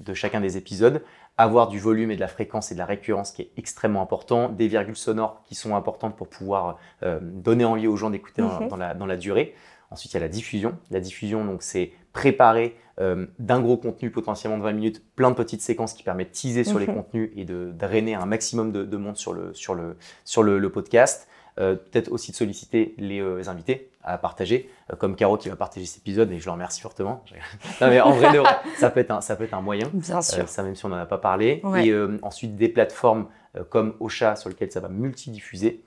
de, 0.00 0.14
chacun 0.14 0.42
des 0.42 0.58
épisodes, 0.58 1.02
avoir 1.38 1.68
du 1.68 1.78
volume 1.78 2.10
et 2.10 2.16
de 2.16 2.20
la 2.20 2.28
fréquence 2.28 2.70
et 2.70 2.74
de 2.74 2.78
la 2.78 2.84
récurrence 2.84 3.32
qui 3.32 3.42
est 3.42 3.50
extrêmement 3.56 4.02
important, 4.02 4.50
des 4.50 4.68
virgules 4.68 4.96
sonores 4.96 5.42
qui 5.46 5.54
sont 5.54 5.74
importantes 5.74 6.16
pour 6.16 6.28
pouvoir 6.28 6.78
euh, 7.02 7.18
donner 7.22 7.64
envie 7.64 7.86
aux 7.86 7.96
gens 7.96 8.10
d'écouter 8.10 8.42
mm-hmm. 8.42 8.68
dans, 8.68 9.06
la, 9.06 9.16
durée. 9.16 9.54
Ensuite, 9.90 10.12
il 10.12 10.16
y 10.16 10.18
a 10.18 10.20
la 10.20 10.28
diffusion. 10.28 10.76
La 10.90 11.00
diffusion, 11.00 11.44
donc, 11.46 11.62
c'est 11.62 11.92
préparer 12.12 12.76
d'un 12.96 13.60
gros 13.60 13.76
contenu 13.76 14.10
potentiellement 14.10 14.56
de 14.56 14.62
20 14.62 14.72
minutes, 14.72 15.02
plein 15.16 15.30
de 15.30 15.34
petites 15.34 15.62
séquences 15.62 15.94
qui 15.94 16.04
permettent 16.04 16.28
de 16.28 16.34
teaser 16.34 16.62
sur 16.62 16.78
les 16.78 16.86
mm-hmm. 16.86 16.94
contenus 16.94 17.30
et 17.34 17.44
de 17.44 17.72
drainer 17.76 18.14
un 18.14 18.24
maximum 18.26 18.70
de, 18.70 18.96
monde 18.96 19.16
sur 19.16 19.32
le, 19.32 19.52
sur 19.52 19.74
le, 19.74 19.96
sur 20.24 20.44
le 20.44 20.70
podcast. 20.70 21.26
Euh, 21.60 21.76
peut-être 21.76 22.10
aussi 22.10 22.32
de 22.32 22.36
solliciter 22.36 22.94
les, 22.98 23.20
euh, 23.20 23.48
invités 23.48 23.88
à 24.04 24.18
partager, 24.18 24.70
euh, 24.92 24.96
comme 24.96 25.16
Caro 25.16 25.36
qui 25.36 25.48
va 25.48 25.56
partager 25.56 25.86
cet 25.86 25.98
épisode 25.98 26.30
et 26.30 26.38
je 26.38 26.44
le 26.44 26.52
remercie 26.52 26.80
fortement. 26.80 27.24
non, 27.80 27.88
mais 27.88 28.00
en 28.00 28.12
vrai, 28.12 28.28
ça, 28.76 28.90
peut 28.90 29.00
être 29.00 29.10
un, 29.10 29.20
ça 29.20 29.36
peut 29.36 29.44
être 29.44 29.54
un 29.54 29.62
moyen. 29.62 29.88
Bien 29.92 30.22
sûr. 30.22 30.48
ça, 30.48 30.62
même 30.62 30.76
si 30.76 30.84
on 30.84 30.90
n'en 30.90 30.96
a 30.96 31.06
pas 31.06 31.18
parlé. 31.18 31.62
Et 31.76 31.94
ensuite, 32.22 32.56
des 32.56 32.68
plateformes 32.68 33.26
comme 33.70 33.94
Ocha 34.00 34.36
sur 34.36 34.48
lesquelles 34.48 34.72
ça 34.72 34.80
va 34.80 34.88
multidiffuser. 34.88 35.82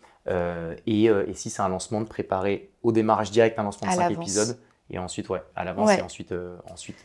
Et, 0.86 1.06
et, 1.06 1.34
si 1.34 1.50
c'est 1.50 1.62
un 1.62 1.70
lancement, 1.70 2.02
de 2.02 2.08
préparer 2.08 2.70
au 2.84 2.92
démarrage 2.92 3.32
direct 3.32 3.58
un 3.60 3.64
lancement 3.64 3.90
de 3.90 3.96
5 3.96 4.12
épisodes. 4.12 4.58
Et 4.90 5.00
ensuite, 5.00 5.30
ouais, 5.30 5.44
à 5.56 5.64
l'avance 5.64 5.92
et 5.92 6.02
ensuite. 6.02 6.34
ensuite 6.72 7.04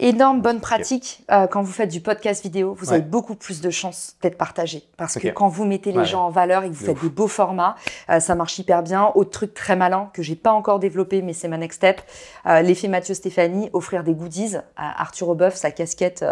Énorme 0.00 0.40
bonne 0.40 0.60
pratique, 0.60 1.22
euh, 1.30 1.46
quand 1.46 1.62
vous 1.62 1.70
faites 1.70 1.90
du 1.90 2.00
podcast 2.00 2.42
vidéo, 2.42 2.74
vous 2.76 2.92
avez 2.92 3.00
beaucoup 3.00 3.36
plus 3.36 3.60
de 3.60 3.70
chances 3.70 4.16
d'être 4.22 4.36
partagé. 4.36 4.82
Parce 4.96 5.20
que 5.20 5.28
quand 5.28 5.46
vous 5.46 5.64
mettez 5.64 5.92
les 5.92 6.04
gens 6.04 6.26
en 6.26 6.30
valeur 6.30 6.64
et 6.64 6.68
que 6.68 6.74
vous 6.74 6.84
faites 6.84 7.00
des 7.00 7.08
beaux 7.08 7.28
formats, 7.28 7.76
euh, 8.10 8.18
ça 8.18 8.34
marche 8.34 8.58
hyper 8.58 8.82
bien. 8.82 9.12
Autre 9.14 9.30
truc 9.30 9.54
très 9.54 9.76
malin 9.76 10.10
que 10.12 10.20
j'ai 10.20 10.34
pas 10.34 10.50
encore 10.50 10.80
développé, 10.80 11.22
mais 11.22 11.32
c'est 11.32 11.46
ma 11.46 11.58
next 11.58 11.76
step, 11.76 12.00
euh, 12.46 12.60
l'effet 12.60 12.88
Mathieu 12.88 13.14
Stéphanie, 13.14 13.70
offrir 13.72 14.02
des 14.02 14.14
goodies 14.14 14.56
à 14.76 15.00
Arthur 15.00 15.28
Aubeuf, 15.28 15.54
sa 15.54 15.70
casquette 15.70 16.24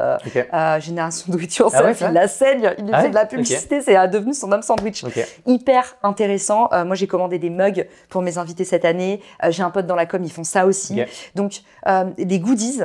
Génération 0.81 1.33
Do 1.33 1.39
It 1.39 1.55
Yourself, 1.55 2.03
ah 2.03 2.09
il 2.09 2.15
la 2.15 2.27
saigne, 2.27 2.75
il 2.79 2.87
lui 2.87 2.93
ah 2.93 3.03
fait 3.03 3.11
de 3.11 3.15
la 3.15 3.27
publicité, 3.27 3.81
c'est 3.81 4.09
devenu 4.09 4.35
son 4.35 4.51
homme 4.51 4.63
sandwich. 4.63 5.05
Hyper 5.47 5.97
intéressant. 6.03 6.69
moi, 6.85 6.97
j'ai 6.97 7.07
commandé 7.07 7.39
des 7.39 7.51
mugs 7.51 7.87
pour 8.09 8.23
mes 8.23 8.39
invités 8.39 8.65
cette 8.65 8.85
année. 8.85 9.23
j'ai 9.51 9.63
un 9.63 9.71
pote 9.71 9.87
dans 9.87 9.95
la 9.95 10.07
com, 10.07 10.23
ils 10.25 10.33
font 10.33 10.43
ça 10.43 10.67
aussi. 10.67 11.01
Donc, 11.37 11.63
des 12.19 12.41
goodies, 12.41 12.83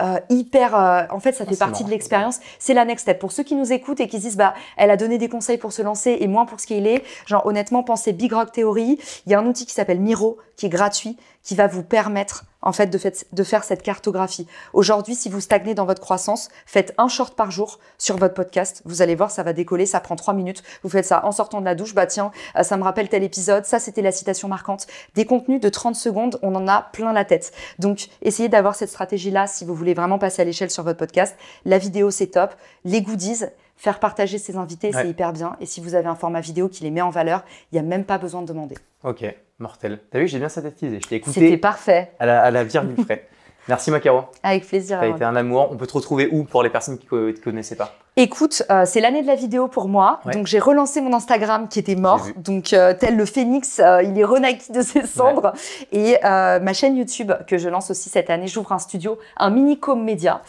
euh, 0.00 0.18
hyper. 0.28 0.74
Euh, 0.74 1.02
en 1.10 1.20
fait, 1.20 1.32
ça 1.32 1.44
fait 1.44 1.58
partie 1.58 1.84
de 1.84 1.90
l'expérience. 1.90 2.40
C'est 2.58 2.74
la 2.74 2.84
next 2.84 3.02
step. 3.02 3.18
Pour 3.18 3.32
ceux 3.32 3.42
qui 3.42 3.54
nous 3.54 3.72
écoutent 3.72 4.00
et 4.00 4.08
qui 4.08 4.18
disent, 4.18 4.36
bah, 4.36 4.54
elle 4.76 4.90
a 4.90 4.96
donné 4.96 5.18
des 5.18 5.28
conseils 5.28 5.58
pour 5.58 5.72
se 5.72 5.82
lancer 5.82 6.18
et 6.20 6.26
moins 6.26 6.46
pour 6.46 6.60
ce 6.60 6.66
qu'il 6.66 6.86
est. 6.86 7.04
Genre, 7.26 7.44
honnêtement, 7.46 7.82
pensez 7.82 8.12
Big 8.12 8.32
Rock 8.32 8.52
Theory. 8.52 8.98
Il 9.26 9.32
y 9.32 9.34
a 9.34 9.38
un 9.38 9.46
outil 9.46 9.66
qui 9.66 9.72
s'appelle 9.72 10.00
Miro, 10.00 10.38
qui 10.56 10.66
est 10.66 10.70
gratuit, 10.70 11.16
qui 11.42 11.54
va 11.54 11.66
vous 11.66 11.82
permettre 11.82 12.44
en 12.62 12.72
fait 12.72 12.86
de, 12.88 13.44
faire 13.44 13.64
cette 13.64 13.82
cartographie. 13.82 14.46
Aujourd'hui, 14.72 15.14
si 15.14 15.28
vous 15.28 15.40
stagnez 15.40 15.74
dans 15.74 15.86
votre 15.86 16.00
croissance, 16.00 16.48
faites 16.66 16.92
un 16.98 17.08
short 17.08 17.34
par 17.34 17.50
jour 17.50 17.78
sur 17.98 18.16
votre 18.16 18.34
podcast. 18.34 18.82
Vous 18.84 19.02
allez 19.02 19.14
voir, 19.14 19.30
ça 19.30 19.42
va 19.42 19.52
décoller, 19.52 19.86
ça 19.86 20.00
prend 20.00 20.16
trois 20.16 20.34
minutes. 20.34 20.62
Vous 20.82 20.88
faites 20.88 21.04
ça 21.04 21.24
en 21.24 21.32
sortant 21.32 21.60
de 21.60 21.64
la 21.64 21.74
douche, 21.74 21.94
bah 21.94 22.06
tiens, 22.06 22.30
euh, 22.56 22.62
ça 22.62 22.76
me 22.76 22.82
rappelle 22.82 23.08
tel 23.08 23.22
épisode, 23.22 23.64
ça 23.64 23.78
c'était 23.78 24.02
la 24.02 24.12
citation 24.12 24.48
marquante. 24.48 24.86
Des 25.14 25.24
contenus 25.24 25.60
de 25.60 25.68
30 25.68 25.94
secondes, 25.94 26.38
on 26.42 26.54
en 26.54 26.66
a 26.68 26.82
plein 26.82 27.12
la 27.12 27.24
tête. 27.24 27.52
Donc, 27.78 28.08
essayez 28.22 28.48
d'avoir 28.48 28.74
cette 28.74 28.90
stratégie-là 28.90 29.46
si 29.46 29.64
vous 29.64 29.74
voulez 29.74 29.94
vraiment 29.94 30.18
passer 30.18 30.42
à 30.42 30.44
l'échelle 30.44 30.70
sur 30.70 30.82
votre 30.82 30.98
podcast. 30.98 31.36
La 31.64 31.78
vidéo, 31.78 32.10
c'est 32.10 32.28
top. 32.28 32.54
Les 32.84 33.02
goodies, 33.02 33.44
faire 33.78 33.98
partager 34.00 34.36
ses 34.36 34.56
invités, 34.56 34.92
c'est 34.92 35.08
hyper 35.08 35.32
bien. 35.32 35.56
Et 35.60 35.66
si 35.66 35.80
vous 35.80 35.94
avez 35.94 36.08
un 36.08 36.16
format 36.16 36.40
vidéo 36.40 36.68
qui 36.68 36.84
les 36.84 36.90
met 36.90 37.00
en 37.00 37.10
valeur, 37.10 37.44
il 37.72 37.76
n'y 37.76 37.78
a 37.78 37.82
même 37.82 38.04
pas 38.04 38.18
besoin 38.18 38.42
de 38.42 38.46
demander. 38.46 38.76
Ok, 39.04 39.24
mortel. 39.58 40.00
T'as 40.10 40.18
vu, 40.18 40.28
j'ai 40.28 40.38
bien 40.38 40.48
synthétisé. 40.50 41.00
Je 41.02 41.08
t'ai 41.08 41.16
écouté. 41.16 41.40
C'était 41.40 41.56
parfait. 41.56 42.12
À 42.18 42.26
la, 42.26 42.42
à 42.42 42.50
la 42.50 42.64
virgule 42.64 43.02
frais. 43.04 43.26
Merci 43.68 43.90
Macaro. 43.90 44.24
Avec 44.42 44.66
plaisir. 44.66 44.98
Ça 44.98 45.04
a 45.04 45.08
été 45.08 45.24
un 45.24 45.36
amour. 45.36 45.68
On 45.70 45.76
peut 45.76 45.86
te 45.86 45.92
retrouver 45.92 46.28
où 46.32 46.44
pour 46.44 46.62
les 46.62 46.70
personnes 46.70 46.98
qui 46.98 47.06
ne 47.12 47.30
te 47.32 47.40
connaissaient 47.40 47.76
pas? 47.76 47.94
Écoute, 48.20 48.64
euh, 48.68 48.82
c'est 48.84 49.00
l'année 49.00 49.22
de 49.22 49.28
la 49.28 49.36
vidéo 49.36 49.68
pour 49.68 49.86
moi. 49.86 50.18
Donc 50.32 50.48
j'ai 50.48 50.58
relancé 50.58 51.00
mon 51.00 51.14
Instagram 51.14 51.68
qui 51.68 51.78
était 51.78 51.94
mort. 51.94 52.26
Donc 52.36 52.72
euh, 52.72 52.92
tel 52.92 53.16
le 53.16 53.24
phénix, 53.24 53.78
euh, 53.78 54.02
il 54.02 54.18
est 54.18 54.24
renaquis 54.24 54.72
de 54.72 54.82
ses 54.82 55.06
cendres. 55.06 55.52
Et 55.92 56.16
ma 56.22 56.72
chaîne 56.72 56.96
YouTube 56.96 57.32
que 57.46 57.58
je 57.58 57.68
lance 57.68 57.92
aussi 57.92 58.08
cette 58.08 58.28
année, 58.28 58.48
j'ouvre 58.48 58.72
un 58.72 58.80
studio, 58.80 59.18
un 59.36 59.50
mini 59.50 59.78
com 59.78 60.02
média. 60.02 60.42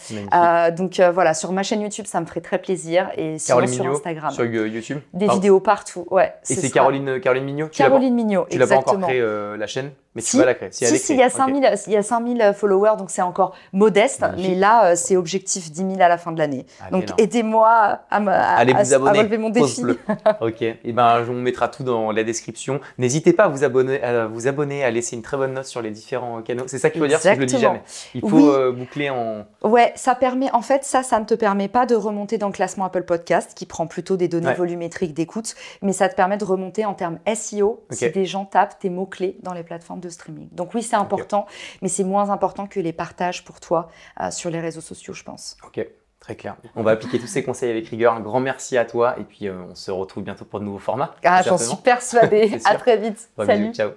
donc 0.75 0.99
voilà, 0.99 1.35
sur 1.35 1.51
ma 1.51 1.61
chaîne 1.61 1.81
YouTube, 1.81 2.07
ça 2.07 2.19
me 2.19 2.25
ferait 2.25 2.41
très 2.41 2.57
plaisir. 2.57 3.11
Et 3.17 3.37
sinon 3.37 3.67
sur 3.67 3.85
Instagram. 3.85 4.31
Sur 4.31 4.45
YouTube 4.45 4.99
Des 5.13 5.27
vidéos 5.27 5.59
partout, 5.59 6.07
ouais. 6.09 6.33
Et 6.49 6.55
c'est 6.55 6.71
Caroline, 6.71 7.19
Caroline 7.21 7.45
Mignot 7.45 7.67
Caroline 7.67 8.15
Mignot, 8.15 8.47
Tu 8.49 8.57
l'as 8.57 8.65
pas 8.65 8.77
encore 8.77 8.99
créé 8.99 9.21
la 9.21 9.67
chaîne 9.67 9.91
mais 10.15 10.23
si, 10.23 10.31
tu 10.31 10.37
vas 10.37 10.45
la 10.45 10.55
créer. 10.55 10.69
Si, 10.71 10.85
si, 10.97 11.13
il, 11.13 11.19
y 11.19 11.23
a 11.23 11.29
5000, 11.29 11.71
il 11.85 11.93
y 11.93 11.95
a 11.95 12.01
5000 12.01 12.53
followers, 12.55 12.97
donc 12.97 13.11
c'est 13.11 13.21
encore 13.21 13.53
modeste. 13.73 14.25
Mais 14.37 14.55
là, 14.55 14.95
c'est 14.95 15.15
objectif 15.15 15.71
10 15.71 15.77
000 15.77 16.01
à 16.01 16.07
la 16.07 16.17
fin 16.17 16.31
de 16.31 16.39
l'année. 16.39 16.65
Ah, 16.81 16.89
donc 16.89 17.05
aidez-moi 17.19 17.58
à, 17.63 18.01
Allez 18.09 18.73
vous 18.73 18.93
abonner, 18.93 19.19
relever 19.19 19.37
mon 19.37 19.49
défi. 19.49 19.83
ok, 20.41 20.61
et 20.61 20.79
eh 20.83 20.93
ben 20.93 21.25
on 21.29 21.33
mettra 21.33 21.67
tout 21.67 21.83
dans 21.83 22.11
la 22.11 22.23
description. 22.23 22.79
N'hésitez 22.97 23.33
pas 23.33 23.45
à 23.45 23.47
vous 23.47 23.63
abonner, 23.63 24.01
à 24.01 24.27
vous 24.27 24.47
abonner, 24.47 24.83
à 24.83 24.91
laisser 24.91 25.15
une 25.15 25.21
très 25.21 25.37
bonne 25.37 25.53
note 25.53 25.65
sur 25.65 25.81
les 25.81 25.91
différents 25.91 26.41
canaux. 26.41 26.65
C'est 26.67 26.79
ça 26.79 26.89
qu'il 26.89 27.01
faut 27.01 27.07
dire, 27.07 27.17
parce 27.17 27.29
que 27.29 27.35
je 27.35 27.39
le 27.39 27.45
dis 27.45 27.59
jamais. 27.59 27.81
Il 28.13 28.21
faut 28.21 28.49
euh, 28.49 28.71
boucler 28.71 29.09
en. 29.09 29.45
Ouais, 29.63 29.93
ça 29.95 30.15
permet. 30.15 30.51
En 30.51 30.61
fait, 30.61 30.83
ça, 30.83 31.03
ça 31.03 31.19
ne 31.19 31.25
te 31.25 31.33
permet 31.33 31.67
pas 31.67 31.85
de 31.85 31.95
remonter 31.95 32.37
dans 32.37 32.47
le 32.47 32.53
classement 32.53 32.85
Apple 32.85 33.03
Podcast, 33.03 33.53
qui 33.55 33.65
prend 33.65 33.87
plutôt 33.87 34.17
des 34.17 34.27
données 34.27 34.53
volumétriques 34.53 35.13
d'écoute, 35.13 35.55
mais 35.81 35.93
ça 35.93 36.09
te 36.09 36.15
permet 36.15 36.37
de 36.37 36.45
remonter 36.45 36.85
en 36.85 36.93
termes 36.93 37.19
SEO 37.33 37.85
si 37.91 38.09
des 38.11 38.25
gens 38.25 38.45
tapent 38.45 38.79
tes 38.79 38.89
mots 38.89 39.05
clés 39.05 39.37
dans 39.43 39.53
les 39.53 39.63
plateformes 39.63 39.99
de 39.99 40.09
streaming. 40.09 40.49
Donc 40.51 40.73
oui, 40.73 40.83
c'est 40.83 40.95
important, 40.95 41.45
mais 41.81 41.87
c'est 41.87 42.03
moins 42.03 42.29
important 42.29 42.67
que 42.67 42.79
les 42.79 42.93
partages 42.93 43.43
pour 43.43 43.59
toi 43.59 43.89
euh, 44.21 44.31
sur 44.31 44.49
les 44.49 44.59
réseaux 44.59 44.81
sociaux, 44.81 45.13
je 45.13 45.23
pense. 45.23 45.57
Ok. 45.65 45.85
Très 46.29 46.35
clair. 46.35 46.57
On 46.75 46.83
va 46.83 46.91
appliquer 46.91 47.17
tous 47.17 47.25
ces 47.25 47.41
conseils 47.41 47.71
avec 47.71 47.87
rigueur. 47.87 48.13
Un 48.13 48.19
grand 48.19 48.39
merci 48.39 48.77
à 48.77 48.85
toi 48.85 49.17
et 49.17 49.23
puis 49.23 49.47
euh, 49.47 49.63
on 49.71 49.73
se 49.73 49.89
retrouve 49.89 50.23
bientôt 50.23 50.45
pour 50.45 50.59
de 50.59 50.65
nouveaux 50.65 50.77
formats. 50.77 51.15
Ah, 51.23 51.41
j'en 51.41 51.57
suis 51.57 51.77
persuadée. 51.77 52.55
à 52.65 52.75
très 52.75 52.97
vite. 52.97 53.29
Salut. 53.35 53.73
ciao. 53.73 53.89